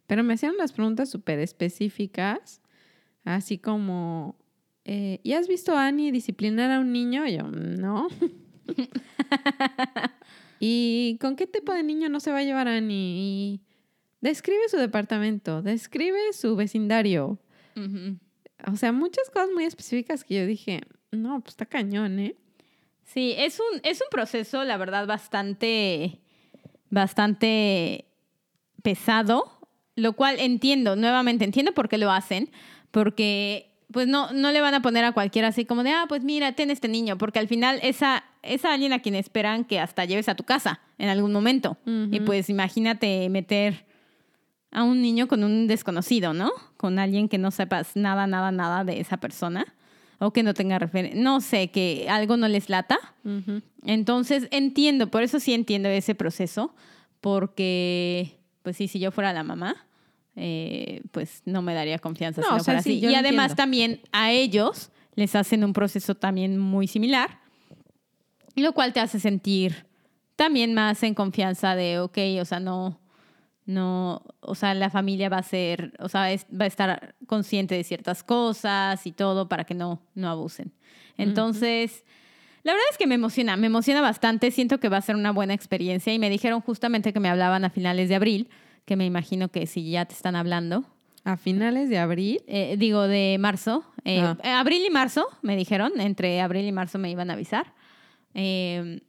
Pero 0.07 0.23
me 0.23 0.33
hacían 0.33 0.55
unas 0.55 0.73
preguntas 0.73 1.09
súper 1.09 1.39
específicas, 1.39 2.61
así 3.23 3.57
como, 3.57 4.35
eh, 4.83 5.19
¿y 5.23 5.33
has 5.33 5.47
visto 5.47 5.75
a 5.75 5.87
Annie 5.87 6.11
disciplinar 6.11 6.71
a 6.71 6.79
un 6.79 6.91
niño? 6.91 7.25
Y 7.25 7.37
yo, 7.37 7.43
no. 7.43 8.09
¿Y 10.59 11.17
con 11.21 11.35
qué 11.35 11.47
tipo 11.47 11.73
de 11.73 11.83
niño 11.83 12.09
no 12.09 12.19
se 12.19 12.31
va 12.31 12.39
a 12.39 12.43
llevar 12.43 12.67
Annie? 12.67 13.17
Y 13.17 13.61
describe 14.23 14.69
su 14.69 14.77
departamento, 14.77 15.61
describe 15.61 16.31
su 16.31 16.55
vecindario. 16.55 17.37
O 18.65 18.75
sea, 18.77 18.93
muchas 18.93 19.29
cosas 19.29 19.49
muy 19.53 19.65
específicas 19.65 20.23
que 20.23 20.35
yo 20.35 20.45
dije, 20.45 20.81
no, 21.11 21.41
pues 21.41 21.53
está 21.53 21.65
cañón, 21.65 22.19
¿eh? 22.19 22.35
Sí, 23.03 23.35
es 23.37 23.59
un, 23.59 23.81
es 23.83 23.99
un 23.99 24.07
proceso, 24.09 24.63
la 24.63 24.77
verdad, 24.77 25.05
bastante, 25.07 26.21
bastante 26.89 28.05
pesado, 28.81 29.59
lo 29.95 30.13
cual 30.13 30.39
entiendo, 30.39 30.95
nuevamente 30.95 31.43
entiendo 31.43 31.73
por 31.73 31.89
qué 31.89 31.97
lo 31.97 32.09
hacen, 32.09 32.49
porque 32.91 33.71
pues 33.91 34.07
no, 34.07 34.31
no 34.31 34.51
le 34.51 34.61
van 34.61 34.73
a 34.73 34.81
poner 34.81 35.03
a 35.03 35.11
cualquiera 35.11 35.49
así 35.49 35.65
como 35.65 35.83
de, 35.83 35.91
ah, 35.91 36.05
pues 36.07 36.23
mira, 36.23 36.53
ten 36.53 36.71
este 36.71 36.87
niño, 36.87 37.17
porque 37.17 37.39
al 37.39 37.49
final 37.49 37.77
esa, 37.83 38.23
es 38.41 38.63
alguien 38.63 38.93
a 38.93 39.01
quien 39.01 39.15
esperan 39.15 39.65
que 39.65 39.81
hasta 39.81 40.05
lleves 40.05 40.29
a 40.29 40.35
tu 40.35 40.45
casa 40.45 40.79
en 40.97 41.09
algún 41.09 41.33
momento. 41.33 41.77
Y 41.85 42.21
pues 42.21 42.49
imagínate 42.49 43.29
meter 43.29 43.85
a 44.73 44.83
un 44.83 45.01
niño 45.01 45.27
con 45.27 45.43
un 45.43 45.67
desconocido, 45.67 46.33
¿no? 46.33 46.51
Con 46.77 46.99
alguien 46.99 47.29
que 47.29 47.37
no 47.37 47.51
sepas 47.51 47.95
nada, 47.95 48.27
nada, 48.27 48.51
nada 48.51 48.83
de 48.83 48.99
esa 48.99 49.17
persona. 49.17 49.65
O 50.19 50.31
que 50.31 50.43
no 50.43 50.53
tenga 50.53 50.79
referencia. 50.79 51.21
No 51.21 51.41
sé, 51.41 51.69
que 51.69 52.07
algo 52.09 52.37
no 52.37 52.47
les 52.47 52.69
lata. 52.69 52.97
Entonces 53.85 54.47
entiendo, 54.51 55.07
por 55.11 55.21
eso 55.23 55.39
sí 55.39 55.53
entiendo 55.53 55.89
ese 55.89 56.15
proceso. 56.15 56.73
Porque, 57.21 58.37
pues 58.61 58.77
sí, 58.77 58.87
si 58.87 58.99
yo 58.99 59.11
fuera 59.11 59.33
la 59.33 59.43
mamá, 59.43 59.75
eh, 60.35 61.01
pues 61.11 61.41
no 61.45 61.61
me 61.61 61.73
daría 61.73 61.99
confianza 61.99 62.41
No, 62.41 62.47
si 62.47 62.53
o 62.53 62.57
no 62.57 62.63
sea, 62.63 62.65
fuera 62.65 62.81
sí, 62.81 62.91
así. 62.91 62.99
yo 63.01 63.09
Y 63.09 63.15
además 63.15 63.51
entiendo. 63.51 63.55
también 63.55 64.01
a 64.11 64.31
ellos 64.31 64.91
les 65.15 65.35
hacen 65.35 65.63
un 65.63 65.73
proceso 65.73 66.15
también 66.15 66.57
muy 66.57 66.87
similar. 66.87 67.39
Lo 68.55 68.73
cual 68.73 68.93
te 68.93 68.99
hace 68.99 69.19
sentir 69.19 69.85
también 70.35 70.73
más 70.73 71.01
en 71.03 71.13
confianza 71.15 71.75
de, 71.75 71.99
ok, 71.99 72.17
o 72.41 72.45
sea, 72.45 72.59
no, 72.59 72.99
no, 73.65 74.23
o 74.41 74.55
sea, 74.55 74.73
la 74.73 74.89
familia 74.89 75.29
va 75.29 75.37
a 75.37 75.43
ser, 75.43 75.93
o 75.99 76.09
sea, 76.09 76.31
es- 76.31 76.45
va 76.51 76.65
a 76.65 76.67
estar 76.67 77.15
consciente 77.27 77.75
de 77.75 77.83
ciertas 77.83 78.23
cosas 78.23 79.05
y 79.07 79.11
todo 79.11 79.47
para 79.47 79.63
que 79.63 79.73
no, 79.73 80.01
no 80.15 80.29
abusen. 80.29 80.73
Entonces, 81.17 82.03
la 82.63 82.73
verdad 82.73 82.85
es 82.91 82.97
que 82.97 83.07
me 83.07 83.15
emociona, 83.15 83.55
me 83.57 83.67
emociona 83.67 84.01
bastante, 84.01 84.51
siento 84.51 84.79
que 84.79 84.89
va 84.89 84.97
a 84.97 85.01
ser 85.01 85.15
una 85.15 85.31
buena 85.31 85.53
experiencia 85.53 86.13
y 86.13 86.19
me 86.19 86.29
dijeron 86.29 86.61
justamente 86.61 87.13
que 87.13 87.19
me 87.19 87.29
hablaban 87.29 87.63
a 87.65 87.69
finales 87.69 88.09
de 88.09 88.15
abril, 88.15 88.49
que 88.85 88.95
me 88.95 89.05
imagino 89.05 89.49
que 89.49 89.65
si 89.67 89.89
ya 89.91 90.05
te 90.05 90.13
están 90.13 90.35
hablando, 90.35 90.83
A 91.25 91.37
finales 91.37 91.89
de 91.89 91.97
abril. 91.99 92.43
eh, 92.47 92.75
digo 92.77 93.07
de 93.07 93.37
marzo, 93.39 93.85
eh, 94.03 94.19
Ah. 94.21 94.37
eh, 94.43 94.49
abril 94.49 94.83
y 94.85 94.89
marzo 94.89 95.25
me 95.41 95.55
dijeron, 95.55 95.93
entre 96.01 96.41
abril 96.41 96.65
y 96.65 96.71
marzo 96.73 96.99
me 96.99 97.09
iban 97.09 97.29
a 97.29 97.33
avisar. 97.33 97.73
Eh, 98.33 98.99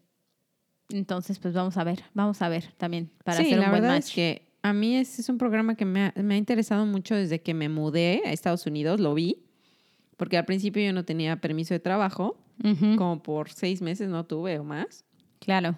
entonces, 0.90 1.38
pues 1.38 1.55
vamos 1.55 1.77
a 1.77 1.85
ver, 1.85 2.05
vamos 2.12 2.43
a 2.43 2.49
ver 2.49 2.73
también 2.77 3.11
para 3.25 3.38
sí, 3.38 3.47
hacer 3.47 3.59
un 3.59 3.64
la 3.64 3.71
buen 3.71 3.83
verdad 3.83 3.95
match. 3.97 4.05
es 4.09 4.12
que 4.14 4.43
a 4.64 4.72
mí 4.72 4.96
ese 4.96 5.20
es 5.20 5.29
un 5.29 5.37
programa 5.37 5.74
que 5.74 5.85
me 5.85 6.07
ha, 6.07 6.14
me 6.16 6.35
ha 6.35 6.37
interesado 6.38 6.87
mucho 6.87 7.14
desde 7.14 7.42
que 7.42 7.53
me 7.53 7.68
mudé 7.68 8.22
a 8.24 8.33
Estados 8.33 8.64
Unidos, 8.64 8.98
lo 8.98 9.12
vi, 9.12 9.42
porque 10.16 10.38
al 10.38 10.46
principio 10.46 10.83
yo 10.83 10.94
no 10.94 11.05
tenía 11.05 11.37
permiso 11.37 11.74
de 11.74 11.81
trabajo, 11.81 12.38
como 12.96 13.22
por 13.22 13.50
seis 13.50 13.83
meses 13.83 14.09
no 14.09 14.24
tuve 14.24 14.59
o 14.59 14.64
más. 14.64 15.05
Claro. 15.38 15.77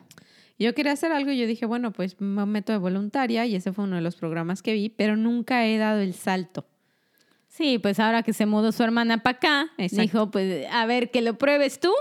Yo 0.56 0.72
quería 0.72 0.92
hacer 0.92 1.10
algo 1.10 1.32
y 1.32 1.38
yo 1.38 1.48
dije, 1.48 1.66
bueno, 1.66 1.92
pues 1.92 2.20
me 2.20 2.46
meto 2.46 2.70
de 2.70 2.78
voluntaria 2.78 3.44
y 3.44 3.56
ese 3.56 3.72
fue 3.72 3.86
uno 3.86 3.96
de 3.96 4.02
los 4.02 4.14
programas 4.14 4.62
que 4.62 4.72
vi, 4.72 4.88
pero 4.88 5.16
nunca 5.16 5.66
he 5.66 5.78
dado 5.78 5.98
el 5.98 6.14
salto. 6.14 6.64
Sí, 7.48 7.80
pues 7.80 7.98
ahora 7.98 8.22
que 8.22 8.32
se 8.32 8.46
mudó 8.46 8.70
su 8.70 8.84
hermana 8.84 9.20
para 9.24 9.36
acá, 9.38 9.66
Exacto. 9.78 10.02
dijo, 10.02 10.30
pues 10.30 10.64
a 10.70 10.86
ver, 10.86 11.10
que 11.10 11.22
lo 11.22 11.36
pruebes 11.38 11.80
tú 11.80 11.92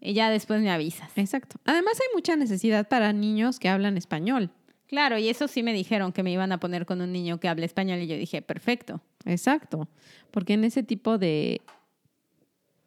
y 0.00 0.12
ya 0.12 0.28
después 0.28 0.60
me 0.60 0.72
avisas. 0.72 1.12
Exacto. 1.16 1.60
Además 1.64 2.00
hay 2.00 2.08
mucha 2.16 2.34
necesidad 2.34 2.88
para 2.88 3.12
niños 3.12 3.60
que 3.60 3.68
hablan 3.68 3.96
español. 3.96 4.50
Claro, 4.86 5.18
y 5.18 5.28
eso 5.28 5.48
sí 5.48 5.62
me 5.62 5.72
dijeron 5.72 6.12
que 6.12 6.22
me 6.22 6.30
iban 6.30 6.52
a 6.52 6.58
poner 6.60 6.86
con 6.86 7.00
un 7.00 7.10
niño 7.12 7.40
que 7.40 7.48
hable 7.48 7.66
español 7.66 8.00
y 8.00 8.06
yo 8.06 8.16
dije, 8.16 8.42
perfecto. 8.42 9.00
Exacto. 9.24 9.88
Porque 10.30 10.52
en 10.54 10.64
ese 10.64 10.82
tipo 10.82 11.18
de, 11.18 11.62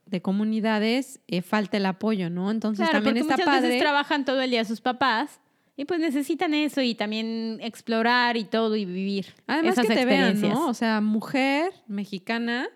de 0.05 0.21
comunidades 0.21 1.19
eh, 1.27 1.41
falta 1.41 1.77
el 1.77 1.85
apoyo, 1.85 2.29
¿no? 2.29 2.51
Entonces 2.51 2.87
Claro, 2.87 3.03
también 3.03 3.25
porque 3.25 3.33
está 3.33 3.43
muchas 3.43 3.55
padre. 3.55 3.67
veces 3.69 3.81
trabajan 3.81 4.25
todo 4.25 4.41
el 4.41 4.49
día 4.51 4.63
sus 4.63 4.79
papás 4.81 5.39
y 5.75 5.85
pues 5.85 5.99
necesitan 5.99 6.53
eso 6.53 6.81
y 6.81 6.95
también 6.95 7.59
explorar 7.61 8.37
y 8.37 8.45
todo 8.45 8.75
y 8.75 8.85
vivir 8.85 9.27
Además 9.47 9.73
esas 9.73 9.87
que 9.87 9.95
te 9.95 10.05
vean. 10.05 10.39
¿no? 10.41 10.67
O 10.67 10.73
sea, 10.73 11.01
mujer 11.01 11.71
mexicana 11.87 12.67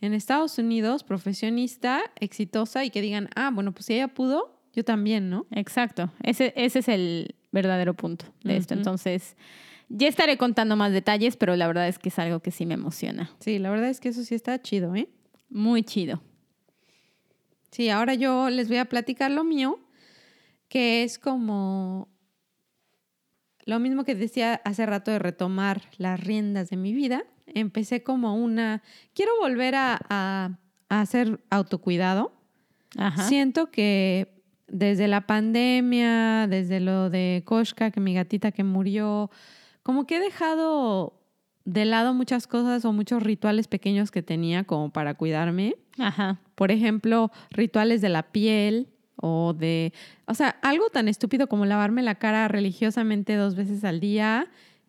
en 0.00 0.14
Estados 0.14 0.58
Unidos, 0.58 1.02
profesionista, 1.02 2.02
exitosa 2.20 2.84
y 2.84 2.90
que 2.90 3.00
digan, 3.02 3.28
ah, 3.34 3.50
bueno, 3.52 3.72
pues 3.72 3.86
si 3.86 3.94
ella 3.94 4.08
pudo, 4.08 4.60
yo 4.72 4.84
también, 4.84 5.28
¿no? 5.28 5.46
Exacto, 5.50 6.12
ese, 6.22 6.52
ese 6.56 6.78
es 6.78 6.88
el 6.88 7.34
verdadero 7.52 7.94
punto 7.94 8.26
de 8.44 8.56
esto. 8.56 8.74
Entonces, 8.74 9.36
ya 9.88 10.08
estaré 10.08 10.36
contando 10.36 10.76
más 10.76 10.92
detalles, 10.92 11.36
pero 11.36 11.56
la 11.56 11.66
verdad 11.66 11.88
es 11.88 11.98
que 11.98 12.08
es 12.10 12.18
algo 12.18 12.40
que 12.40 12.50
sí 12.50 12.66
me 12.66 12.74
emociona. 12.74 13.30
Sí, 13.40 13.58
la 13.58 13.70
verdad 13.70 13.88
es 13.88 14.00
que 14.00 14.08
eso 14.10 14.22
sí 14.24 14.34
está 14.34 14.60
chido, 14.60 14.94
¿eh? 14.94 15.08
Muy 15.48 15.82
chido. 15.82 16.22
Sí, 17.70 17.88
ahora 17.90 18.14
yo 18.14 18.50
les 18.50 18.68
voy 18.68 18.78
a 18.78 18.86
platicar 18.86 19.30
lo 19.30 19.44
mío, 19.44 19.78
que 20.68 21.02
es 21.04 21.18
como 21.18 22.08
lo 23.64 23.78
mismo 23.80 24.04
que 24.04 24.14
decía 24.14 24.60
hace 24.64 24.86
rato 24.86 25.10
de 25.10 25.18
retomar 25.18 25.82
las 25.98 26.18
riendas 26.20 26.70
de 26.70 26.76
mi 26.76 26.92
vida. 26.94 27.24
Empecé 27.46 28.02
como 28.02 28.34
una, 28.36 28.82
quiero 29.14 29.32
volver 29.40 29.74
a, 29.74 29.98
a- 30.08 30.58
a 30.88 31.00
hacer 31.00 31.40
autocuidado. 31.50 32.32
Ajá. 32.96 33.28
Siento 33.28 33.70
que 33.70 34.37
desde 34.68 35.08
la 35.08 35.26
pandemia, 35.26 36.46
desde 36.46 36.80
lo 36.80 37.10
de 37.10 37.42
Koshka, 37.44 37.90
que 37.90 38.00
mi 38.00 38.14
gatita 38.14 38.52
que 38.52 38.64
murió, 38.64 39.30
como 39.82 40.06
que 40.06 40.16
he 40.16 40.20
dejado 40.20 41.14
de 41.64 41.84
lado 41.84 42.14
muchas 42.14 42.46
cosas 42.46 42.84
o 42.84 42.92
muchos 42.92 43.22
rituales 43.22 43.68
pequeños 43.68 44.10
que 44.10 44.22
tenía 44.22 44.64
como 44.64 44.90
para 44.90 45.14
cuidarme. 45.14 45.76
Ajá. 45.98 46.40
Por 46.54 46.70
ejemplo, 46.70 47.30
rituales 47.50 48.00
de 48.00 48.08
la 48.08 48.22
piel 48.22 48.88
o 49.16 49.52
de, 49.52 49.92
o 50.26 50.34
sea, 50.34 50.50
algo 50.62 50.88
tan 50.90 51.08
estúpido 51.08 51.46
como 51.48 51.66
lavarme 51.66 52.02
la 52.02 52.14
cara 52.14 52.48
religiosamente 52.48 53.34
dos 53.34 53.54
veces 53.54 53.84
al 53.84 54.00
día 54.00 54.48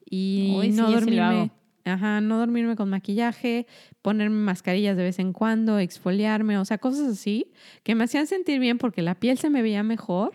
y 0.10 0.56
Uy, 0.58 0.70
no 0.70 0.88
sí 0.88 0.94
dormirme. 0.94 1.52
Ajá, 1.86 2.22
no 2.22 2.38
dormirme 2.38 2.76
con 2.76 2.90
maquillaje, 2.90 3.68
ponerme 4.02 4.38
mascarillas 4.38 4.96
de 4.98 5.04
vez 5.04 5.20
en 5.20 5.34
cuando, 5.34 5.80
exfoliarme, 5.80 6.58
o 6.58 6.66
sea, 6.66 6.78
cosas 6.78 7.08
así 7.10 7.52
que 7.84 7.96
me 7.96 8.04
hacían 8.06 8.28
sentir 8.28 8.60
bien 8.60 8.78
porque 8.78 9.02
la 9.02 9.16
piel 9.16 9.38
se 9.38 9.50
me 9.50 9.62
veía 9.62 9.84
mejor. 9.84 10.34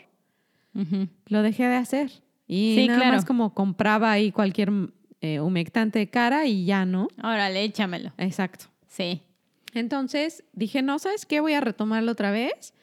Lo 1.26 1.42
dejé 1.42 1.68
de 1.68 1.76
hacer 1.76 2.10
y 2.48 2.74
Sí, 2.76 2.86
nada 2.88 2.98
claro. 3.00 3.14
más 3.16 3.24
como 3.24 3.54
compraba 3.54 4.10
ahí 4.10 4.32
cualquier 4.32 4.70
eh, 5.20 5.40
humectante 5.40 6.00
de 6.00 6.08
cara 6.08 6.46
y 6.46 6.64
ya 6.64 6.84
no. 6.84 7.08
Órale, 7.22 7.62
échamelo. 7.62 8.12
Exacto. 8.18 8.66
Sí. 8.88 9.22
Entonces 9.72 10.42
dije, 10.52 10.82
no, 10.82 10.98
¿sabes 10.98 11.26
qué? 11.26 11.40
Voy 11.40 11.52
a 11.52 11.60
retomarlo 11.60 12.10
otra 12.12 12.30
vez. 12.32 12.74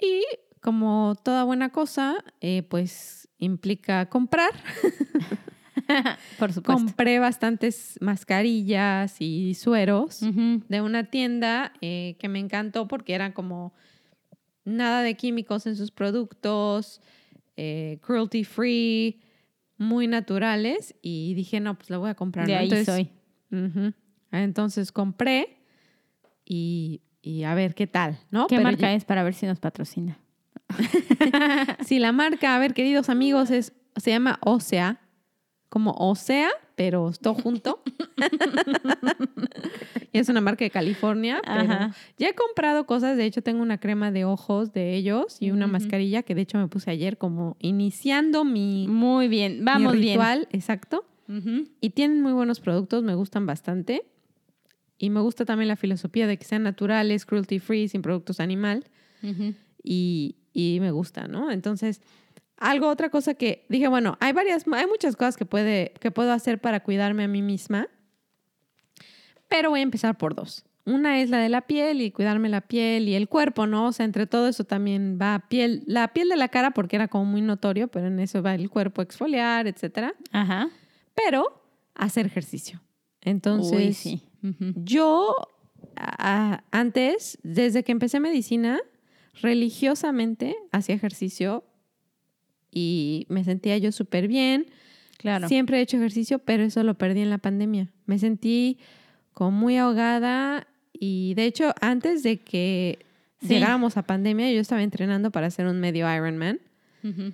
Y 0.00 0.22
como 0.60 1.14
toda 1.22 1.44
buena 1.44 1.68
cosa, 1.70 2.16
eh, 2.40 2.62
pues 2.62 3.28
implica 3.38 4.06
comprar. 4.08 4.52
Por 6.38 6.52
supuesto. 6.52 6.84
compré 6.84 7.18
bastantes 7.18 7.98
mascarillas 8.00 9.16
y 9.20 9.54
sueros 9.54 10.20
de 10.20 10.80
una 10.80 11.04
tienda 11.04 11.72
eh, 11.80 12.16
que 12.18 12.28
me 12.28 12.38
encantó 12.38 12.88
porque 12.88 13.14
eran 13.14 13.32
como 13.32 13.72
nada 14.64 15.02
de 15.02 15.14
químicos 15.16 15.66
en 15.66 15.76
sus 15.76 15.90
productos, 15.90 17.00
eh, 17.56 17.98
cruelty 18.02 18.44
free, 18.44 19.20
muy 19.78 20.06
naturales 20.06 20.94
y 21.02 21.34
dije, 21.34 21.58
no, 21.60 21.76
pues 21.76 21.90
la 21.90 21.98
voy 21.98 22.10
a 22.10 22.14
comprar. 22.14 22.46
De 22.46 22.52
¿no? 22.54 22.58
ahí 22.60 22.68
Entonces, 22.70 22.86
soy. 22.86 23.10
Entonces 24.30 24.92
compré 24.92 25.58
y, 26.44 27.02
y 27.20 27.42
a 27.44 27.54
ver 27.54 27.74
qué 27.74 27.86
tal, 27.86 28.18
¿no? 28.30 28.46
¿Qué 28.46 28.56
Pero 28.56 28.64
marca 28.68 28.82
ya- 28.82 28.94
es 28.94 29.04
para 29.04 29.22
ver 29.22 29.34
si 29.34 29.46
nos 29.46 29.58
patrocina? 29.60 30.18
Sí, 31.84 31.98
la 31.98 32.12
marca, 32.12 32.54
a 32.54 32.58
ver, 32.58 32.72
queridos 32.74 33.08
amigos, 33.08 33.50
es, 33.50 33.72
se 33.96 34.10
llama 34.10 34.38
Osea, 34.42 35.00
como 35.72 35.92
Osea, 35.92 36.50
pero 36.76 37.10
todo 37.18 37.32
junto. 37.32 37.82
y 40.12 40.18
es 40.18 40.28
una 40.28 40.42
marca 40.42 40.66
de 40.66 40.70
California, 40.70 41.40
pero 41.42 41.60
Ajá. 41.62 41.96
ya 42.18 42.28
he 42.28 42.34
comprado 42.34 42.84
cosas, 42.84 43.16
de 43.16 43.24
hecho 43.24 43.40
tengo 43.40 43.62
una 43.62 43.78
crema 43.78 44.12
de 44.12 44.26
ojos 44.26 44.74
de 44.74 44.94
ellos 44.94 45.38
y 45.40 45.50
una 45.50 45.66
mascarilla 45.66 46.24
que 46.24 46.34
de 46.34 46.42
hecho 46.42 46.58
me 46.58 46.68
puse 46.68 46.90
ayer 46.90 47.16
como 47.16 47.56
iniciando 47.58 48.44
mi, 48.44 48.86
Muy 48.86 49.28
bien, 49.28 49.60
mi 49.60 49.64
vamos 49.64 49.94
ritual, 49.94 50.46
exacto. 50.50 51.06
bien. 51.26 51.38
Ujú. 51.38 51.70
Y 51.80 51.90
tienen 51.90 52.20
muy 52.20 52.34
buenos 52.34 52.60
productos, 52.60 53.02
me 53.02 53.14
gustan 53.14 53.46
bastante. 53.46 54.02
Y 54.98 55.08
me 55.08 55.20
gusta 55.20 55.46
también 55.46 55.68
la 55.68 55.76
filosofía 55.76 56.26
de 56.26 56.36
que 56.36 56.44
sean 56.44 56.64
naturales, 56.64 57.24
cruelty 57.24 57.60
free, 57.60 57.88
sin 57.88 58.02
productos 58.02 58.40
animal. 58.40 58.84
Y, 59.82 60.36
y 60.52 60.78
me 60.80 60.90
gusta, 60.90 61.28
¿no? 61.28 61.50
Entonces, 61.50 62.02
algo, 62.70 62.88
otra 62.88 63.10
cosa 63.10 63.34
que 63.34 63.64
dije, 63.68 63.88
bueno, 63.88 64.16
hay 64.20 64.32
varias, 64.32 64.64
hay 64.72 64.86
muchas 64.86 65.16
cosas 65.16 65.36
que, 65.36 65.44
puede, 65.46 65.92
que 66.00 66.10
puedo 66.10 66.32
hacer 66.32 66.60
para 66.60 66.80
cuidarme 66.80 67.24
a 67.24 67.28
mí 67.28 67.42
misma. 67.42 67.88
Pero 69.48 69.70
voy 69.70 69.80
a 69.80 69.82
empezar 69.82 70.16
por 70.16 70.34
dos. 70.34 70.64
Una 70.84 71.20
es 71.20 71.30
la 71.30 71.38
de 71.38 71.48
la 71.48 71.60
piel 71.62 72.00
y 72.00 72.10
cuidarme 72.10 72.48
la 72.48 72.60
piel 72.62 73.08
y 73.08 73.14
el 73.14 73.28
cuerpo, 73.28 73.66
¿no? 73.66 73.86
O 73.88 73.92
sea, 73.92 74.04
entre 74.04 74.26
todo 74.26 74.48
eso 74.48 74.64
también 74.64 75.18
va 75.20 75.44
piel, 75.48 75.84
la 75.86 76.12
piel 76.12 76.28
de 76.28 76.36
la 76.36 76.48
cara 76.48 76.72
porque 76.72 76.96
era 76.96 77.06
como 77.08 77.24
muy 77.24 77.40
notorio, 77.40 77.86
pero 77.88 78.08
en 78.08 78.18
eso 78.18 78.42
va 78.42 78.54
el 78.54 78.68
cuerpo 78.68 79.00
exfoliar, 79.02 79.68
etcétera. 79.68 80.14
Ajá. 80.32 80.70
Pero 81.14 81.62
hacer 81.94 82.26
ejercicio. 82.26 82.80
Entonces, 83.20 83.78
Uy, 83.78 83.92
sí. 83.92 84.22
Yo 84.74 85.36
a- 85.96 86.64
antes, 86.72 87.38
desde 87.44 87.84
que 87.84 87.92
empecé 87.92 88.18
medicina, 88.18 88.80
religiosamente 89.40 90.56
hacía 90.72 90.94
ejercicio 90.96 91.62
y 92.72 93.26
me 93.28 93.44
sentía 93.44 93.76
yo 93.78 93.92
súper 93.92 94.26
bien. 94.28 94.66
Claro. 95.18 95.46
Siempre 95.46 95.78
he 95.78 95.82
hecho 95.82 95.98
ejercicio, 95.98 96.38
pero 96.40 96.64
eso 96.64 96.82
lo 96.82 96.94
perdí 96.94 97.20
en 97.20 97.30
la 97.30 97.38
pandemia. 97.38 97.92
Me 98.06 98.18
sentí 98.18 98.78
como 99.32 99.52
muy 99.52 99.76
ahogada 99.76 100.66
y 100.92 101.34
de 101.34 101.44
hecho 101.44 101.74
antes 101.80 102.22
de 102.22 102.40
que 102.40 102.98
Sí. 103.40 103.48
llegáramos 103.48 103.96
a 103.96 104.02
pandemia 104.04 104.50
yo 104.52 104.60
estaba 104.60 104.82
entrenando 104.82 105.30
para 105.32 105.48
hacer 105.48 105.66
un 105.66 105.80
medio 105.80 106.06
Ironman 106.14 106.60
Ujú. 107.02 107.32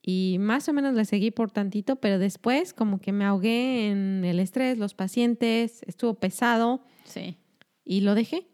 y 0.00 0.36
más 0.38 0.68
o 0.68 0.72
menos 0.72 0.94
le 0.94 1.04
seguí 1.04 1.30
por 1.32 1.50
tantito, 1.50 1.96
pero 1.96 2.18
después 2.20 2.72
como 2.72 3.00
que 3.00 3.10
me 3.12 3.24
ahogué 3.24 3.88
en 3.90 4.24
el 4.24 4.38
estrés, 4.38 4.78
los 4.78 4.94
pacientes, 4.94 5.82
estuvo 5.86 6.14
pesado 6.14 6.84
Sí. 7.04 7.36
y 7.84 8.02
lo 8.02 8.14
dejé. 8.14 8.46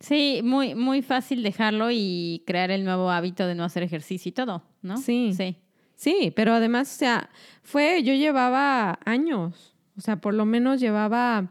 Sí, 0.00 0.40
muy, 0.44 0.74
muy 0.74 1.00
fácil 1.02 1.42
dejarlo 1.42 1.90
y 1.90 2.42
crear 2.46 2.70
el 2.70 2.84
nuevo 2.84 3.10
hábito 3.10 3.46
de 3.46 3.54
no 3.54 3.64
hacer 3.64 3.82
ejercicio 3.82 4.28
y 4.28 4.32
todo, 4.32 4.62
¿no? 4.82 4.96
Sí. 4.98 5.32
Sí. 5.34 5.56
Sí, 5.94 6.32
pero 6.36 6.52
además, 6.52 6.94
o 6.94 6.98
sea, 6.98 7.30
fue, 7.62 8.02
yo 8.02 8.12
llevaba 8.12 8.98
años, 9.06 9.74
o 9.96 10.02
sea, 10.02 10.20
por 10.20 10.34
lo 10.34 10.44
menos 10.44 10.78
llevaba 10.78 11.50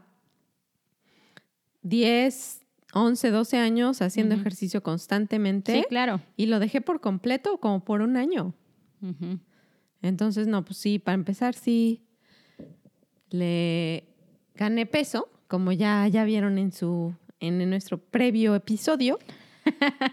10, 1.82 2.60
11, 2.92 3.30
12 3.30 3.58
años 3.58 4.00
haciendo 4.02 4.36
ejercicio 4.36 4.82
constantemente 4.84 5.72
Sí, 5.72 5.84
claro. 5.88 6.20
y 6.36 6.46
lo 6.46 6.60
dejé 6.60 6.80
por 6.80 7.00
completo 7.00 7.58
como 7.58 7.84
por 7.84 8.00
un 8.02 8.16
año. 8.16 8.54
Entonces, 10.02 10.46
no, 10.46 10.64
pues 10.64 10.78
sí, 10.78 10.98
para 11.00 11.14
empezar, 11.16 11.54
sí, 11.54 12.02
le 13.30 14.04
gané 14.54 14.86
peso, 14.86 15.28
como 15.48 15.72
ya, 15.72 16.06
ya 16.08 16.24
vieron 16.24 16.58
en 16.58 16.70
su, 16.72 17.14
en 17.40 17.68
nuestro 17.70 17.98
previo 17.98 18.54
episodio, 18.54 19.18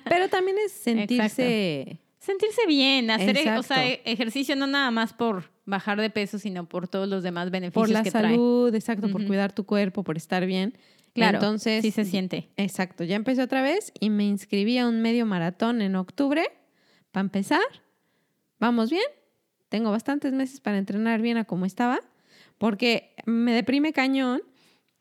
pero 0.09 0.29
también 0.29 0.57
es 0.65 0.71
sentirse... 0.71 1.99
Sentirse 2.19 2.65
bien, 2.67 3.11
hacer 3.11 3.35
e- 3.35 3.39
o 3.39 3.43
Exacto. 3.43 3.63
sea, 3.63 3.83
ejercicio 3.85 4.55
no 4.55 4.65
nada 4.65 4.91
más 4.91 5.11
por 5.11 5.51
bajar 5.65 5.99
de 5.99 6.09
peso, 6.09 6.39
sino 6.39 6.69
por 6.69 6.87
todos 6.87 7.05
los 7.09 7.21
demás 7.21 7.51
beneficios 7.51 7.81
por 7.81 7.89
la 7.89 8.01
que 8.01 8.11
trae. 8.11 8.31
salud, 8.31 8.73
exacto, 8.73 9.09
por 9.11 9.27
cuidar 9.27 9.51
tu 9.51 9.65
cuerpo, 9.65 10.03
por 10.05 10.15
estar 10.15 10.45
bien. 10.45 10.77
Claro. 11.13 11.39
Entonces, 11.39 11.81
sí 11.81 11.91
se 11.91 12.05
siente. 12.05 12.49
exacto, 12.55 13.03
ya 13.03 13.17
empecé 13.17 13.41
otra 13.43 13.61
vez 13.61 13.91
y 13.99 14.09
me 14.09 14.23
inscribí 14.25 14.77
a 14.77 14.87
un 14.87 15.01
medio 15.01 15.25
maratón 15.25 15.81
en 15.81 15.97
octubre. 15.97 16.45
Para 17.11 17.25
empezar, 17.25 17.59
vamos 18.57 18.89
bien. 18.89 19.03
Tengo 19.67 19.91
bastantes 19.91 20.31
meses 20.31 20.61
para 20.61 20.77
entrenar 20.77 21.21
bien 21.21 21.35
a 21.35 21.43
como 21.43 21.65
estaba, 21.65 21.99
porque 22.57 23.13
me 23.25 23.51
deprime 23.53 23.91
cañón 23.91 24.41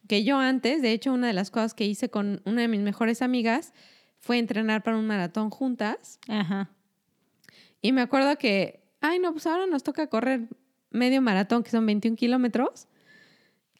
que 0.09 0.25
yo 0.25 0.39
antes, 0.39 0.83
de 0.83 0.93
hecho, 0.93 1.13
una 1.13 1.29
de 1.29 1.33
las 1.33 1.51
cosas 1.51 1.75
que 1.75 1.85
hice 1.87 2.09
con 2.11 2.43
una 2.45 2.63
de 2.63 2.69
mis 2.69 2.81
mejores 2.81 3.23
amigas 3.23 3.73
fue 4.19 4.39
entrenar 4.39 4.83
para 4.83 4.97
un 4.99 5.07
maratón 5.07 5.51
juntas. 5.51 6.19
Ajá. 6.29 6.71
Y 7.81 7.93
me 7.93 8.01
acuerdo 8.01 8.37
que, 8.37 8.85
ay, 9.01 9.19
no, 9.19 9.33
pues 9.33 9.47
ahora 9.47 9.67
nos 9.67 9.83
toca 9.83 10.07
correr 10.09 10.49
medio 10.91 11.21
maratón, 11.23 11.63
que 11.63 11.71
son 11.71 11.87
21 11.87 12.17
kilómetros. 12.17 12.87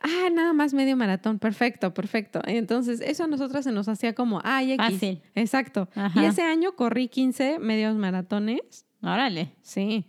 Ah, 0.01 0.31
nada 0.33 0.53
más 0.53 0.75
medio 0.75 0.97
maratón, 0.97 1.39
perfecto, 1.39 1.95
perfecto. 1.95 2.41
Entonces 2.45 3.01
eso 3.01 3.23
a 3.25 3.27
nosotras 3.29 3.65
se 3.65 3.71
nos 3.71 3.87
hacía 3.89 4.15
como, 4.15 4.41
ay, 4.43 4.73
X. 4.73 4.85
Fácil. 4.95 5.23
Exacto. 5.37 5.89
Ajá. 5.95 6.23
Y 6.23 6.27
ese 6.27 6.43
año 6.43 6.75
corrí 6.75 7.07
15 7.09 7.61
medios 7.61 7.95
maratones. 7.95 8.85
Órale. 9.01 9.53
Sí. 9.63 10.07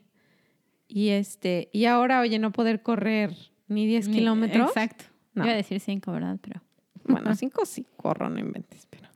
Y 0.87 1.09
este, 1.09 1.69
y 1.73 1.85
ahora, 1.85 2.21
oye, 2.21 2.39
no 2.39 2.51
poder 2.51 2.81
correr 2.81 3.35
ni 3.67 3.85
10 3.85 4.07
Ni- 4.07 4.17
kilómetros. 4.17 4.69
Exacto. 4.69 5.05
No. 5.33 5.43
Iba 5.43 5.53
a 5.53 5.57
decir 5.57 5.79
cinco, 5.79 6.11
¿verdad? 6.11 6.37
Pero. 6.41 6.61
Bueno, 7.05 7.35
5 7.35 7.65
sí 7.65 7.85
corro, 7.97 8.29
no 8.29 8.39
inventes, 8.39 8.87
pero. 8.89 9.09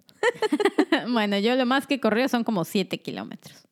bueno, 1.12 1.38
yo 1.40 1.56
lo 1.56 1.66
más 1.66 1.88
que 1.88 1.96
he 1.96 2.00
corrido 2.00 2.28
son 2.28 2.44
como 2.44 2.66
siete 2.66 3.00
kilómetros. 3.00 3.68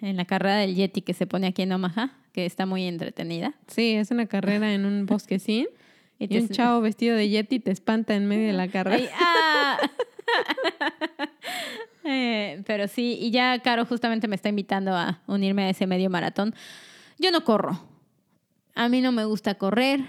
En 0.00 0.16
la 0.16 0.26
carrera 0.26 0.56
del 0.56 0.74
Yeti 0.74 1.02
que 1.02 1.14
se 1.14 1.26
pone 1.26 1.48
aquí 1.48 1.62
en 1.62 1.72
Omaha, 1.72 2.12
que 2.32 2.46
está 2.46 2.66
muy 2.66 2.84
entretenida. 2.84 3.54
Sí, 3.68 3.94
es 3.94 4.10
una 4.10 4.26
carrera 4.26 4.74
en 4.74 4.84
un 4.84 5.06
bosquecín. 5.06 5.66
Y 6.16 6.38
un 6.38 6.48
chavo 6.48 6.80
vestido 6.80 7.16
de 7.16 7.28
yeti 7.28 7.58
te 7.58 7.72
espanta 7.72 8.14
en 8.14 8.26
medio 8.26 8.46
de 8.46 8.52
la 8.52 8.68
carrera. 8.68 8.96
Ay, 8.96 9.08
ah. 9.20 9.78
Eh, 12.06 12.62
pero 12.66 12.86
sí, 12.86 13.16
y 13.18 13.30
ya 13.30 13.58
Caro 13.60 13.86
justamente 13.86 14.28
me 14.28 14.36
está 14.36 14.50
invitando 14.50 14.94
a 14.94 15.22
unirme 15.26 15.64
a 15.64 15.70
ese 15.70 15.86
medio 15.86 16.10
maratón. 16.10 16.54
Yo 17.18 17.30
no 17.30 17.44
corro. 17.44 17.80
A 18.74 18.90
mí 18.90 19.00
no 19.00 19.10
me 19.10 19.24
gusta 19.24 19.54
correr. 19.54 20.02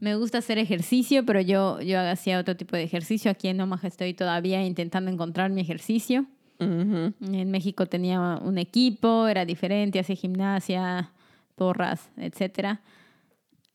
Me 0.00 0.16
gusta 0.16 0.38
hacer 0.38 0.58
ejercicio, 0.58 1.24
pero 1.24 1.40
yo, 1.40 1.80
yo 1.80 2.00
hacía 2.00 2.38
otro 2.38 2.56
tipo 2.56 2.76
de 2.76 2.82
ejercicio. 2.82 3.30
Aquí 3.30 3.48
en 3.48 3.60
Omaha 3.60 3.86
estoy 3.88 4.12
todavía 4.14 4.64
intentando 4.64 5.10
encontrar 5.10 5.50
mi 5.50 5.60
ejercicio. 5.60 6.26
Ujú. 6.60 7.12
En 7.20 7.50
México 7.50 7.86
tenía 7.86 8.38
un 8.42 8.58
equipo, 8.58 9.26
era 9.28 9.44
diferente, 9.44 9.98
hacía 9.98 10.16
gimnasia, 10.16 11.10
porras, 11.56 12.10
etcétera. 12.16 12.80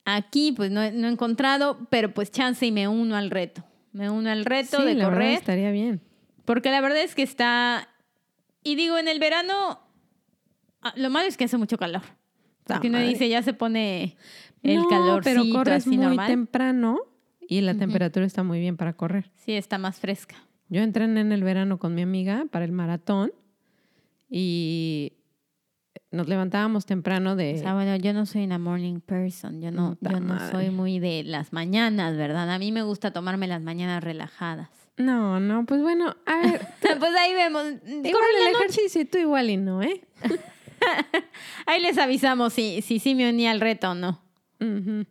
Aquí 0.04 0.52
pues 0.52 0.70
no, 0.70 0.82
he- 0.82 0.92
no 0.92 1.08
he 1.08 1.10
encontrado, 1.10 1.78
pero 1.90 2.12
pues 2.14 2.30
chance 2.30 2.64
y 2.66 2.72
me 2.72 2.88
uno 2.88 3.16
al 3.16 3.30
reto. 3.30 3.64
Me 3.92 4.08
uno 4.08 4.30
al 4.30 4.44
reto 4.44 4.78
Sí, 4.78 4.84
de 4.86 4.94
la 4.94 5.04
correr. 5.06 5.32
estaría 5.38 5.70
bien. 5.70 6.00
Porque 6.44 6.70
la 6.70 6.80
verdad 6.80 7.02
es 7.02 7.14
que 7.14 7.22
está... 7.22 7.88
Y 8.62 8.74
digo, 8.76 8.98
en 8.98 9.08
el 9.08 9.18
verano, 9.18 9.80
ah, 10.82 10.92
lo 10.96 11.10
malo 11.10 11.28
es 11.28 11.36
que 11.36 11.44
hace 11.44 11.56
mucho 11.56 11.76
calor. 11.78 12.02
Porque 12.64 12.88
uno 12.88 12.98
dice, 13.00 13.28
ya 13.28 13.42
se 13.42 13.52
pone 13.52 14.16
el 14.62 14.76
no, 14.82 14.88
calor 14.88 15.22
pero 15.24 15.42
corres 15.52 15.86
así 15.86 15.90
muy 15.96 16.06
normal. 16.06 16.26
temprano 16.26 16.98
y 17.40 17.60
la 17.62 17.74
temperatura 17.74 18.26
está 18.26 18.42
muy 18.42 18.60
bien 18.60 18.76
para 18.76 18.92
correr. 18.92 19.30
Sí, 19.36 19.52
está 19.54 19.78
más 19.78 19.98
fresca. 19.98 20.36
Yo 20.68 20.82
entrené 20.82 21.20
en 21.20 21.32
el 21.32 21.42
verano 21.42 21.78
con 21.78 21.94
mi 21.94 22.02
amiga 22.02 22.46
para 22.50 22.64
el 22.64 22.72
maratón 22.72 23.32
y 24.28 25.14
nos 26.12 26.28
levantábamos 26.28 26.86
temprano 26.86 27.34
de... 27.36 27.54
O 27.54 27.58
sea, 27.58 27.74
bueno, 27.74 27.96
yo 27.96 28.12
no 28.12 28.26
soy 28.26 28.44
una 28.44 28.58
morning 28.58 29.00
person. 29.00 29.60
Yo 29.60 29.70
no, 29.72 29.96
yo 30.00 30.10
no 30.20 30.34
madre. 30.34 30.50
soy 30.52 30.70
muy 30.70 31.00
de 31.00 31.24
las 31.24 31.52
mañanas, 31.52 32.16
¿verdad? 32.16 32.50
A 32.52 32.58
mí 32.58 32.70
me 32.70 32.82
gusta 32.82 33.12
tomarme 33.12 33.48
las 33.48 33.62
mañanas 33.62 34.02
relajadas. 34.04 34.68
No, 34.96 35.40
no, 35.40 35.64
pues 35.66 35.82
bueno, 35.82 36.14
a 36.26 36.38
ver, 36.38 36.60
pues 36.98 37.14
ahí 37.18 37.34
vemos. 37.34 37.64
igual 37.64 38.04
el 38.04 38.52
noche. 38.52 38.58
ejercicio 38.58 39.00
y 39.00 39.04
tú 39.06 39.18
igual 39.18 39.50
y 39.50 39.56
no, 39.56 39.82
¿eh? 39.82 40.02
Ahí 41.66 41.80
les 41.80 41.96
avisamos 41.98 42.52
si 42.52 42.82
si, 42.82 42.98
sí 42.98 43.14
me 43.14 43.28
uní 43.28 43.46
al 43.46 43.60
reto 43.60 43.90
o 43.90 43.94
no. 43.94 44.20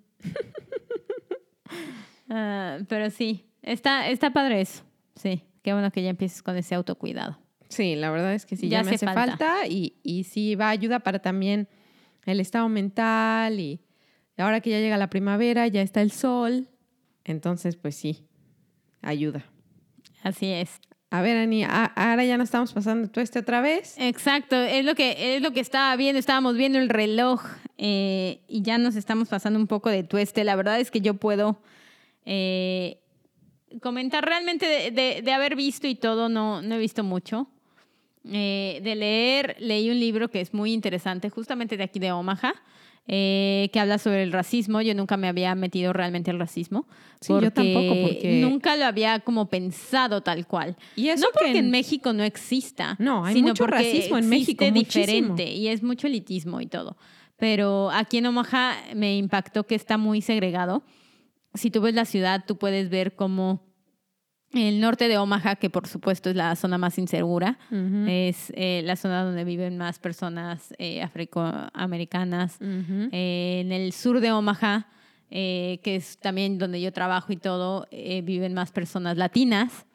Ah, 2.31 2.77
pero 2.87 3.09
sí, 3.09 3.45
está, 3.63 4.07
está 4.09 4.31
padre 4.31 4.61
eso. 4.61 4.83
Sí, 5.15 5.43
qué 5.63 5.73
bueno 5.73 5.89
que 5.91 6.03
ya 6.03 6.11
empieces 6.11 6.43
con 6.43 6.55
ese 6.57 6.75
autocuidado. 6.75 7.39
Sí, 7.69 7.95
la 7.95 8.11
verdad 8.11 8.33
es 8.35 8.45
que 8.45 8.55
sí, 8.55 8.69
Ya 8.69 8.79
ya, 8.79 8.83
me 8.83 8.95
hace 8.95 9.05
falta. 9.05 9.37
falta, 9.37 9.67
y, 9.67 9.95
y 10.03 10.23
sí 10.25 10.53
va 10.55 10.69
ayuda 10.69 10.99
para 10.99 11.19
también 11.19 11.67
el 12.25 12.39
estado 12.39 12.69
mental 12.69 13.59
y 13.59 13.81
ahora 14.37 14.61
que 14.61 14.69
ya 14.69 14.79
llega 14.79 14.97
la 14.97 15.09
primavera, 15.09 15.67
ya 15.67 15.81
está 15.81 16.01
el 16.01 16.11
sol. 16.11 16.69
Entonces, 17.25 17.77
pues 17.77 17.95
sí, 17.95 18.27
ayuda. 19.01 19.45
Así 20.23 20.47
es. 20.51 20.79
A 21.11 21.21
ver, 21.21 21.37
Ani, 21.37 21.63
ahora 21.63 22.23
ya 22.23 22.37
nos 22.37 22.45
estamos 22.45 22.71
pasando 22.71 23.09
tú 23.09 23.19
este 23.19 23.39
otra 23.39 23.61
vez. 23.61 23.95
Exacto, 23.97 24.55
es 24.55 24.85
lo 24.85 24.93
que, 24.93 25.35
es 25.35 25.41
lo 25.41 25.51
que 25.51 25.59
estaba 25.59 25.95
viendo, 25.95 26.19
estábamos 26.19 26.55
viendo 26.55 26.77
el 26.77 26.87
reloj 26.87 27.41
eh, 27.79 28.41
y 28.47 28.61
ya 28.61 28.77
nos 28.77 28.95
estamos 28.95 29.27
pasando 29.27 29.57
un 29.57 29.65
poco 29.65 29.89
de 29.89 30.03
tueste. 30.03 30.43
La 30.43 30.55
verdad 30.55 30.79
es 30.79 30.91
que 30.91 31.01
yo 31.01 31.15
puedo 31.15 31.59
eh, 32.25 32.99
comentar 33.81 34.23
realmente 34.23 34.91
de, 34.91 35.31
haber 35.31 35.55
visto 35.55 35.87
y 35.87 35.95
todo, 35.95 36.29
no, 36.29 36.61
no 36.61 36.75
he 36.75 36.79
visto 36.79 37.03
mucho. 37.03 37.47
Eh, 38.31 38.79
de 38.83 38.95
leer, 38.95 39.55
leí 39.59 39.89
un 39.89 39.99
libro 39.99 40.29
que 40.29 40.41
es 40.41 40.53
muy 40.53 40.73
interesante, 40.73 41.31
justamente 41.31 41.75
de 41.75 41.85
aquí 41.85 41.97
de 41.97 42.11
Omaha, 42.11 42.53
eh, 43.11 43.71
que 43.73 43.79
habla 43.79 43.97
sobre 43.97 44.21
el 44.21 44.31
racismo. 44.31 44.81
Yo 44.81 44.93
nunca 44.93 45.17
me 45.17 45.27
había 45.27 45.55
metido 45.55 45.93
realmente 45.93 46.29
al 46.29 46.37
racismo. 46.37 46.85
Sí, 47.19 47.33
yo 47.33 47.51
tampoco, 47.51 47.95
porque 48.03 48.39
nunca 48.39 48.75
lo 48.75 48.85
había 48.85 49.19
como 49.21 49.49
pensado 49.49 50.21
tal 50.21 50.45
cual. 50.45 50.77
Y 50.95 51.09
eso 51.09 51.25
no 51.25 51.29
porque 51.33 51.57
en... 51.57 51.71
México 51.71 52.13
no 52.13 52.23
exista. 52.23 52.95
No, 52.99 53.25
hay 53.25 53.41
mucho 53.41 53.65
racismo 53.65 54.19
en 54.19 54.29
México, 54.29 54.63
diferente 54.69 55.51
y 55.51 55.69
es 55.69 55.81
mucho 55.81 56.05
elitismo 56.05 56.61
y 56.61 56.67
todo. 56.67 56.97
Pero 57.37 57.89
aquí 57.89 58.19
en 58.19 58.27
Omaha 58.27 58.75
me 58.93 59.17
impactó 59.17 59.65
que 59.65 59.73
está 59.73 59.97
muy 59.97 60.21
segregado. 60.21 60.83
Si 61.55 61.71
tú 61.71 61.81
ves 61.81 61.95
la 61.95 62.05
ciudad, 62.05 62.43
tú 62.45 62.59
puedes 62.59 62.91
ver 62.91 63.15
cómo 63.15 63.68
el 64.53 64.79
norte 64.79 65.07
de 65.07 65.17
Omaha, 65.17 65.55
que 65.55 65.69
por 65.69 65.87
supuesto 65.87 66.29
es 66.29 66.35
la 66.35 66.55
zona 66.55 66.77
más 66.77 66.97
insegura, 66.97 67.59
es 68.07 68.51
eh, 68.55 68.81
la 68.83 68.95
zona 68.95 69.23
donde 69.23 69.43
viven 69.43 69.77
más 69.77 69.99
personas 69.99 70.73
eh, 70.79 71.03
afroamericanas. 71.03 72.57
Eh, 72.61 73.61
en 73.61 73.71
el 73.71 73.93
sur 73.93 74.19
de 74.19 74.31
Omaha, 74.31 74.87
que 75.29 75.79
es 75.83 76.17
también 76.17 76.57
donde 76.57 76.81
yo 76.81 76.91
trabajo 76.91 77.31
y 77.31 77.37
todo, 77.37 77.87
viven 77.91 78.55
más 78.55 78.71
personas 78.71 79.17
latinas. 79.17 79.85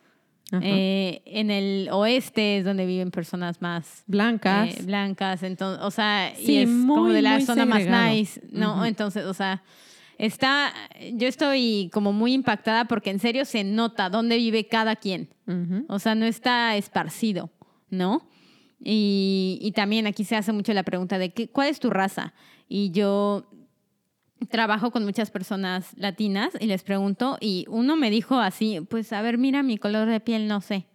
en 0.53 1.51
el 1.51 1.89
oeste 1.91 2.59
es 2.59 2.65
donde 2.65 2.87
viven 2.87 3.11
personas 3.11 3.61
más 3.61 4.05
blancas. 4.07 4.87
blancas, 4.87 5.43
entonces, 5.43 5.83
o 5.85 5.91
sea, 5.91 6.33
y 6.39 6.59
es 6.59 6.69
como 6.69 7.09
de 7.09 7.23
la 7.23 7.41
zona 7.41 7.67
más 7.67 7.87
nice, 7.87 8.41
¿no? 8.53 8.87
Entonces, 8.87 9.25
o 9.25 9.35
sea, 9.35 9.65
está, 10.19 10.73
yo 11.13 11.29
estoy 11.29 11.91
como 11.93 12.13
muy 12.13 12.33
impactada 12.33 12.87
porque 12.87 13.11
en 13.11 13.19
serio 13.19 13.45
se 13.45 13.65
nota 13.65 14.11
dónde 14.11 14.37
vive 14.37 14.67
cada 14.67 14.97
quien. 14.97 15.29
O 15.89 15.99
sea, 15.99 16.15
no 16.15 16.25
está 16.25 16.77
esparcido, 16.77 17.51
¿no? 17.91 18.29
Y, 18.81 19.59
y, 19.63 19.73
también 19.73 20.07
aquí 20.07 20.25
se 20.25 20.37
hace 20.37 20.53
mucho 20.53 20.73
la 20.75 20.83
pregunta 20.83 21.19
de 21.19 21.33
qué, 21.33 21.49
cuál 21.49 21.69
es 21.69 21.81
tu 21.81 21.91
raza. 21.91 22.35
Y 22.69 22.91
yo 22.91 23.47
trabajo 24.49 24.91
con 24.91 25.05
muchas 25.05 25.31
personas 25.31 25.93
latinas 25.97 26.53
y 26.61 26.67
les 26.67 26.83
pregunto 26.83 27.39
y 27.41 27.65
uno 27.69 27.97
me 27.97 28.11
dijo 28.11 28.39
así, 28.39 28.81
pues 28.89 29.13
a 29.13 29.23
ver, 29.23 29.39
mira 29.39 29.63
mi 29.63 29.79
color 29.79 30.09
de 30.09 30.21
piel, 30.21 30.49
no 30.49 30.61
sé. 30.61 30.87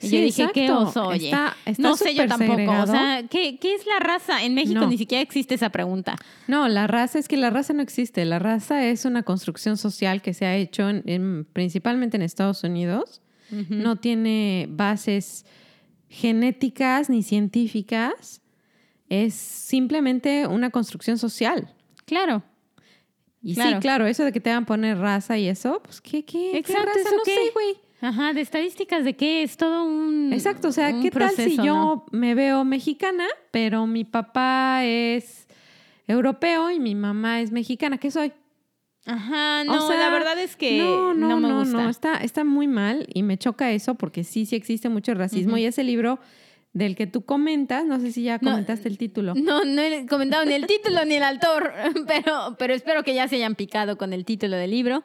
Y 0.00 0.10
yo 0.10 0.20
dije, 0.20 0.48
¿qué 0.52 0.70
oso, 0.70 1.08
oye? 1.08 1.32
no 1.78 1.96
sé 1.96 2.14
yo 2.14 2.26
tampoco. 2.26 2.70
O 2.82 2.86
sea, 2.86 3.24
¿qué, 3.30 3.58
¿qué, 3.58 3.74
es 3.74 3.86
la 3.86 3.98
raza? 3.98 4.44
En 4.44 4.54
México 4.54 4.86
ni 4.86 4.98
siquiera 4.98 5.22
existe 5.22 5.54
esa 5.54 5.70
pregunta. 5.70 6.16
No, 6.48 6.68
la 6.68 6.86
raza 6.86 7.18
es 7.18 7.28
que 7.28 7.36
la 7.36 7.50
raza 7.50 7.72
no 7.72 7.82
existe. 7.82 8.24
La 8.24 8.38
raza 8.38 8.84
es 8.84 9.06
una 9.06 9.22
construcción 9.22 9.76
social 9.78 10.20
que 10.20 10.34
se 10.34 10.44
ha 10.44 10.54
hecho 10.54 10.88
en, 10.88 11.46
principalmente 11.52 12.16
en 12.16 12.22
Estados 12.22 12.62
Unidos. 12.62 13.22
No 13.68 13.96
tiene 13.96 14.66
bases 14.68 15.46
genéticas 16.08 17.08
ni 17.08 17.22
científicas. 17.22 18.42
Es 19.08 19.34
simplemente 19.34 20.46
una 20.46 20.70
construcción 20.70 21.16
social. 21.16 21.72
Claro. 22.04 22.42
Y 23.40 23.54
sí, 23.54 23.62
claro, 23.80 24.06
eso 24.06 24.24
de 24.24 24.32
que 24.32 24.40
te 24.40 24.50
hagan 24.50 24.66
poner 24.66 24.98
raza 24.98 25.38
y 25.38 25.46
eso, 25.46 25.80
pues, 25.80 26.00
¿qué, 26.00 26.24
qué, 26.24 26.58
Exacto, 26.58 26.90
¿qué 26.92 26.98
raza? 27.04 27.16
no 27.16 27.24
sé, 27.24 27.50
güey. 27.54 27.85
Ajá, 28.00 28.32
de 28.34 28.42
estadísticas 28.42 29.04
de 29.04 29.14
qué 29.14 29.42
es 29.42 29.56
todo 29.56 29.84
un. 29.84 30.32
Exacto, 30.32 30.68
o 30.68 30.72
sea, 30.72 31.00
¿qué 31.00 31.10
tal 31.10 31.30
si 31.30 31.56
yo 31.56 32.04
me 32.12 32.34
veo 32.34 32.64
mexicana, 32.64 33.26
pero 33.50 33.86
mi 33.86 34.04
papá 34.04 34.84
es 34.84 35.46
europeo 36.06 36.70
y 36.70 36.78
mi 36.78 36.94
mamá 36.94 37.40
es 37.40 37.52
mexicana? 37.52 37.98
¿Qué 37.98 38.10
soy? 38.10 38.32
Ajá, 39.06 39.62
no, 39.64 39.88
la 39.88 40.10
verdad 40.10 40.38
es 40.38 40.56
que 40.56 40.78
no, 40.78 41.14
no, 41.14 41.28
no 41.28 41.36
me 41.40 41.48
no, 41.48 41.58
gusta. 41.60 41.76
no, 41.76 41.88
está, 41.88 42.16
está 42.16 42.44
muy 42.44 42.66
mal 42.66 43.06
y 43.14 43.22
me 43.22 43.38
choca 43.38 43.70
eso 43.70 43.94
porque 43.94 44.24
sí, 44.24 44.46
sí 44.46 44.56
existe 44.56 44.88
mucho 44.88 45.14
racismo 45.14 45.56
y 45.56 45.64
ese 45.64 45.84
libro 45.84 46.18
del 46.72 46.96
que 46.96 47.06
tú 47.06 47.24
comentas, 47.24 47.86
no 47.86 48.00
sé 48.00 48.12
si 48.12 48.24
ya 48.24 48.38
comentaste 48.38 48.88
el 48.88 48.98
título. 48.98 49.34
No, 49.34 49.64
no 49.64 49.80
he 49.80 50.06
comentado 50.06 50.44
ni 50.44 50.54
el 50.54 50.66
título 50.66 51.04
ni 51.06 51.14
el 51.14 51.22
autor, 51.22 51.72
pero, 52.06 52.56
pero 52.58 52.74
espero 52.74 53.02
que 53.04 53.14
ya 53.14 53.28
se 53.28 53.36
hayan 53.36 53.54
picado 53.54 53.96
con 53.96 54.12
el 54.12 54.24
título 54.24 54.56
del 54.56 54.72
libro. 54.72 55.04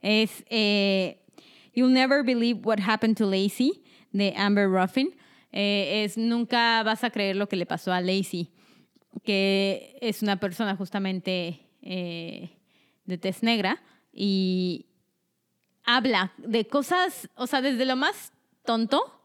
Es 0.00 0.44
eh, 0.48 1.21
You'll 1.72 1.92
Never 1.92 2.22
Believe 2.22 2.60
What 2.64 2.80
Happened 2.80 3.16
to 3.18 3.26
Lacey, 3.26 3.82
de 4.12 4.34
Amber 4.36 4.68
Ruffin. 4.68 5.14
Eh, 5.52 6.04
es 6.04 6.16
Nunca 6.16 6.82
vas 6.82 7.04
a 7.04 7.10
creer 7.10 7.36
lo 7.36 7.48
que 7.48 7.56
le 7.56 7.66
pasó 7.66 7.92
a 7.92 8.00
Lacey, 8.00 8.50
que 9.24 9.98
es 10.00 10.22
una 10.22 10.38
persona 10.38 10.76
justamente 10.76 11.60
eh, 11.82 12.58
de 13.04 13.18
tez 13.18 13.42
negra 13.42 13.82
y 14.12 14.86
habla 15.84 16.32
de 16.38 16.66
cosas, 16.66 17.28
o 17.36 17.46
sea, 17.46 17.60
desde 17.60 17.84
lo 17.84 17.96
más 17.96 18.32
tonto, 18.64 19.20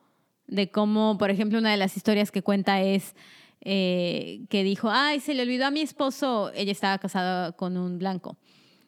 de 0.47 0.71
cómo, 0.71 1.17
por 1.17 1.29
ejemplo, 1.29 1.59
una 1.59 1.71
de 1.71 1.77
las 1.77 1.97
historias 1.97 2.31
que 2.31 2.41
cuenta 2.41 2.81
es 2.81 3.15
eh, 3.61 4.45
que 4.49 4.63
dijo, 4.63 4.89
ay, 4.89 5.19
se 5.19 5.33
le 5.33 5.43
olvidó 5.43 5.65
a 5.65 5.71
mi 5.71 5.81
esposo, 5.81 6.51
ella 6.55 6.71
estaba 6.71 6.97
casada 6.97 7.51
con 7.51 7.77
un 7.77 7.99
blanco. 7.99 8.37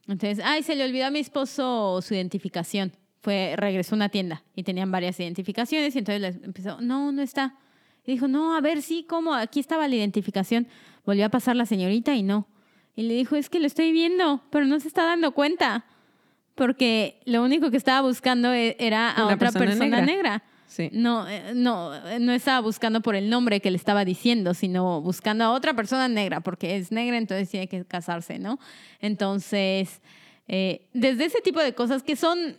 Entonces, 0.08 0.44
ay, 0.44 0.64
se 0.64 0.76
le 0.76 0.86
olvidó 0.86 1.08
a 1.08 1.12
mi 1.12 1.20
esposo 1.20 2.02
su 2.02 2.14
identificación 2.14 2.94
fue, 3.22 3.56
regresó 3.58 3.96
a 3.96 3.98
una 3.98 4.10
tienda 4.10 4.44
y 4.56 4.64
tenían 4.64 4.92
varias 4.92 5.20
identificaciones 5.20 5.96
y 5.96 6.00
entonces 6.00 6.22
les 6.22 6.44
empezó, 6.44 6.80
no, 6.82 7.12
no 7.12 7.22
está. 7.22 7.56
Y 8.06 8.14
dijo, 8.14 8.28
no, 8.28 8.56
a 8.56 8.62
ver, 8.62 8.82
sí, 8.82 9.06
¿cómo? 9.08 9.34
Aquí 9.34 9.60
estaba 9.60 9.88
la 9.88 9.96
identificación. 9.96 10.68
Volvió 11.06 11.26
a 11.26 11.30
pasar 11.30 11.56
la 11.56 11.66
señorita 11.66 12.16
y 12.16 12.24
no. 12.24 12.48
Y 12.96 13.04
le 13.04 13.14
dijo, 13.14 13.36
es 13.36 13.50
que 13.50 13.60
lo 13.60 13.68
estoy 13.68 13.92
viendo, 13.92 14.44
pero 14.50 14.66
no 14.66 14.80
se 14.80 14.88
está 14.88 15.06
dando 15.06 15.34
cuenta. 15.34 15.86
Porque 16.56 17.22
lo 17.26 17.44
único 17.44 17.72
que 17.72 17.78
estaba 17.78 18.02
buscando 18.02 18.54
e, 18.54 18.76
era 18.80 19.12
a 19.12 19.26
otra 19.28 19.52
persona, 19.52 20.02
negra. 20.02 20.44
Sí. 20.68 20.90
No, 20.92 21.28
eh, 21.28 21.54
no, 21.56 21.92
no 22.20 22.32
estaba 22.32 22.62
buscando 22.62 23.02
por 23.02 23.16
el 23.16 23.30
nombre 23.30 23.60
que 23.60 23.72
le 23.72 23.78
estaba 23.78 24.06
diciendo, 24.06 24.54
sino 24.54 25.02
buscando 25.02 25.44
a 25.44 25.52
otra 25.52 25.74
persona 25.74 26.08
negra, 26.08 26.42
porque 26.42 26.78
es 26.78 26.92
negra, 26.92 27.18
entonces 27.18 27.50
tiene 27.50 27.68
que 27.68 27.86
casarse, 27.86 28.40
¿no? 28.40 28.60
Entonces, 29.00 30.02
eh, 30.48 30.88
desde 30.94 31.26
ese 31.26 31.42
tipo 31.42 31.60
de 31.60 31.74
cosas 31.74 32.04
que 32.04 32.16
son 32.16 32.58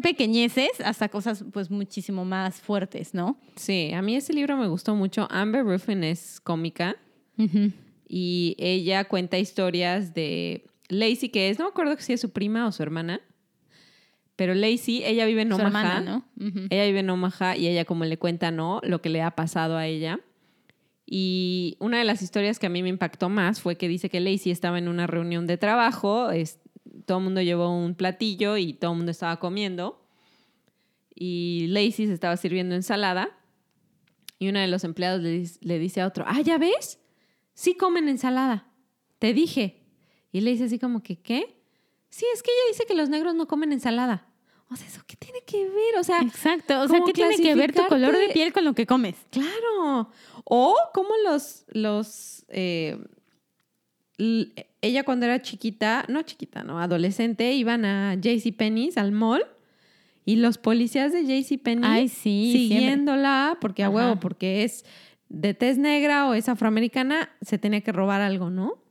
pequeñeces 0.00 0.70
hasta 0.84 1.08
cosas 1.08 1.44
pues 1.52 1.70
muchísimo 1.70 2.24
más 2.24 2.60
fuertes, 2.60 3.14
¿no? 3.14 3.38
Sí, 3.56 3.92
a 3.92 4.00
mí 4.02 4.16
ese 4.16 4.32
libro 4.32 4.56
me 4.56 4.68
gustó 4.68 4.94
mucho. 4.94 5.26
Amber 5.30 5.64
Ruffin 5.64 6.04
es 6.04 6.40
cómica 6.40 6.96
y 8.08 8.54
ella 8.58 9.04
cuenta 9.04 9.38
historias 9.38 10.14
de 10.14 10.64
Lacey, 10.88 11.28
que 11.28 11.50
es, 11.50 11.58
no 11.58 11.64
me 11.64 11.70
acuerdo 11.70 11.96
si 11.98 12.12
es 12.12 12.20
su 12.20 12.30
prima 12.30 12.66
o 12.66 12.72
su 12.72 12.82
hermana, 12.82 13.20
pero 14.36 14.54
Lacey, 14.54 15.02
ella 15.04 15.26
vive 15.26 15.42
en 15.42 15.52
Omaha, 15.52 16.00
¿no? 16.00 16.24
Ella 16.70 16.86
vive 16.86 17.00
en 17.00 17.10
Omaha 17.10 17.56
y 17.56 17.66
ella 17.68 17.84
como 17.84 18.04
le 18.04 18.18
cuenta, 18.18 18.50
¿no? 18.50 18.80
Lo 18.82 19.02
que 19.02 19.08
le 19.08 19.22
ha 19.22 19.32
pasado 19.32 19.76
a 19.76 19.86
ella. 19.86 20.20
Y 21.04 21.76
una 21.80 21.98
de 21.98 22.04
las 22.04 22.22
historias 22.22 22.58
que 22.58 22.66
a 22.66 22.70
mí 22.70 22.82
me 22.82 22.88
impactó 22.88 23.28
más 23.28 23.60
fue 23.60 23.76
que 23.76 23.88
dice 23.88 24.08
que 24.08 24.20
Lacey 24.20 24.50
estaba 24.50 24.78
en 24.78 24.88
una 24.88 25.06
reunión 25.06 25.46
de 25.46 25.58
trabajo, 25.58 26.30
todo 27.06 27.18
el 27.18 27.24
mundo 27.24 27.40
llevó 27.40 27.70
un 27.70 27.94
platillo 27.94 28.56
y 28.56 28.74
todo 28.74 28.92
el 28.92 28.98
mundo 28.98 29.12
estaba 29.12 29.38
comiendo. 29.38 30.04
Y 31.14 31.66
Lacey 31.68 32.06
se 32.06 32.12
estaba 32.12 32.36
sirviendo 32.36 32.74
ensalada. 32.74 33.38
Y 34.38 34.48
uno 34.48 34.58
de 34.58 34.66
los 34.66 34.84
empleados 34.84 35.22
le, 35.22 35.78
dice 35.78 36.00
a 36.00 36.06
otro, 36.06 36.24
ah, 36.26 36.40
¿ya 36.40 36.58
ves? 36.58 36.98
Sí 37.54 37.76
comen 37.76 38.08
ensalada. 38.08 38.66
Te 39.18 39.32
dije. 39.32 39.84
Y 40.32 40.40
le 40.40 40.50
dice 40.50 40.64
así 40.64 40.78
como 40.78 41.02
que, 41.02 41.20
¿qué? 41.20 41.62
Sí, 42.08 42.26
es 42.34 42.42
que 42.42 42.50
ella 42.50 42.72
dice 42.72 42.86
que 42.86 42.94
los 42.94 43.08
negros 43.08 43.34
no 43.34 43.46
comen 43.46 43.72
ensalada. 43.72 44.26
O 44.70 44.76
sea, 44.76 44.86
¿eso 44.86 45.02
qué 45.06 45.16
tiene 45.16 45.42
que 45.46 45.68
ver? 45.68 45.98
O 45.98 46.02
sea, 46.02 46.20
exacto. 46.22 46.80
O 46.80 46.88
sea, 46.88 47.00
¿qué 47.04 47.12
tiene 47.12 47.36
que 47.36 47.54
ver 47.54 47.74
tu 47.74 47.86
color 47.86 48.16
de 48.16 48.30
piel 48.30 48.52
con 48.52 48.64
lo 48.64 48.74
que 48.74 48.86
comes? 48.86 49.16
Claro. 49.30 50.10
O 50.44 50.76
cómo 50.92 51.10
los, 51.24 51.64
los 51.68 52.44
eh, 52.48 52.98
ella 54.80 55.04
cuando 55.04 55.26
era 55.26 55.40
chiquita, 55.42 56.04
no 56.08 56.22
chiquita, 56.22 56.64
no, 56.64 56.80
adolescente, 56.80 57.52
iban 57.52 57.84
a 57.84 58.14
JCPenney's, 58.14 58.96
al 58.96 59.12
mall, 59.12 59.44
y 60.24 60.36
los 60.36 60.58
policías 60.58 61.12
de 61.12 61.24
JCPenney 61.24 62.08
sí, 62.08 62.52
siguiéndola, 62.52 63.58
porque 63.60 63.82
a 63.82 63.90
huevo, 63.90 64.20
porque 64.20 64.64
es 64.64 64.84
de 65.28 65.54
tez 65.54 65.78
negra 65.78 66.28
o 66.28 66.34
es 66.34 66.48
afroamericana, 66.48 67.30
se 67.40 67.58
tenía 67.58 67.80
que 67.80 67.92
robar 67.92 68.20
algo, 68.20 68.50
¿no? 68.50 68.82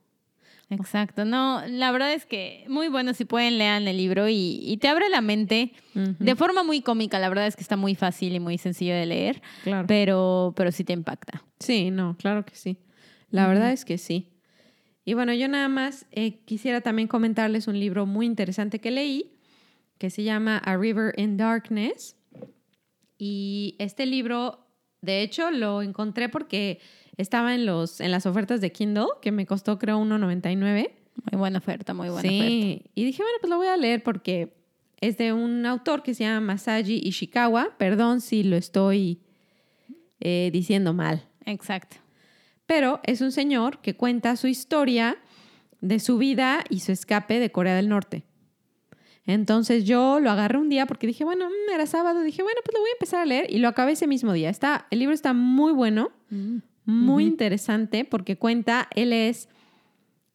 Exacto, 0.70 1.26
no, 1.26 1.62
la 1.68 1.92
verdad 1.92 2.14
es 2.14 2.26
que 2.26 2.64
muy 2.70 2.88
bueno 2.88 3.14
si 3.14 3.26
pueden 3.26 3.58
lean 3.58 3.90
el 3.90 3.98
libro 3.98 4.28
y, 4.30 4.78
te 4.80 4.88
abre 4.88 5.10
la 5.10 5.20
mente 5.20 5.74
de 5.94 6.36
forma 6.36 6.64
muy 6.64 6.82
cómica, 6.82 7.20
la 7.20 7.28
verdad 7.28 7.46
es 7.48 7.58
que 7.58 7.62
está 7.62 7.76
muy 7.76 7.94
fácil 7.94 8.34
y 8.34 8.40
muy 8.40 8.58
sencillo 8.58 8.94
de 8.94 9.06
leer, 9.06 9.42
pero, 9.86 10.54
pero 10.56 10.72
sí 10.72 10.86
te 10.86 10.94
impacta. 10.94 11.44
Sí, 11.60 11.92
no, 11.92 12.16
claro 12.18 12.46
que 12.46 12.56
sí, 12.56 12.78
la 13.30 13.48
verdad 13.48 13.74
es 13.74 13.84
que 13.84 13.98
sí. 13.98 14.31
Y 15.04 15.14
bueno, 15.14 15.34
yo 15.34 15.48
nada 15.48 15.68
más 15.68 16.06
eh, 16.12 16.40
quisiera 16.46 16.82
también 16.82 17.08
comentarles 17.08 17.68
un 17.68 17.80
libro 17.80 18.06
muy 18.06 18.26
interesante 18.26 18.80
que 18.80 18.92
leí, 18.92 19.32
que 19.98 20.10
se 20.10 20.24
llama 20.24 20.58
A 20.58 20.78
River 20.78 21.14
in 21.18 21.38
Darkness. 21.38 22.16
Y 23.18 23.76
este 23.80 24.06
libro, 24.06 24.60
de 25.02 25.22
hecho, 25.22 25.52
lo 25.52 25.82
encontré 25.82 26.30
porque 26.30 26.80
estaba 27.18 27.56
en, 27.56 27.66
los, 27.66 28.00
en 28.00 28.12
las 28.12 28.26
ofertas 28.26 28.62
de 28.62 28.72
Kindle, 28.72 29.08
que 29.22 29.32
me 29.32 29.46
costó 29.46 29.80
creo 29.80 30.00
1.99. 30.00 30.92
Muy 31.32 31.38
buena 31.38 31.60
oferta, 31.60 31.94
muy 31.94 32.10
buena 32.10 32.28
sí. 32.28 32.40
oferta. 32.40 32.90
Y 32.96 33.04
dije, 33.04 33.24
bueno, 33.24 33.38
pues 33.42 33.50
lo 33.50 33.58
voy 33.58 33.68
a 33.68 33.78
leer 33.78 34.04
porque 34.04 34.54
es 35.02 35.18
de 35.18 35.34
un 35.34 35.66
autor 35.66 36.04
que 36.04 36.14
se 36.14 36.24
llama 36.24 36.42
Masaji 36.42 37.02
Ishikawa. 37.04 37.76
Perdón 37.78 38.22
si 38.22 38.44
lo 38.44 38.56
estoy 38.56 39.20
eh, 40.20 40.50
diciendo 40.54 40.94
mal. 40.94 41.28
Exacto. 41.46 41.98
Pero 42.72 43.02
es 43.04 43.20
un 43.20 43.34
señor 43.34 43.80
que 43.80 43.98
cuenta 43.98 44.38
su 44.38 44.48
historia 44.48 45.18
de 45.82 46.00
su 46.00 46.18
vida 46.18 46.64
y 46.70 46.80
su 46.80 46.94
escape 46.94 47.38
de 47.38 47.52
Corea 47.52 47.76
del 47.76 47.90
Norte. 47.90 48.24
Entonces 49.26 49.84
yo 49.84 50.22
lo 50.22 50.32
agarré 50.32 50.58
un 50.58 50.70
día 50.70 50.86
porque 50.86 51.06
dije, 51.06 51.26
bueno, 51.26 51.50
mm, 51.50 51.74
era 51.74 51.86
sábado, 51.86 52.22
dije, 52.22 52.44
bueno, 52.44 52.62
pues 52.64 52.74
lo 52.74 52.80
voy 52.80 52.90
a 52.90 52.94
empezar 52.94 53.20
a 53.20 53.26
leer 53.26 53.48
y 53.50 53.58
lo 53.58 53.68
acabé 53.68 53.92
ese 53.92 54.08
mismo 54.08 54.32
día. 54.32 54.50
Está, 54.50 54.88
el 54.90 55.00
libro 55.00 55.14
está 55.14 55.34
muy 55.34 55.74
bueno, 55.74 56.14
muy 56.86 57.26
interesante 57.26 58.06
porque 58.06 58.38
cuenta, 58.38 58.88
él 58.96 59.12
es 59.12 59.50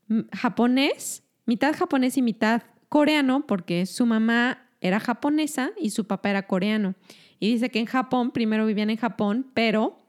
mm, 0.08 0.20
japonés, 0.30 1.22
mitad 1.46 1.74
japonés 1.74 2.18
y 2.18 2.22
mitad 2.22 2.64
coreano 2.90 3.46
porque 3.46 3.86
su 3.86 4.04
mamá 4.04 4.68
era 4.82 5.00
japonesa 5.00 5.70
y 5.80 5.88
su 5.88 6.06
papá 6.06 6.28
era 6.28 6.46
coreano. 6.46 6.96
Y 7.40 7.50
dice 7.50 7.70
que 7.70 7.78
en 7.78 7.86
Japón, 7.86 8.30
primero 8.30 8.66
vivían 8.66 8.90
en 8.90 8.98
Japón, 8.98 9.50
pero 9.54 10.02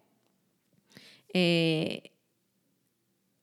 eh, 1.34 2.12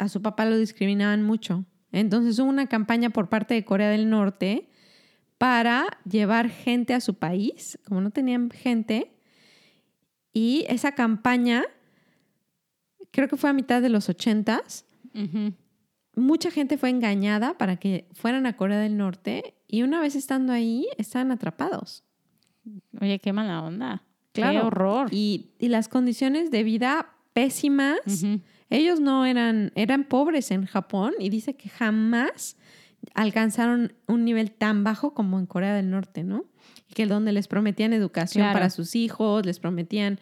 a 0.04 0.08
su 0.08 0.22
papá 0.22 0.44
lo 0.44 0.58
discriminaban 0.58 1.22
mucho. 1.22 1.64
Entonces 1.92 2.38
hubo 2.38 2.48
una 2.48 2.66
campaña 2.66 3.10
por 3.10 3.28
parte 3.28 3.54
de 3.54 3.64
Corea 3.64 3.88
del 3.90 4.10
Norte 4.10 4.68
para 5.38 5.86
llevar 6.08 6.48
gente 6.48 6.94
a 6.94 7.00
su 7.00 7.14
país, 7.14 7.78
como 7.86 8.00
no 8.00 8.10
tenían 8.10 8.50
gente. 8.50 9.12
Y 10.32 10.64
esa 10.68 10.92
campaña, 10.92 11.64
creo 13.10 13.28
que 13.28 13.36
fue 13.36 13.50
a 13.50 13.52
mitad 13.52 13.80
de 13.80 13.88
los 13.88 14.08
ochentas, 14.08 14.86
mucha 16.16 16.50
gente 16.50 16.76
fue 16.76 16.90
engañada 16.90 17.56
para 17.56 17.76
que 17.76 18.08
fueran 18.12 18.46
a 18.46 18.56
Corea 18.56 18.78
del 18.78 18.96
Norte 18.96 19.54
y 19.68 19.82
una 19.82 20.00
vez 20.00 20.16
estando 20.16 20.52
ahí, 20.52 20.88
estaban 20.98 21.30
atrapados. 21.30 22.04
Oye, 23.00 23.18
qué 23.20 23.32
mala 23.32 23.62
onda. 23.62 24.02
Claro. 24.32 24.60
Qué 24.60 24.66
horror. 24.66 25.08
Y, 25.12 25.50
y 25.58 25.68
las 25.68 25.88
condiciones 25.88 26.50
de 26.50 26.64
vida 26.64 27.14
pésimas. 27.32 27.98
Ellos 28.74 28.98
no 29.00 29.24
eran, 29.24 29.70
eran 29.76 30.04
pobres 30.04 30.50
en 30.50 30.66
Japón 30.66 31.12
y 31.20 31.28
dice 31.28 31.54
que 31.54 31.68
jamás 31.68 32.56
alcanzaron 33.14 33.92
un 34.06 34.24
nivel 34.24 34.50
tan 34.50 34.82
bajo 34.84 35.14
como 35.14 35.38
en 35.38 35.46
Corea 35.46 35.74
del 35.74 35.90
Norte, 35.90 36.24
¿no? 36.24 36.44
Y 36.90 36.94
que 36.94 37.06
donde 37.06 37.32
les 37.32 37.48
prometían 37.48 37.92
educación 37.92 38.42
Claro. 38.44 38.54
para 38.56 38.70
sus 38.70 38.96
hijos, 38.96 39.44
les 39.46 39.58
prometían 39.60 40.18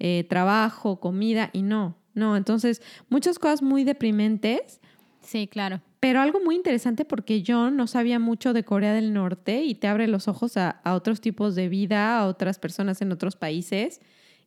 eh, 0.00 0.26
trabajo, 0.28 0.98
comida 1.00 1.50
y 1.52 1.62
no, 1.62 1.96
no. 2.14 2.36
Entonces, 2.36 2.82
muchas 3.08 3.38
cosas 3.38 3.62
muy 3.62 3.84
deprimentes, 3.84 4.80
Sí, 5.20 5.46
claro. 5.46 5.80
pero 6.00 6.20
algo 6.20 6.40
muy 6.40 6.56
interesante 6.56 7.04
porque 7.04 7.42
yo 7.42 7.70
no 7.70 7.86
sabía 7.86 8.18
mucho 8.18 8.52
de 8.52 8.64
Corea 8.64 8.92
del 8.92 9.12
Norte 9.12 9.62
y 9.64 9.74
te 9.76 9.86
abre 9.86 10.08
los 10.08 10.26
ojos 10.28 10.56
a, 10.56 10.70
a 10.70 10.94
otros 10.94 11.20
tipos 11.20 11.54
de 11.54 11.68
vida, 11.68 12.18
a 12.18 12.26
otras 12.26 12.58
personas 12.58 13.00
en 13.02 13.12
otros 13.12 13.36
países. 13.36 14.00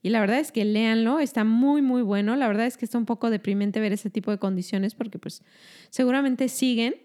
Y 0.07 0.09
la 0.09 0.21
verdad 0.21 0.39
es 0.39 0.51
que 0.53 0.63
léanlo, 0.63 1.19
está 1.19 1.43
muy, 1.43 1.81
muy 1.81 2.01
bueno. 2.01 2.35
La 2.37 2.47
verdad 2.47 2.65
es 2.65 2.77
que 2.77 2.85
está 2.85 2.97
un 2.97 3.05
poco 3.05 3.29
deprimente 3.29 3.79
ver 3.81 3.91
ese 3.91 4.09
tipo 4.09 4.31
de 4.31 4.37
condiciones 4.37 4.95
porque 4.95 5.19
pues 5.19 5.43
seguramente 5.89 6.47
siguen, 6.47 6.95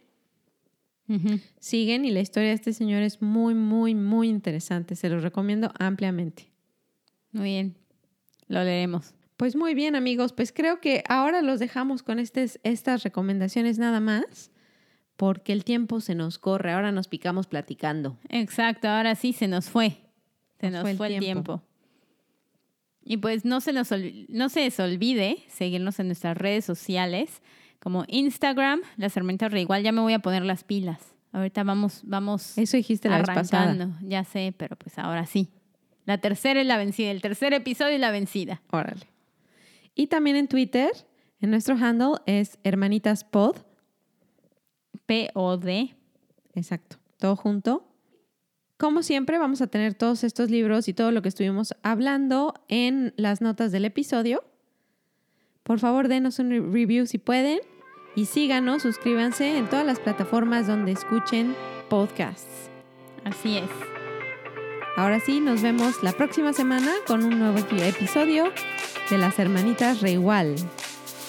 siguen 1.59 2.05
y 2.05 2.11
la 2.11 2.21
historia 2.21 2.51
de 2.51 2.55
este 2.55 2.73
señor 2.73 3.03
es 3.03 3.21
muy, 3.21 3.55
muy, 3.55 3.95
muy 3.95 4.29
interesante. 4.29 4.97
Se 4.97 5.09
los 5.09 5.23
recomiendo 5.23 5.73
ampliamente. 5.79 6.51
Muy 7.33 7.45
bien. 7.51 7.75
Lo 8.49 8.63
leeremos. 8.65 9.15
Pues 9.37 9.57
muy 9.57 9.75
bien 9.75 9.97
amigos, 9.97 10.33
pues 10.33 10.53
creo 10.53 10.81
que 10.81 11.03
ahora 11.09 11.43
los 11.43 11.59
dejamos 11.59 12.03
con 12.03 12.19
estes- 12.19 12.61
estas 12.63 13.03
recomendaciones 13.03 13.79
nada 13.79 13.99
más 14.01 14.51
porque 15.17 15.53
el 15.53 15.65
tiempo 15.65 16.01
se 16.01 16.15
nos 16.15 16.39
corre, 16.39 16.73
ahora 16.73 16.93
nos 16.93 17.09
picamos 17.09 17.47
platicando. 17.47 18.19
Exacto, 18.29 18.89
ahora 18.89 19.15
sí 19.15 19.33
se 19.33 19.49
nos 19.49 19.69
fue. 19.69 19.99
Se 20.61 20.67
Nos 20.71 20.73
nos, 20.75 20.83
fue 20.83 20.91
el 20.93 20.97
fue, 20.97 21.15
el 21.15 21.19
tiempo. 21.21 21.63
Y 23.05 23.17
pues 23.17 23.45
no 23.45 23.61
se, 23.61 23.73
nos 23.73 23.91
no 24.29 24.49
se 24.49 24.61
les 24.61 24.79
olvide 24.81 25.45
seguirnos 25.49 25.99
en 25.99 26.07
nuestras 26.07 26.37
redes 26.37 26.65
sociales 26.65 27.43
como 27.83 28.05
Instagram, 28.07 28.81
las 28.97 29.17
herramientas 29.17 29.53
igual 29.55 29.83
ya 29.83 29.91
me 29.91 30.01
voy 30.01 30.13
a 30.13 30.21
poner 30.21 30.45
las 30.45 30.63
pilas. 30.63 31.01
Ahorita 31.33 31.65
vamos, 31.65 32.03
vamos 32.05 32.57
Eso 32.57 32.77
dijiste 32.77 33.09
la 33.09 33.19
vez 33.19 33.27
pasada. 33.27 33.65
arrancando, 33.65 33.99
ya 34.07 34.23
sé, 34.23 34.55
pero 34.57 34.77
pues 34.77 34.99
ahora 34.99 35.27
sí. 35.27 35.49
La 36.05 36.19
tercera 36.19 36.61
es 36.61 36.67
la 36.67 36.77
vencida, 36.77 37.11
el 37.11 37.21
tercer 37.21 37.53
episodio 37.55 37.95
es 37.95 38.01
la 38.01 38.13
vencida. 38.13 38.63
Órale. 38.71 39.07
Y 39.97 40.07
también 40.07 40.37
en 40.37 40.47
Twitter, 40.47 40.91
en 41.41 41.51
nuestro 41.51 41.75
handle 41.75 42.21
es 42.27 42.59
hermanitaspod. 42.63 43.57
P-O-D. 45.07 45.95
Exacto. 46.55 46.97
Todo 47.19 47.35
junto. 47.35 47.92
Como 48.83 49.05
siempre, 49.05 49.39
vamos 49.39 49.63
a 49.63 49.69
tener 49.69 49.95
todos 49.95 50.25
estos 50.25 50.51
libros 50.51 50.89
y 50.89 50.93
todo 50.93 51.13
lo 51.13 51.23
que 51.23 51.29
estuvimos 51.29 51.73
hablando 51.85 52.53
en 52.67 53.15
las 53.17 53.41
notas 53.41 53.71
del 53.71 53.85
episodio. 53.85 54.43
Por 55.63 55.79
favor, 55.79 56.09
denos 56.09 56.41
un 56.41 56.51
re- 56.51 56.59
review 56.61 57.07
si 57.07 57.19
pueden 57.19 57.61
y 58.17 58.25
síganos, 58.27 58.83
suscríbanse 58.83 59.57
en 59.57 59.69
todas 59.69 59.87
las 59.87 60.01
plataformas 60.01 60.67
donde 60.67 60.91
escuchen 60.91 61.55
podcasts. 61.89 62.71
Así 63.23 63.59
es. 63.59 63.71
Ahora 64.97 65.21
sí, 65.21 65.39
nos 65.39 65.63
vemos 65.63 66.03
la 66.03 66.11
próxima 66.11 66.53
semana 66.53 66.91
con 67.07 67.23
un 67.23 67.39
nuevo 67.39 67.59
epi- 67.59 67.81
episodio 67.83 68.47
de 69.11 69.17
las 69.17 69.39
hermanitas 69.39 70.01
Reigual. 70.01 70.57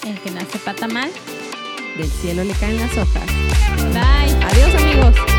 El 0.07 0.19
que 0.21 0.31
nace 0.31 0.57
pata 0.57 0.87
mal. 0.87 1.11
Del 1.99 2.07
cielo 2.09 2.43
le 2.43 2.53
caen 2.53 2.77
las 2.79 2.97
hojas. 2.97 3.27
Bye. 3.93 4.43
Adiós 4.43 4.75
amigos. 4.81 5.32